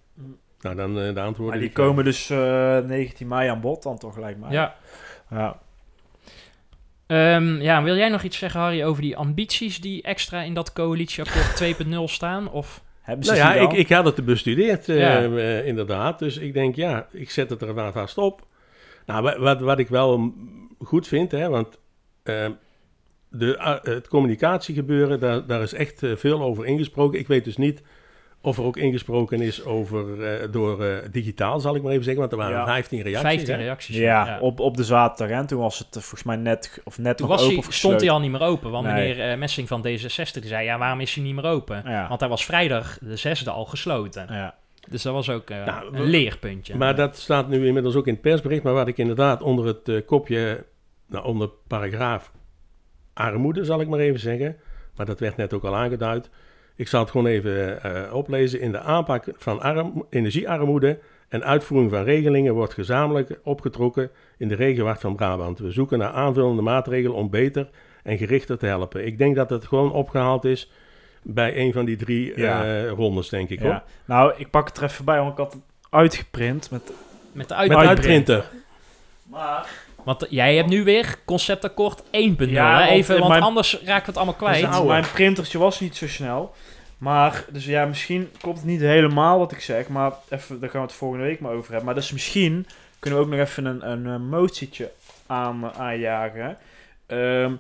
Nou, 0.60 0.76
dan 0.76 0.94
de 0.94 1.22
antwoorden. 1.22 1.46
Maar 1.46 1.68
die 1.68 1.72
komen 1.72 2.04
dus 2.04 2.28
19 2.28 3.28
mei 3.28 3.50
aan 3.50 3.62
bod 3.62 3.84
dan 3.84 3.98
toch, 3.98 4.18
lijkt 4.18 4.40
mij. 4.40 4.52
Ja. 4.52 4.76
Ja. 5.30 5.60
Um, 7.08 7.62
ja, 7.62 7.84
wil 7.84 7.96
jij 7.96 8.10
nog 8.10 8.24
iets 8.24 8.38
zeggen, 8.38 8.60
Harry, 8.60 8.84
over 8.84 9.02
die 9.02 9.18
ambities 9.18 9.82
die 9.82 10.02
extra 10.02 10.42
in 10.42 10.54
dat 10.54 10.74
coalitieakkoord 10.74 11.64
2.0 11.84 12.04
staan? 12.04 12.52
Of... 12.52 12.84
Hebben 13.02 13.26
ze 13.26 13.32
nou 13.32 13.56
ja, 13.56 13.62
ik, 13.62 13.72
ik 13.72 13.90
had 13.90 14.06
het 14.06 14.26
bestudeerd, 14.26 14.86
ja. 14.86 15.24
uh, 15.24 15.68
inderdaad. 15.68 16.20
Dus 16.20 16.38
ik 16.38 16.54
denk, 16.54 16.76
ja, 16.76 17.08
ik 17.12 17.30
zet 17.30 17.50
het 17.50 17.62
er 17.62 17.92
vast 17.92 18.18
op. 18.18 18.48
Nou, 19.06 19.40
wat, 19.40 19.60
wat 19.60 19.80
ik 19.80 19.88
wel 19.88 20.34
goed 20.80 21.08
vind, 21.08 21.32
hè, 21.32 21.50
want 21.50 21.80
uh, 22.24 22.48
de, 23.30 23.56
uh, 23.58 23.76
het 23.82 24.08
communicatiegebeuren, 24.08 25.20
daar, 25.20 25.46
daar 25.46 25.62
is 25.62 25.74
echt 25.74 26.02
veel 26.16 26.42
over 26.42 26.66
ingesproken. 26.66 27.20
Ik 27.20 27.28
weet 27.28 27.44
dus 27.44 27.58
niet 27.58 27.82
of 28.46 28.58
er 28.58 28.64
ook 28.64 28.78
ingesproken 28.78 29.42
is 29.42 29.64
over, 29.64 30.06
uh, 30.18 30.52
door 30.52 30.86
uh, 30.86 30.98
digitaal, 31.12 31.60
zal 31.60 31.76
ik 31.76 31.82
maar 31.82 31.92
even 31.92 32.04
zeggen. 32.04 32.22
Want 32.22 32.32
er 32.32 32.38
waren 32.38 32.58
ja. 32.58 32.66
15 32.66 33.02
reacties. 33.02 33.22
15 33.22 33.56
reacties. 33.56 33.96
Ja, 33.96 34.26
ja, 34.26 34.40
Op, 34.40 34.60
op 34.60 34.78
de 34.78 34.84
zaterdag. 34.84 35.38
En 35.38 35.46
toen 35.46 35.60
was 35.60 35.80
het 35.80 35.88
uh, 35.96 36.02
volgens 36.02 36.24
mij 36.24 36.36
net, 36.36 36.82
of 36.84 36.98
net 36.98 37.18
toen 37.18 37.28
was 37.28 37.44
open 37.44 37.56
hij, 37.56 37.72
stond 37.72 38.02
hij 38.02 38.10
al 38.10 38.20
niet 38.20 38.32
meer 38.32 38.42
open. 38.42 38.72
Want 38.72 38.88
nee. 38.88 39.16
meneer 39.16 39.38
Messing 39.38 39.68
van 39.68 39.88
D66 39.88 40.46
zei, 40.46 40.66
ja, 40.66 40.78
waarom 40.78 41.00
is 41.00 41.16
hij 41.16 41.24
niet 41.24 41.36
meer 41.36 41.46
open? 41.46 41.82
Ja. 41.86 42.08
Want 42.08 42.20
hij 42.20 42.30
was 42.30 42.46
vrijdag 42.46 42.98
de 43.02 43.16
zesde 43.16 43.50
al 43.50 43.66
gesloten. 43.66 44.26
Ja. 44.30 44.56
Dus 44.90 45.02
dat 45.02 45.14
was 45.14 45.30
ook 45.30 45.50
nou, 45.50 45.96
een 45.96 46.04
leerpuntje. 46.04 46.76
Maar 46.76 46.96
dat 46.96 47.18
staat 47.18 47.48
nu 47.48 47.68
inmiddels 47.68 47.96
ook 47.96 48.08
in 48.08 48.14
het 48.14 48.22
persbericht. 48.22 48.64
Maar 48.64 48.74
wat 48.74 48.88
ik 48.88 48.98
inderdaad 48.98 49.42
onder 49.42 49.66
het 49.66 50.06
kopje, 50.06 50.66
nou, 51.08 51.26
onder 51.26 51.50
paragraaf 51.68 52.32
armoede, 53.14 53.66
zal 53.66 53.82
ik 53.82 53.88
maar 53.88 54.00
even 54.00 54.20
zeggen. 54.20 54.58
Maar 54.96 55.06
dat 55.06 55.20
werd 55.20 55.38
net 55.38 55.54
ook 55.54 55.64
al 55.64 55.76
aangeduid 55.76 56.30
ik 56.76 56.88
zal 56.88 57.00
het 57.00 57.12
gewoon 57.12 57.26
even 57.26 57.80
uh, 57.86 58.14
oplezen. 58.14 58.60
In 58.60 58.72
de 58.72 58.80
aanpak 58.80 59.26
van 59.36 59.62
arm, 59.62 60.06
energiearmoede 60.10 61.00
en 61.30 61.44
uitvoering 61.44 61.92
van 61.92 62.04
regelingen 62.04 62.54
wordt 62.54 62.74
gezamenlijk 62.74 63.40
opgetrokken 63.44 64.10
in 64.38 64.48
de 64.48 64.56
regenwacht 64.56 65.02
van 65.02 65.16
Brabant. 65.16 65.60
We 65.60 65.72
zoeken 65.72 65.98
naar 65.98 66.12
aanvullende 66.12 66.62
maatregelen 66.62 67.18
om 67.18 67.30
beter 67.30 67.70
en 68.04 68.18
gerichter 68.18 68.58
te 68.58 68.66
helpen. 68.66 69.06
Ik 69.06 69.18
denk 69.18 69.36
dat 69.36 69.50
het 69.50 69.66
gewoon 69.66 69.92
opgehaald 69.92 70.46
is 70.46 70.72
bij 71.22 71.58
een 71.58 71.74
van 71.74 71.86
die 71.86 71.96
drie 71.96 72.40
ja. 72.40 72.66
uh, 72.66 72.90
rondes, 72.90 73.30
denk 73.30 73.50
ik. 73.50 73.60
Ja. 73.60 73.66
Hoor. 73.66 73.82
Nou, 74.06 74.34
ik 74.38 74.50
pak 74.50 74.68
het 74.68 74.78
er 74.78 74.84
even 74.84 75.06
bij, 75.06 75.18
want 75.18 75.32
ik 75.32 75.38
had 75.38 75.54
het 75.54 75.62
uitgeprint 75.90 76.72
met, 76.72 76.92
met 77.32 77.48
de 77.48 77.56
uit 77.56 77.70
met 77.70 77.78
uitprinter. 77.78 78.50
Maar... 79.24 79.85
Want 80.06 80.26
jij 80.30 80.56
hebt 80.56 80.70
nu 80.70 80.84
weer 80.84 81.16
conceptakkoord 81.26 82.04
1.0. 82.04 82.10
Ja, 82.38 82.88
even, 82.88 83.18
want 83.18 83.30
mijn, 83.30 83.44
anders 83.44 83.80
raakt 83.84 84.08
het 84.08 84.16
allemaal 84.16 84.34
kwijt. 84.34 84.72
Dus 84.72 84.84
mijn 84.84 85.06
printertje 85.14 85.58
was 85.58 85.80
niet 85.80 85.96
zo 85.96 86.08
snel. 86.08 86.54
Maar, 86.98 87.46
dus 87.52 87.66
ja, 87.66 87.86
misschien 87.86 88.32
klopt 88.38 88.58
het 88.58 88.68
niet 88.68 88.82
helemaal 88.82 89.40
wat 89.40 89.52
ik 89.52 89.60
zeg. 89.60 89.88
Maar 89.88 90.12
even, 90.30 90.60
daar 90.60 90.70
gaan 90.70 90.82
we 90.82 90.88
het 90.88 90.96
volgende 90.96 91.26
week 91.26 91.40
maar 91.40 91.52
over 91.52 91.68
hebben. 91.68 91.86
Maar 91.86 91.96
dus 91.96 92.12
misschien 92.12 92.68
kunnen 93.00 93.20
we 93.20 93.26
ook 93.26 93.32
nog 93.32 93.40
even 93.40 93.66
een, 93.66 93.92
een, 93.92 94.06
een 94.06 94.30
motietje 94.30 94.92
aan, 95.26 95.74
aanjagen. 95.74 96.58
Uh, 97.08 97.52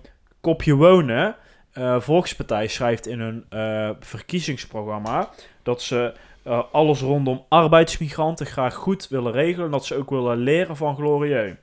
kopje 0.41 0.73
wonen. 0.73 1.35
Uh, 1.73 1.99
Volkspartij 1.99 2.67
schrijft 2.67 3.07
in 3.07 3.19
hun 3.19 3.45
uh, 3.49 3.89
verkiezingsprogramma 3.99 5.29
dat 5.63 5.81
ze 5.81 6.13
uh, 6.47 6.61
alles 6.71 7.01
rondom 7.01 7.45
arbeidsmigranten 7.49 8.45
graag 8.45 8.73
goed 8.73 9.07
willen 9.07 9.31
regelen. 9.31 9.65
En 9.65 9.71
dat 9.71 9.85
ze 9.85 9.95
ook 9.95 10.09
willen 10.09 10.37
leren 10.37 10.75
van 10.75 10.95
Glorieux. 10.95 11.55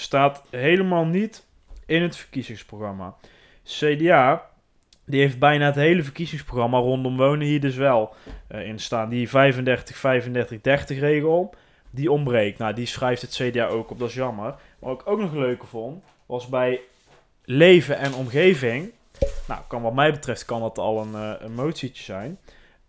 Staat 0.00 0.42
helemaal 0.50 1.04
niet 1.04 1.46
in 1.86 2.02
het 2.02 2.16
verkiezingsprogramma. 2.16 3.14
CDA 3.64 4.50
die 5.10 5.20
heeft 5.20 5.38
bijna 5.38 5.66
het 5.66 5.74
hele 5.74 6.02
verkiezingsprogramma 6.02 6.78
rondom 6.78 7.16
wonen 7.16 7.46
hier 7.46 7.60
dus 7.60 7.76
wel 7.76 8.14
uh, 8.48 8.66
in 8.66 8.78
staan. 8.78 9.08
Die 9.08 9.28
35, 9.28 9.96
35, 9.96 10.60
30 10.60 10.98
regel, 10.98 11.54
die 11.90 12.12
ontbreekt. 12.12 12.58
Nou, 12.58 12.74
die 12.74 12.86
schrijft 12.86 13.22
het 13.22 13.30
CDA 13.30 13.66
ook 13.66 13.90
op, 13.90 13.98
dat 13.98 14.08
is 14.08 14.14
jammer. 14.14 14.54
Wat 14.78 15.00
ik 15.00 15.06
ook 15.06 15.20
nog 15.20 15.32
leuker 15.32 15.68
vond, 15.68 16.04
was 16.26 16.48
bij 16.48 16.80
leven 17.44 17.98
en 17.98 18.14
omgeving. 18.14 18.92
Nou, 19.48 19.60
kan 19.68 19.82
wat 19.82 19.94
mij 19.94 20.10
betreft 20.12 20.44
kan 20.44 20.60
dat 20.60 20.78
al 20.78 21.02
een, 21.02 21.12
uh, 21.12 21.32
een 21.38 21.54
motietje 21.54 22.02
zijn. 22.02 22.38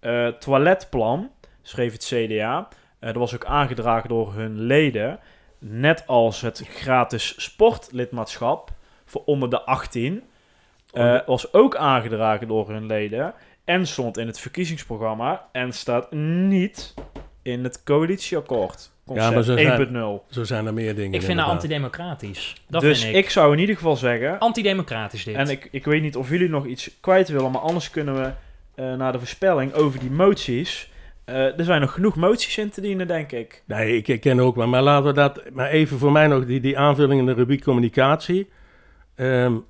Uh, 0.02 0.28
toiletplan, 0.28 1.32
schreef 1.62 1.92
het 1.92 2.06
CDA. 2.06 2.68
dat 3.00 3.16
was 3.16 3.34
ook 3.34 3.46
aangedragen 3.46 4.10
door 4.10 4.34
hun 4.34 4.60
leden. 4.60 5.20
Net 5.64 6.08
als 6.08 6.42
het 6.42 6.64
gratis 6.70 7.34
sportlidmaatschap 7.38 8.72
voor 9.06 9.22
onder 9.26 9.50
de 9.50 9.62
18. 9.62 10.24
Uh, 10.94 11.20
was 11.26 11.54
ook 11.54 11.76
aangedragen 11.76 12.48
door 12.48 12.70
hun 12.70 12.86
leden. 12.86 13.34
En 13.64 13.88
stond 13.88 14.18
in 14.18 14.28
het 14.28 14.40
verkiezingsprogramma. 14.40 15.48
En 15.52 15.74
staat 15.74 16.12
niet 16.12 16.94
in 17.42 17.64
het 17.64 17.84
coalitieakkoord. 17.84 18.92
Ja, 19.06 19.32
maar 19.32 19.44
zo 19.44 19.58
zijn, 19.58 20.22
zo 20.30 20.44
zijn 20.44 20.66
er 20.66 20.74
meer 20.74 20.96
dingen. 20.96 21.14
Ik 21.14 21.22
vind 21.22 21.38
dat 21.38 21.48
antidemocratisch. 21.48 22.56
Dat 22.68 22.82
dus 22.82 23.02
vind 23.02 23.16
ik. 23.16 23.24
ik. 23.24 23.30
zou 23.30 23.54
in 23.54 23.60
ieder 23.60 23.76
geval 23.76 23.96
zeggen... 23.96 24.40
Antidemocratisch 24.40 25.24
dit. 25.24 25.36
En 25.36 25.50
ik, 25.50 25.68
ik 25.72 25.86
weet 25.86 26.02
niet 26.02 26.16
of 26.16 26.30
jullie 26.30 26.50
nog 26.50 26.66
iets 26.66 26.90
kwijt 27.00 27.30
willen, 27.30 27.52
maar 27.52 27.62
anders 27.62 27.90
kunnen 27.90 28.14
we 28.14 28.32
uh, 28.76 28.96
naar 28.96 29.12
de 29.12 29.18
voorspelling 29.18 29.74
over 29.74 30.00
die 30.00 30.12
moties. 30.12 30.92
Uh, 31.26 31.60
er 31.60 31.64
zijn 31.64 31.82
nog 31.82 31.94
genoeg 31.94 32.16
moties 32.16 32.58
in 32.58 32.70
te 32.70 32.82
dienen, 32.82 33.08
denk 33.08 33.32
ik. 33.32 33.64
Nee, 33.66 34.02
ik 34.02 34.22
ken 34.22 34.40
ook 34.40 34.56
wel. 34.56 34.68
Maar 34.68 34.82
laten 34.82 35.06
we 35.06 35.14
dat... 35.14 35.50
Maar 35.54 35.70
even 35.70 35.98
voor 35.98 36.12
mij 36.12 36.28
nog 36.28 36.46
die, 36.46 36.60
die 36.60 36.78
aanvulling 36.78 37.20
in 37.20 37.26
de 37.26 37.34
rubriek 37.34 37.64
communicatie. 37.64 38.50
Um, 39.16 39.66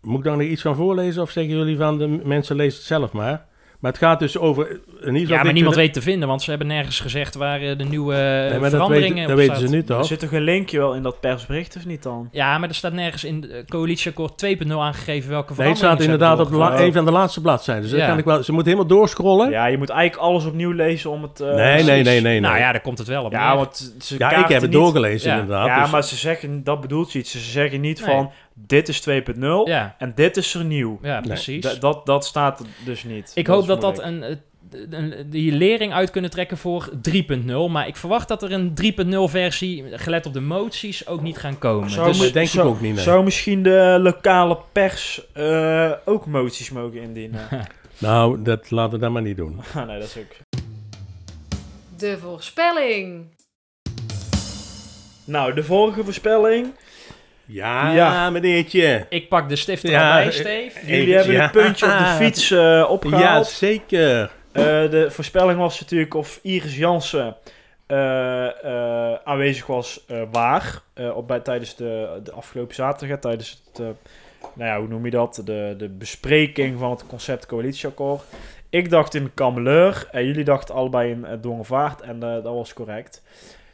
moet 0.00 0.18
ik 0.18 0.24
daar 0.24 0.36
nog 0.36 0.46
iets 0.46 0.62
van 0.62 0.76
voorlezen 0.76 1.22
of 1.22 1.30
zeggen 1.30 1.56
jullie 1.56 1.76
van 1.76 1.98
de 1.98 2.06
mensen 2.06 2.56
lezen 2.56 2.78
het 2.78 2.86
zelf 2.86 3.12
maar? 3.12 3.46
Maar 3.80 3.90
het 3.90 4.00
gaat 4.00 4.18
dus 4.18 4.38
over... 4.38 4.80
In 5.00 5.14
ieder 5.14 5.36
ja, 5.36 5.42
maar 5.42 5.52
niemand 5.52 5.74
weet 5.74 5.92
te 5.92 6.02
vinden, 6.02 6.28
want 6.28 6.42
ze 6.42 6.50
hebben 6.50 6.68
nergens 6.68 7.00
gezegd 7.00 7.34
waar 7.34 7.60
eh, 7.60 7.78
de 7.78 7.84
nieuwe 7.84 8.14
nee, 8.14 8.70
veranderingen 8.70 9.28
dat, 9.28 9.36
weten, 9.36 9.52
dat 9.52 9.58
weten 9.58 9.68
ze 9.68 9.74
nu 9.74 9.84
toch? 9.84 9.98
Er 9.98 10.04
zit 10.04 10.18
toch 10.18 10.32
een 10.32 10.42
linkje 10.42 10.78
wel 10.78 10.94
in 10.94 11.02
dat 11.02 11.20
persbericht 11.20 11.76
of 11.76 11.86
niet 11.86 12.02
dan? 12.02 12.28
Ja, 12.32 12.58
maar 12.58 12.68
er 12.68 12.74
staat 12.74 12.92
nergens 12.92 13.24
in 13.24 13.40
de 13.40 13.64
coalitieakkoord 13.68 14.46
2.0 14.46 14.72
aangegeven 14.72 15.30
welke 15.30 15.54
veranderingen 15.54 15.62
Nee, 15.62 15.68
het 15.68 15.78
staat 15.78 16.00
inderdaad 16.00 16.40
op 16.40 16.52
la, 16.52 16.80
een 16.80 16.92
van 16.92 17.04
de 17.04 17.10
laatste 17.10 17.40
bladzijden. 17.40 17.90
Dus 17.90 18.00
ja. 18.00 18.06
kan 18.06 18.18
ik 18.18 18.24
wel, 18.24 18.42
ze 18.42 18.52
moeten 18.52 18.72
helemaal 18.72 18.96
doorscrollen. 18.96 19.50
Ja, 19.50 19.66
je 19.66 19.78
moet 19.78 19.90
eigenlijk 19.90 20.28
alles 20.28 20.44
opnieuw 20.44 20.72
lezen 20.72 21.10
om 21.10 21.22
het... 21.22 21.40
Uh, 21.40 21.54
nee, 21.54 21.82
nee, 21.82 22.02
nee, 22.02 22.20
nee, 22.20 22.40
Nou 22.40 22.58
ja, 22.58 22.72
daar 22.72 22.80
komt 22.80 22.98
het 22.98 23.08
wel 23.08 23.24
op 23.24 23.32
Ja, 23.32 23.56
want 23.56 23.94
ze 23.98 24.14
ja 24.18 24.36
ik 24.36 24.48
heb 24.48 24.62
het 24.62 24.72
doorgelezen 24.72 25.32
inderdaad. 25.32 25.66
Ja, 25.66 25.82
dus- 25.82 25.90
maar 25.90 26.04
ze 26.04 26.16
zeggen, 26.16 26.64
dat 26.64 26.80
bedoelt 26.80 27.14
iets. 27.14 27.30
Ze 27.30 27.38
zeggen 27.38 27.80
niet 27.80 28.00
van 28.00 28.30
dit 28.58 28.88
is 28.88 29.08
2.0 29.08 29.42
ja. 29.64 29.94
en 29.98 30.12
dit 30.14 30.36
is 30.36 30.54
er 30.54 30.64
nieuw. 30.64 30.98
Ja, 31.02 31.20
precies. 31.20 31.64
Nee. 31.64 31.78
Dat, 31.78 32.06
dat 32.06 32.24
staat 32.24 32.62
dus 32.84 33.04
niet. 33.04 33.32
Ik 33.34 33.46
hoop 33.46 33.66
dat 33.66 33.80
dat 33.80 34.02
een, 34.02 34.38
een, 34.90 35.26
die 35.30 35.52
lering 35.52 35.92
uit 35.92 36.10
kunnen 36.10 36.30
trekken 36.30 36.56
voor 36.56 36.90
3.0. 37.10 37.44
Maar 37.70 37.86
ik 37.86 37.96
verwacht 37.96 38.28
dat 38.28 38.42
er 38.42 38.52
een 38.52 38.74
3.0 39.06 39.18
versie, 39.30 39.84
gelet 39.90 40.26
op 40.26 40.32
de 40.32 40.40
moties, 40.40 41.06
ook 41.06 41.22
niet 41.22 41.38
gaan 41.38 41.58
komen. 41.58 41.90
Zou 41.90 42.12
dus, 42.12 42.32
denk 42.32 42.48
ik 42.48 42.60
ook 42.60 42.80
niet. 42.80 42.94
Nee. 42.94 43.02
Zou 43.02 43.24
misschien 43.24 43.62
de 43.62 43.98
lokale 44.00 44.58
pers 44.72 45.22
uh, 45.36 45.92
ook 46.04 46.26
moties 46.26 46.70
mogen 46.70 47.00
indienen? 47.00 47.48
nou, 47.98 48.42
dat 48.42 48.70
laten 48.70 48.92
we 48.92 48.98
dat 48.98 49.10
maar 49.10 49.22
niet 49.22 49.36
doen. 49.36 49.60
nee, 49.86 49.98
dat 49.98 50.08
is 50.08 50.18
ook... 50.18 50.60
De 51.96 52.18
voorspelling. 52.18 53.34
Nou, 55.24 55.54
de 55.54 55.64
vorige 55.64 56.04
voorspelling 56.04 56.72
ja, 57.46 57.92
ja, 57.92 58.30
meneertje. 58.30 59.06
Ik 59.08 59.28
pak 59.28 59.48
de 59.48 59.56
stift 59.56 59.84
erbij, 59.84 60.24
ja, 60.24 60.30
Steve. 60.30 60.86
Jullie 60.86 61.14
hebben 61.14 61.34
ja. 61.34 61.44
een 61.44 61.50
puntje 61.50 61.86
op 61.86 61.98
de 61.98 62.24
fiets 62.24 62.50
uh, 62.50 62.86
opgehaald. 62.88 63.46
Ja, 63.48 63.56
zeker. 63.56 64.20
Uh, 64.52 64.62
de 64.90 65.06
voorspelling 65.10 65.58
was 65.58 65.80
natuurlijk 65.80 66.14
of 66.14 66.38
Iris 66.42 66.76
Jansen 66.76 67.36
uh, 67.88 68.48
aanwezig 69.24 69.66
was 69.66 70.04
waar. 70.30 70.80
op, 71.14 71.26
bij, 71.28 71.40
tijdens 71.40 71.76
de, 71.76 72.20
de 72.24 72.32
afgelopen 72.32 72.74
zaterdag, 72.74 73.18
tijdens 73.18 73.62
het, 73.72 73.84
nou 74.54 74.70
ja, 74.70 74.78
hoe 74.78 74.88
noem 74.88 75.04
je 75.04 75.10
dat? 75.10 75.40
De, 75.44 75.74
de 75.78 75.88
bespreking 75.88 76.78
van 76.78 76.90
het 76.90 77.06
concept 77.06 77.46
coalitieakkoord. 77.46 78.22
Ik 78.70 78.90
dacht 78.90 79.14
in 79.14 79.34
Kameleur 79.34 80.08
en 80.10 80.26
jullie 80.26 80.44
dachten 80.44 80.74
allebei 80.74 81.10
in 81.10 81.26
Dongervaart 81.40 82.00
en 82.00 82.18
dat 82.18 82.42
was 82.42 82.72
correct. 82.72 83.22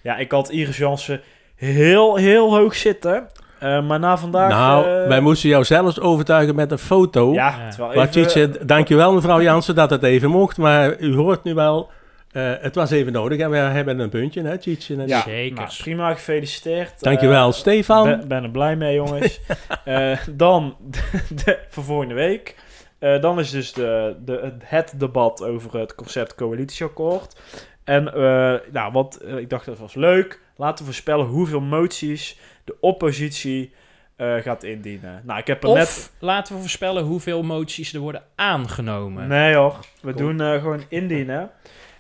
Ja, 0.02 0.16
ik 0.16 0.30
had 0.30 0.50
Iris 0.50 0.76
Jansen 0.76 1.20
heel, 1.54 2.16
heel 2.16 2.56
hoog 2.56 2.74
zitten. 2.74 3.28
Uh, 3.62 3.86
maar 3.86 3.98
na 3.98 4.16
vandaag... 4.16 4.50
Nou, 4.50 4.86
uh, 4.86 5.08
wij 5.08 5.20
moesten 5.20 5.48
jou 5.48 5.64
zelfs 5.64 6.00
overtuigen 6.00 6.54
met 6.54 6.70
een 6.70 6.78
foto. 6.78 7.32
Ja, 7.32 7.54
ja. 7.78 7.90
Even... 7.90 8.10
Tietje, 8.10 8.50
dankjewel 8.62 9.12
mevrouw 9.12 9.40
Jansen 9.40 9.74
dat 9.74 9.90
het 9.90 10.02
even 10.02 10.30
mocht. 10.30 10.56
Maar 10.56 10.98
u 10.98 11.14
hoort 11.14 11.44
nu 11.44 11.54
wel 11.54 11.90
Uh, 12.32 12.52
het 12.60 12.74
was 12.74 12.90
even 12.90 13.12
nodig 13.12 13.38
en 13.38 13.50
we 13.50 13.56
hebben 13.56 13.98
een 13.98 14.08
puntje, 14.08 14.42
hè, 14.42 14.58
Tjitje? 14.58 15.06
Ja, 15.06 15.22
zeker. 15.22 15.56
Nou, 15.56 15.68
prima, 15.78 16.14
gefeliciteerd. 16.14 17.02
Dankjewel, 17.02 17.48
uh, 17.48 17.54
Stefan. 17.54 18.04
Ben, 18.04 18.28
ben 18.28 18.42
er 18.42 18.50
blij 18.50 18.76
mee, 18.76 18.94
jongens. 18.94 19.40
uh, 19.84 20.18
dan, 20.30 20.76
de, 21.44 21.58
voor 21.68 21.84
volgende 21.84 22.14
week. 22.14 22.56
dan 22.98 23.38
is 23.38 23.50
dus 23.50 23.72
de, 23.72 24.16
de, 24.24 24.52
het 24.64 24.94
debat 24.96 25.44
over 25.44 25.78
het 25.78 25.94
concept 25.94 26.34
coalitieakkoord. 26.34 27.36
En 27.84 28.04
nou, 28.72 28.92
wat, 28.92 29.22
ik 29.36 29.50
dacht 29.50 29.66
dat 29.66 29.78
was 29.78 29.94
leuk. 29.94 30.40
Laten 30.56 30.78
we 30.78 30.84
voorspellen 30.84 31.26
hoeveel 31.26 31.60
moties 31.60 32.38
de 32.64 32.76
oppositie 32.80 33.72
uh, 34.16 34.34
gaat 34.34 34.62
indienen. 34.62 35.22
Nou, 35.24 35.38
ik 35.38 35.46
heb 35.46 35.62
er 35.62 35.68
of 35.68 35.76
net... 35.76 36.12
laten 36.18 36.54
we 36.54 36.60
voorspellen 36.60 37.04
hoeveel 37.04 37.42
moties 37.42 37.92
er 37.92 38.00
worden 38.00 38.22
aangenomen. 38.34 39.28
Nee 39.28 39.54
hoor, 39.54 39.76
we 40.00 40.14
doen 40.14 40.40
uh, 40.40 40.52
gewoon 40.60 40.82
indienen. 40.88 41.50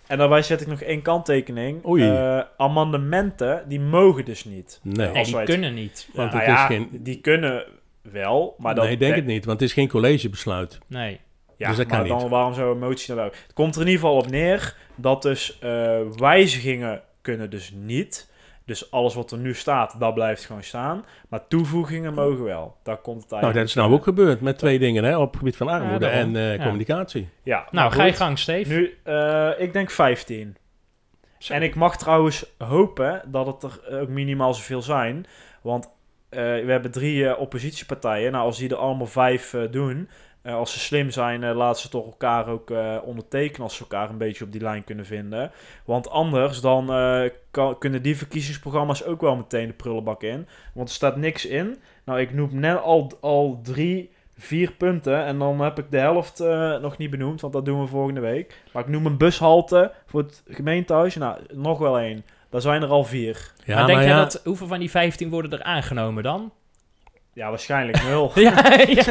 En 0.06 0.18
daarbij 0.18 0.42
zet 0.42 0.60
ik 0.60 0.66
nog 0.66 0.80
één 0.80 1.02
kanttekening. 1.02 1.86
Uh, 1.86 2.40
amendementen, 2.56 3.64
die 3.68 3.80
mogen 3.80 4.24
dus 4.24 4.44
niet. 4.44 4.80
Nee, 4.82 5.10
nee 5.10 5.24
die 5.24 5.42
kunnen 5.42 5.74
niet. 5.74 6.08
Want 6.12 6.32
het 6.32 6.46
nou 6.46 6.58
is 6.58 6.64
geen... 6.64 6.88
Die 6.92 7.20
kunnen 7.20 7.64
wel, 8.02 8.54
maar 8.58 8.74
dan... 8.74 8.84
Nee, 8.84 8.92
ik 8.92 8.98
denk 8.98 9.14
het 9.14 9.26
niet, 9.26 9.44
want 9.44 9.60
het 9.60 9.68
is 9.68 9.74
geen 9.74 9.88
collegebesluit. 9.88 10.78
Nee. 10.86 11.20
Ja, 11.56 11.68
dus 11.68 11.76
dat 11.76 11.86
maar 11.86 11.98
kan 11.98 12.08
dan 12.08 12.18
niet. 12.18 12.28
waarom 12.28 12.54
zou 12.54 12.72
een 12.72 12.78
motie 12.78 13.14
nou 13.14 13.28
wel? 13.28 13.38
Het 13.42 13.52
komt 13.54 13.74
er 13.74 13.80
in 13.80 13.86
ieder 13.86 14.02
geval 14.02 14.16
op 14.16 14.30
neer 14.30 14.76
dat 14.94 15.22
dus 15.22 15.58
wijzigingen 16.16 17.02
kunnen 17.20 17.50
dus 17.50 17.72
niet... 17.74 18.30
Dus 18.72 18.90
alles 18.90 19.14
wat 19.14 19.30
er 19.30 19.38
nu 19.38 19.54
staat, 19.54 19.94
dat 19.98 20.14
blijft 20.14 20.44
gewoon 20.44 20.62
staan. 20.62 21.04
Maar 21.28 21.46
toevoegingen 21.48 22.14
mogen 22.14 22.44
wel. 22.44 22.76
Daar 22.82 22.96
komt 22.96 23.22
het 23.22 23.32
eigenlijk. 23.32 23.42
Nou, 23.42 23.52
dat 23.54 23.64
is 23.64 23.74
nou 23.74 23.92
ook 23.92 24.02
gebeurd 24.02 24.40
met 24.40 24.58
twee 24.58 24.78
dingen 24.78 25.04
hè, 25.04 25.16
op 25.18 25.28
het 25.30 25.38
gebied 25.38 25.56
van 25.56 25.68
armoede 25.68 26.06
en 26.06 26.34
uh, 26.34 26.62
communicatie. 26.62 27.28
Ja, 27.42 27.68
nou, 27.70 27.92
ga 27.92 28.04
je 28.04 28.12
gang, 28.12 28.38
Steve. 28.38 28.72
Nu, 28.72 28.98
uh, 29.04 29.50
ik 29.58 29.72
denk 29.72 29.90
15. 29.90 30.56
Zo. 31.38 31.52
En 31.52 31.62
ik 31.62 31.74
mag 31.74 31.96
trouwens 31.96 32.46
hopen 32.58 33.22
dat 33.26 33.46
het 33.46 33.62
er 33.62 34.00
ook 34.00 34.08
minimaal 34.08 34.54
zoveel 34.54 34.82
zijn. 34.82 35.26
Want 35.62 35.84
uh, 35.84 36.40
we 36.40 36.70
hebben 36.70 36.90
drie 36.90 37.36
oppositiepartijen. 37.36 38.32
Nou, 38.32 38.44
als 38.44 38.58
die 38.58 38.70
er 38.70 38.76
allemaal 38.76 39.06
vijf 39.06 39.56
doen, 39.70 40.08
uh, 40.42 40.54
als 40.54 40.72
ze 40.72 40.78
slim 40.78 41.10
zijn, 41.10 41.42
uh, 41.42 41.56
laten 41.56 41.82
ze 41.82 41.88
toch 41.88 42.04
elkaar 42.04 42.48
ook 42.48 42.70
uh, 42.70 42.96
ondertekenen 43.04 43.62
als 43.62 43.74
ze 43.76 43.80
elkaar 43.80 44.10
een 44.10 44.18
beetje 44.18 44.44
op 44.44 44.52
die 44.52 44.60
lijn 44.60 44.84
kunnen 44.84 45.06
vinden. 45.06 45.50
Want 45.84 46.10
anders 46.10 46.60
dan 46.60 46.86
kan, 47.50 47.78
kunnen 47.78 48.02
die 48.02 48.16
verkiezingsprogramma's 48.16 49.04
ook 49.04 49.20
wel 49.20 49.36
meteen 49.36 49.66
de 49.66 49.72
prullenbak 49.72 50.22
in. 50.22 50.48
Want 50.74 50.88
er 50.88 50.94
staat 50.94 51.16
niks 51.16 51.46
in. 51.46 51.78
Nou, 52.04 52.20
ik 52.20 52.34
noem 52.34 52.48
net 52.52 52.80
al, 52.80 53.10
al 53.20 53.60
drie, 53.62 54.10
vier 54.36 54.72
punten. 54.72 55.24
En 55.24 55.38
dan 55.38 55.60
heb 55.60 55.78
ik 55.78 55.90
de 55.90 55.98
helft 55.98 56.38
nog 56.80 56.96
niet 56.96 57.10
benoemd, 57.10 57.40
want 57.40 57.52
dat 57.52 57.64
doen 57.64 57.80
we 57.80 57.86
volgende 57.86 58.20
week. 58.20 58.62
Maar 58.72 58.82
ik 58.82 58.88
noem 58.88 59.06
een 59.06 59.16
bushalte 59.16 59.92
voor 60.06 60.22
het 60.22 60.42
gemeentehuis. 60.48 61.14
Nou, 61.14 61.38
nog 61.52 61.78
wel 61.78 61.98
één. 61.98 62.24
Daar 62.50 62.60
zijn 62.60 62.82
er 62.82 62.88
al 62.88 63.04
vier. 63.04 63.52
Ja, 63.64 63.76
maar 63.76 63.86
denk 63.86 64.00
jij 64.00 64.14
dat, 64.14 64.40
hoeveel 64.44 64.66
van 64.66 64.78
die 64.78 64.90
15 64.90 65.30
worden 65.30 65.50
er 65.50 65.62
aangenomen 65.62 66.22
dan? 66.22 66.52
Ja, 67.34 67.48
waarschijnlijk 67.48 68.02
nul. 68.02 68.32
ja, 68.40 68.72
ja. 68.88 69.04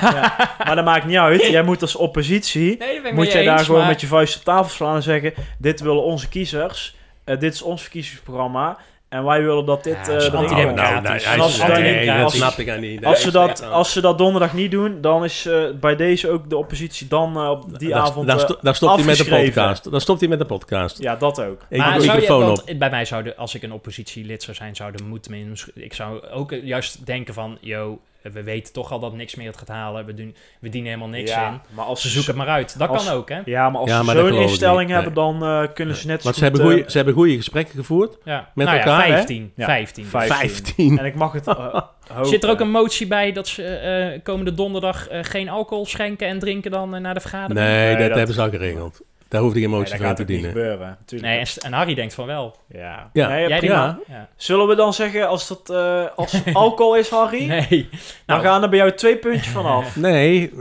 ja, 0.00 0.54
Maar 0.64 0.76
dat 0.76 0.84
maakt 0.84 1.04
niet 1.04 1.16
uit. 1.16 1.46
Jij 1.46 1.62
moet 1.62 1.82
als 1.82 1.96
oppositie, 1.96 2.76
nee, 2.78 3.12
moet 3.12 3.32
jij 3.32 3.44
daar 3.44 3.58
gewoon 3.58 3.86
met 3.86 4.00
je 4.00 4.06
vuist 4.06 4.36
op 4.36 4.44
tafel 4.44 4.70
slaan 4.70 4.94
en 4.94 5.02
zeggen, 5.02 5.34
dit 5.58 5.80
willen 5.80 6.02
onze 6.02 6.28
kiezers, 6.28 6.96
uh, 7.24 7.38
dit 7.38 7.54
is 7.54 7.62
ons 7.62 7.82
verkiezingsprogramma. 7.82 8.78
En 9.10 9.24
wij 9.24 9.42
willen 9.42 9.64
dat 9.64 9.84
dit... 9.84 9.96
Ja, 10.06 10.12
uh, 10.12 10.32
nou, 10.32 10.74
nou, 10.74 12.18
dat 12.18 12.32
snap 12.32 12.58
ik 12.58 12.80
niet. 12.80 13.04
Als 13.04 13.22
ze, 13.22 13.30
dat, 13.30 13.62
als 13.62 13.92
ze 13.92 14.00
dat 14.00 14.18
donderdag 14.18 14.52
niet 14.54 14.70
doen, 14.70 15.00
dan 15.00 15.24
is 15.24 15.46
uh, 15.46 15.70
bij 15.80 15.96
deze 15.96 16.28
ook 16.30 16.50
de 16.50 16.56
oppositie 16.56 17.08
dan 17.08 17.36
uh, 17.36 17.50
op 17.50 17.78
die 17.78 17.96
avond 17.96 18.26
dan, 18.26 18.40
sto 18.40 18.56
dan 18.60 18.74
stopt 18.74 18.96
hij 18.96 19.04
met 19.04 19.16
de 19.16 19.24
podcast. 19.24 19.90
Dan 19.90 20.00
stopt 20.00 20.20
hij 20.20 20.28
met 20.28 20.38
de 20.38 20.44
podcast. 20.44 21.02
Ja, 21.02 21.16
dat 21.16 21.42
ook. 21.42 21.60
Ik 21.68 21.78
maar 21.78 22.00
zou 22.00 22.20
je, 22.20 22.28
want, 22.28 22.78
bij 22.78 22.90
mij 22.90 23.04
zou 23.04 23.34
als 23.36 23.54
ik 23.54 23.62
een 23.62 23.72
oppositielid 23.72 24.42
zou 24.42 24.56
zijn, 24.56 24.76
zouden 24.76 25.06
moeten... 25.06 25.56
Ik 25.74 25.94
zou 25.94 26.28
ook 26.28 26.54
juist 26.62 27.06
denken 27.06 27.34
van, 27.34 27.58
yo, 27.60 28.00
we 28.22 28.42
weten 28.42 28.72
toch 28.72 28.92
al 28.92 28.98
dat 28.98 29.14
niks 29.14 29.34
meer 29.34 29.46
het 29.46 29.56
gaat 29.56 29.68
halen. 29.68 30.06
We, 30.06 30.14
doen, 30.14 30.36
we 30.60 30.68
dienen 30.68 30.90
helemaal 30.90 31.12
niks 31.12 31.30
in. 31.30 31.60
Maar 31.70 31.84
als 31.84 32.00
ze 32.00 32.08
zoeken 32.08 32.30
het 32.30 32.44
maar 32.44 32.54
uit. 32.54 32.78
Dat 32.78 33.04
kan 33.04 33.14
ook, 33.14 33.28
hè? 33.28 33.40
Ja, 33.44 33.70
maar 33.70 33.80
als 33.80 33.90
ze 33.90 34.04
zo'n 34.04 34.34
instelling 34.34 34.90
hebben, 34.90 35.14
dan 35.14 35.44
uh, 35.44 35.62
kunnen 35.74 35.96
ze 35.96 36.06
net 36.06 36.22
zo 36.22 36.32
ze 36.32 36.42
hebben, 36.42 36.60
goeie, 36.60 36.84
ze 36.86 36.96
hebben 36.96 37.14
goede 37.14 37.36
gesprekken 37.36 37.74
gevoerd 37.74 38.16
ja. 38.24 38.50
met 38.54 38.66
nou 38.66 38.78
elkaar, 38.78 39.08
ja, 39.08 39.14
15, 39.14 39.52
ja, 39.56 39.66
15. 39.66 40.04
15. 40.04 40.36
15. 40.36 40.98
En 40.98 41.04
ik 41.04 41.14
mag 41.14 41.32
het 41.32 41.46
uh, 41.48 41.80
Zit 42.22 42.44
er 42.44 42.50
ook 42.50 42.60
een 42.60 42.70
motie 42.70 43.06
bij 43.06 43.32
dat 43.32 43.48
ze 43.48 44.12
uh, 44.14 44.22
komende 44.22 44.54
donderdag 44.54 45.08
geen 45.10 45.48
alcohol 45.48 45.86
schenken 45.86 46.28
en 46.28 46.38
drinken 46.38 46.70
dan 46.70 47.02
naar 47.02 47.14
de 47.14 47.20
vergadering? 47.20 47.60
Nee, 47.66 47.84
nee 47.84 47.96
dat, 47.96 48.08
dat, 48.08 48.16
hebben 48.16 48.34
ze 48.34 48.42
al 48.42 48.50
geregeld. 48.50 49.00
Daar 49.30 49.40
hoeft 49.40 49.54
geen 49.54 49.64
emotie 49.64 49.98
nee, 49.98 50.06
van 50.06 50.14
te 50.14 50.24
dienen. 50.24 50.48
gebeuren. 50.48 50.98
Nee, 51.08 51.44
en, 51.58 51.72
Harry 51.72 51.94
denkt 51.94 52.14
van 52.14 52.26
wel. 52.26 52.56
Ja. 52.68 53.10
ja. 53.12 53.28
Nee, 53.28 53.48
Jij 53.48 53.62
ja. 53.62 53.98
Zullen 54.36 54.66
we 54.66 54.74
dan 54.74 54.94
zeggen 54.94 55.28
als 55.28 55.48
dat 55.48 55.70
uh, 55.70 56.06
als 56.16 56.42
alcohol 56.52 56.96
is, 56.96 57.08
Harry? 57.08 57.46
Nee. 57.46 57.88
Dan 57.90 57.90
nou. 58.26 58.42
gaan 58.42 58.62
er 58.62 58.68
bij 58.68 58.78
jou 58.78 58.92
twee 58.92 59.16
puntjes 59.16 59.48
vanaf. 59.48 59.96
nee, 60.06 60.52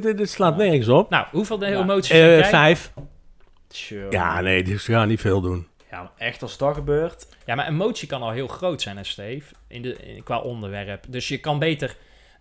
dit 0.00 0.30
slaat 0.30 0.56
nergens 0.56 0.88
op. 0.88 1.10
Nou, 1.10 1.26
hoeveel 1.30 1.58
de 1.58 1.66
emoties 1.66 2.16
uh, 2.16 2.44
Vijf. 2.44 2.92
Sure. 3.68 4.10
Ja, 4.10 4.40
nee, 4.40 4.62
dus 4.62 4.84
gaan 4.84 5.08
niet 5.08 5.20
veel 5.20 5.40
doen. 5.40 5.66
Ja, 5.90 6.02
maar 6.02 6.12
echt 6.16 6.42
als 6.42 6.56
dat 6.56 6.74
gebeurt. 6.74 7.26
Ja, 7.46 7.54
maar 7.54 7.68
emotie 7.68 8.08
kan 8.08 8.22
al 8.22 8.30
heel 8.30 8.48
groot 8.48 8.82
zijn, 8.82 8.96
hè, 8.96 9.04
Steve? 9.04 9.54
In 9.68 9.82
de, 9.82 9.96
in, 9.96 10.22
qua 10.22 10.38
onderwerp. 10.38 11.04
Dus 11.08 11.28
je 11.28 11.38
kan 11.38 11.58
beter 11.58 11.96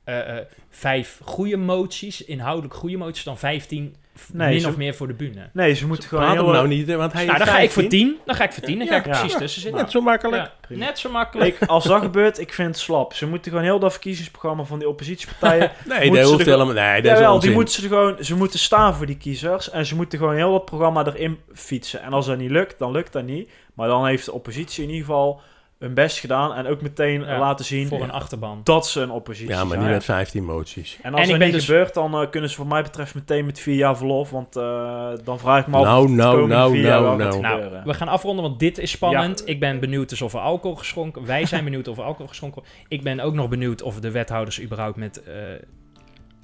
uh, 0.05 0.37
vijf 0.69 1.19
goede 1.23 1.57
moties, 1.57 2.23
inhoudelijk 2.25 2.73
goede 2.73 2.97
moties, 2.97 3.23
dan 3.23 3.37
vijftien 3.37 3.95
nee, 4.33 4.55
min 4.55 4.67
of 4.67 4.77
meer 4.77 4.95
voor 4.95 5.07
de 5.07 5.13
bühne. 5.13 5.49
Nee, 5.53 5.73
ze 5.73 5.87
moeten 5.87 6.09
gewoon 6.09 6.31
heel... 6.31 6.47
nou 6.47 6.67
niet, 6.67 6.93
want 6.93 7.13
hij 7.13 7.25
Nou, 7.25 7.37
dan 7.37 7.47
ga 7.47 7.59
ik 7.59 7.71
voor 7.71 7.87
tien. 7.87 8.17
Dan 8.25 8.35
ga 8.35 8.43
ik 8.43 8.53
voor 8.53 8.63
tien. 8.63 8.77
Dan 8.79 8.87
ga 8.87 8.95
ik 8.95 9.03
precies 9.03 9.37
tussen 9.37 9.61
zitten. 9.61 9.81
Net 9.81 9.91
zo 9.91 10.01
makkelijk. 10.01 10.51
Net 10.67 10.99
zo 10.99 11.09
makkelijk. 11.09 11.61
Ik, 11.61 11.67
als 11.67 11.83
dat 11.83 12.01
gebeurt, 12.01 12.39
ik 12.39 12.53
vind 12.53 12.67
het 12.67 12.77
slap. 12.77 13.13
Ze 13.13 13.27
moeten 13.27 13.51
gewoon 13.51 13.65
heel 13.65 13.79
dat 13.79 13.91
verkiezingsprogramma 13.91 14.63
van 14.63 14.79
die 14.79 14.89
oppositiepartijen... 14.89 15.71
nee, 15.85 16.11
dat 16.11 16.29
hoeft 16.29 16.45
helemaal... 16.45 16.73
Nee, 16.73 17.01
dat 17.01 17.19
wel, 17.19 17.39
die 17.39 17.51
moeten 17.51 17.73
ze 17.73 17.87
gewoon... 17.87 18.15
Ze 18.19 18.35
moeten 18.35 18.59
staan 18.59 18.95
voor 18.95 19.05
die 19.05 19.17
kiezers. 19.17 19.69
En 19.69 19.85
ze 19.85 19.95
moeten 19.95 20.19
gewoon 20.19 20.35
heel 20.35 20.51
dat 20.51 20.65
programma 20.65 21.05
erin 21.05 21.39
fietsen. 21.53 22.01
En 22.01 22.13
als 22.13 22.25
dat 22.25 22.37
niet 22.37 22.51
lukt, 22.51 22.79
dan 22.79 22.91
lukt 22.91 23.13
dat 23.13 23.23
niet. 23.23 23.49
Maar 23.73 23.87
dan 23.87 24.05
heeft 24.05 24.25
de 24.25 24.33
oppositie 24.33 24.83
in 24.83 24.89
ieder 24.89 25.05
geval 25.05 25.41
hun 25.79 25.93
best 25.93 26.19
gedaan 26.19 26.53
en 26.53 26.67
ook 26.67 26.81
meteen 26.81 27.25
laten 27.25 27.65
zien 27.65 27.87
voor 27.87 28.01
een 28.01 28.11
achterban 28.11 28.61
dat 28.63 28.87
ze 28.87 29.01
een 29.01 29.09
oppositie 29.09 29.55
Ja, 29.55 29.63
maar 29.63 29.77
niet 29.77 29.87
met 29.87 30.03
15 30.03 30.45
moties. 30.45 30.97
En 31.01 31.13
als 31.13 31.21
en 31.21 31.29
dat 31.29 31.39
niet 31.39 31.51
dus... 31.51 31.65
gebeurt, 31.65 31.93
dan 31.93 32.21
uh, 32.21 32.29
kunnen 32.29 32.49
ze 32.49 32.55
voor 32.55 32.67
mij 32.67 32.81
betreft 32.81 33.15
meteen 33.15 33.45
met 33.45 33.59
vier 33.59 33.75
jaar 33.75 33.97
verlof, 33.97 34.29
want 34.29 34.57
uh, 34.57 35.09
dan 35.23 35.39
vraag 35.39 35.61
ik 35.61 35.67
me 35.67 35.77
af 35.77 35.83
nou, 35.83 36.09
nou, 36.09 36.47
nou, 36.47 36.77
nou, 36.77 37.17
nou. 37.17 37.39
nou, 37.39 37.83
we 37.83 37.93
gaan 37.93 38.07
afronden, 38.07 38.43
want 38.43 38.59
dit 38.59 38.77
is 38.77 38.91
spannend. 38.91 39.39
Ja. 39.39 39.45
Ik 39.45 39.59
ben 39.59 39.79
benieuwd 39.79 40.09
dus 40.09 40.21
of 40.21 40.33
er 40.33 40.39
alcohol 40.39 40.75
geschonken. 40.75 41.25
Wij 41.25 41.45
zijn 41.45 41.63
benieuwd 41.63 41.87
of 41.87 41.97
er 41.97 42.03
alcohol 42.03 42.27
geschonken 42.27 42.63
Ik 42.87 43.03
ben 43.03 43.19
ook 43.19 43.33
nog 43.33 43.49
benieuwd 43.49 43.81
of 43.81 43.99
de 43.99 44.11
wethouders 44.11 44.61
überhaupt 44.61 44.95
met 44.95 45.21
uh, 45.27 45.33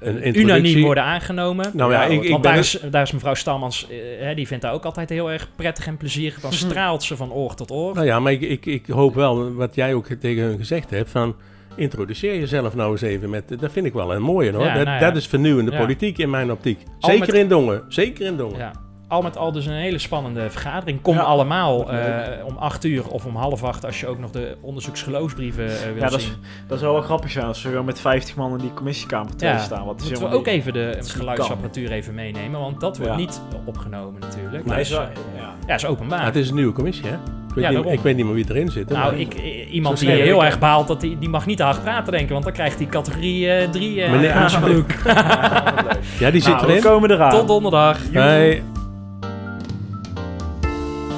een 0.02 0.40
unaniem 0.40 0.82
worden 0.82 1.04
aangenomen. 1.04 1.72
Nou 1.74 1.92
ja, 1.92 2.04
ik, 2.04 2.30
want 2.30 2.44
daar, 2.44 2.58
is, 2.58 2.80
daar 2.92 3.02
is 3.02 3.12
mevrouw 3.12 3.34
Stalmans, 3.34 3.88
uh, 4.22 4.36
die 4.36 4.48
vindt 4.48 4.64
daar 4.64 4.74
ook 4.74 4.86
altijd 4.86 5.10
heel 5.10 5.32
erg 5.32 5.50
prettig 5.56 5.88
en 5.88 5.98
plezierig. 5.98 6.40
Dan 6.40 6.54
straalt 6.70 7.04
ze 7.04 7.16
van 7.16 7.34
oor 7.34 7.56
tot 7.56 7.72
oor. 7.72 7.94
Nou 7.94 8.06
ja, 8.06 8.20
maar 8.20 8.32
ik, 8.32 8.42
ik, 8.42 8.66
ik 8.66 8.86
hoop 8.88 9.16
wel, 9.16 9.54
wat 9.54 9.76
jij 9.76 9.94
ook 9.94 10.08
tegen 10.08 10.44
hun 10.44 10.58
gezegd 10.58 10.90
hebt, 10.90 11.10
van 11.10 11.36
introduceer 11.76 12.40
jezelf 12.40 12.76
nou 12.76 12.92
eens 12.92 13.02
even 13.02 13.30
met... 13.30 13.60
Dat 13.60 13.72
vind 13.72 13.86
ik 13.86 13.94
wel 13.94 14.14
een 14.14 14.22
mooie 14.22 14.52
hoor. 14.52 14.64
Ja, 14.64 14.74
dat, 14.74 14.86
nou 14.86 15.00
ja. 15.00 15.06
dat, 15.06 15.16
is 15.16 15.28
vernieuwende 15.28 15.78
politiek 15.78 16.18
in 16.18 16.30
mijn 16.30 16.52
optiek. 16.52 16.80
Zeker 17.00 17.20
met, 17.20 17.36
in 17.36 17.48
Dongen. 17.48 17.84
Zeker 17.88 18.26
in 18.26 18.38
Dongen. 18.38 18.58
Ja 18.58 18.90
al 19.12 19.22
met 19.22 19.38
al 19.38 19.52
dus 19.52 19.66
een 19.66 19.74
hele 19.74 19.98
spannende 19.98 20.50
vergadering. 20.50 21.02
Kom 21.02 21.18
allemaal 21.18 21.94
uh, 21.94 22.00
om 22.46 22.58
acht 22.58 22.84
uur 22.84 23.08
of 23.08 23.26
om 23.26 23.36
half 23.36 23.64
acht 23.64 23.86
als 23.86 24.00
je 24.00 24.08
ook 24.08 24.20
nog 24.20 24.32
de 24.32 24.58
onderzoeksgeloofsbrieven 24.62 25.66
uh, 25.66 25.72
wil 25.94 25.96
ja, 25.96 26.10
dat 26.10 26.22
zien. 26.22 26.32
Is, 26.32 26.38
dat 26.68 26.80
zou 26.80 26.94
wel 26.94 27.02
grappig 27.02 27.32
zijn 27.32 27.46
als 27.46 27.64
we 27.64 27.70
weer 27.70 27.84
met 27.84 28.00
50 28.00 28.36
man 28.36 28.52
in 28.52 28.58
die 28.58 28.74
commissiekamer 28.74 29.32
ja, 29.38 29.58
staan. 29.58 29.86
Wat 29.86 30.04
moeten 30.04 30.30
we 30.30 30.36
ook 30.36 30.48
even 30.48 30.74
de 30.74 30.98
geluidsapparatuur 31.02 31.92
even 31.92 32.14
meenemen, 32.14 32.60
want 32.60 32.80
dat 32.80 32.98
wordt 32.98 33.16
niet 33.16 33.42
opgenomen 33.66 34.22
natuurlijk. 34.22 34.66
Nee, 34.66 34.78
dus, 34.78 34.90
ja. 34.90 35.10
ja, 35.68 35.76
is 35.76 35.86
openbaar. 35.86 36.26
het 36.26 36.36
is 36.36 36.50
een 36.50 36.56
nieuwe 36.56 36.74
commissie, 36.74 37.06
hè? 37.06 37.16
Ik 37.16 37.58
weet, 37.58 37.70
niet, 37.70 37.94
ik 37.94 38.00
weet 38.00 38.16
niet 38.16 38.26
meer 38.26 38.34
wie 38.34 38.46
erin 38.50 38.72
zit. 38.72 38.90
Nou, 38.90 39.16
ik, 39.16 39.34
iemand 39.72 40.00
die 40.00 40.10
heel 40.10 40.46
erg 40.46 40.60
baalt, 40.60 40.88
dat 40.88 41.02
die, 41.02 41.20
die 41.20 41.30
mag 41.30 41.46
niet 41.46 41.58
te 41.58 41.64
hard 41.64 41.84
praten, 41.84 42.12
denken, 42.12 42.32
want 42.32 42.44
dan 42.44 42.54
krijgt 42.54 42.78
hij 42.78 42.88
categorie 42.88 43.70
3 43.70 43.96
uh, 43.96 44.12
Meneer 44.12 44.34
ja, 46.20 46.32
die 46.32 46.42
zit 46.42 46.54
nou, 46.54 46.64
erin. 46.64 46.82
We 46.82 46.88
komen 46.88 47.12
eraan. 47.12 47.30
Tot 47.30 47.48
donderdag. 47.48 48.00
Hey. 48.12 48.64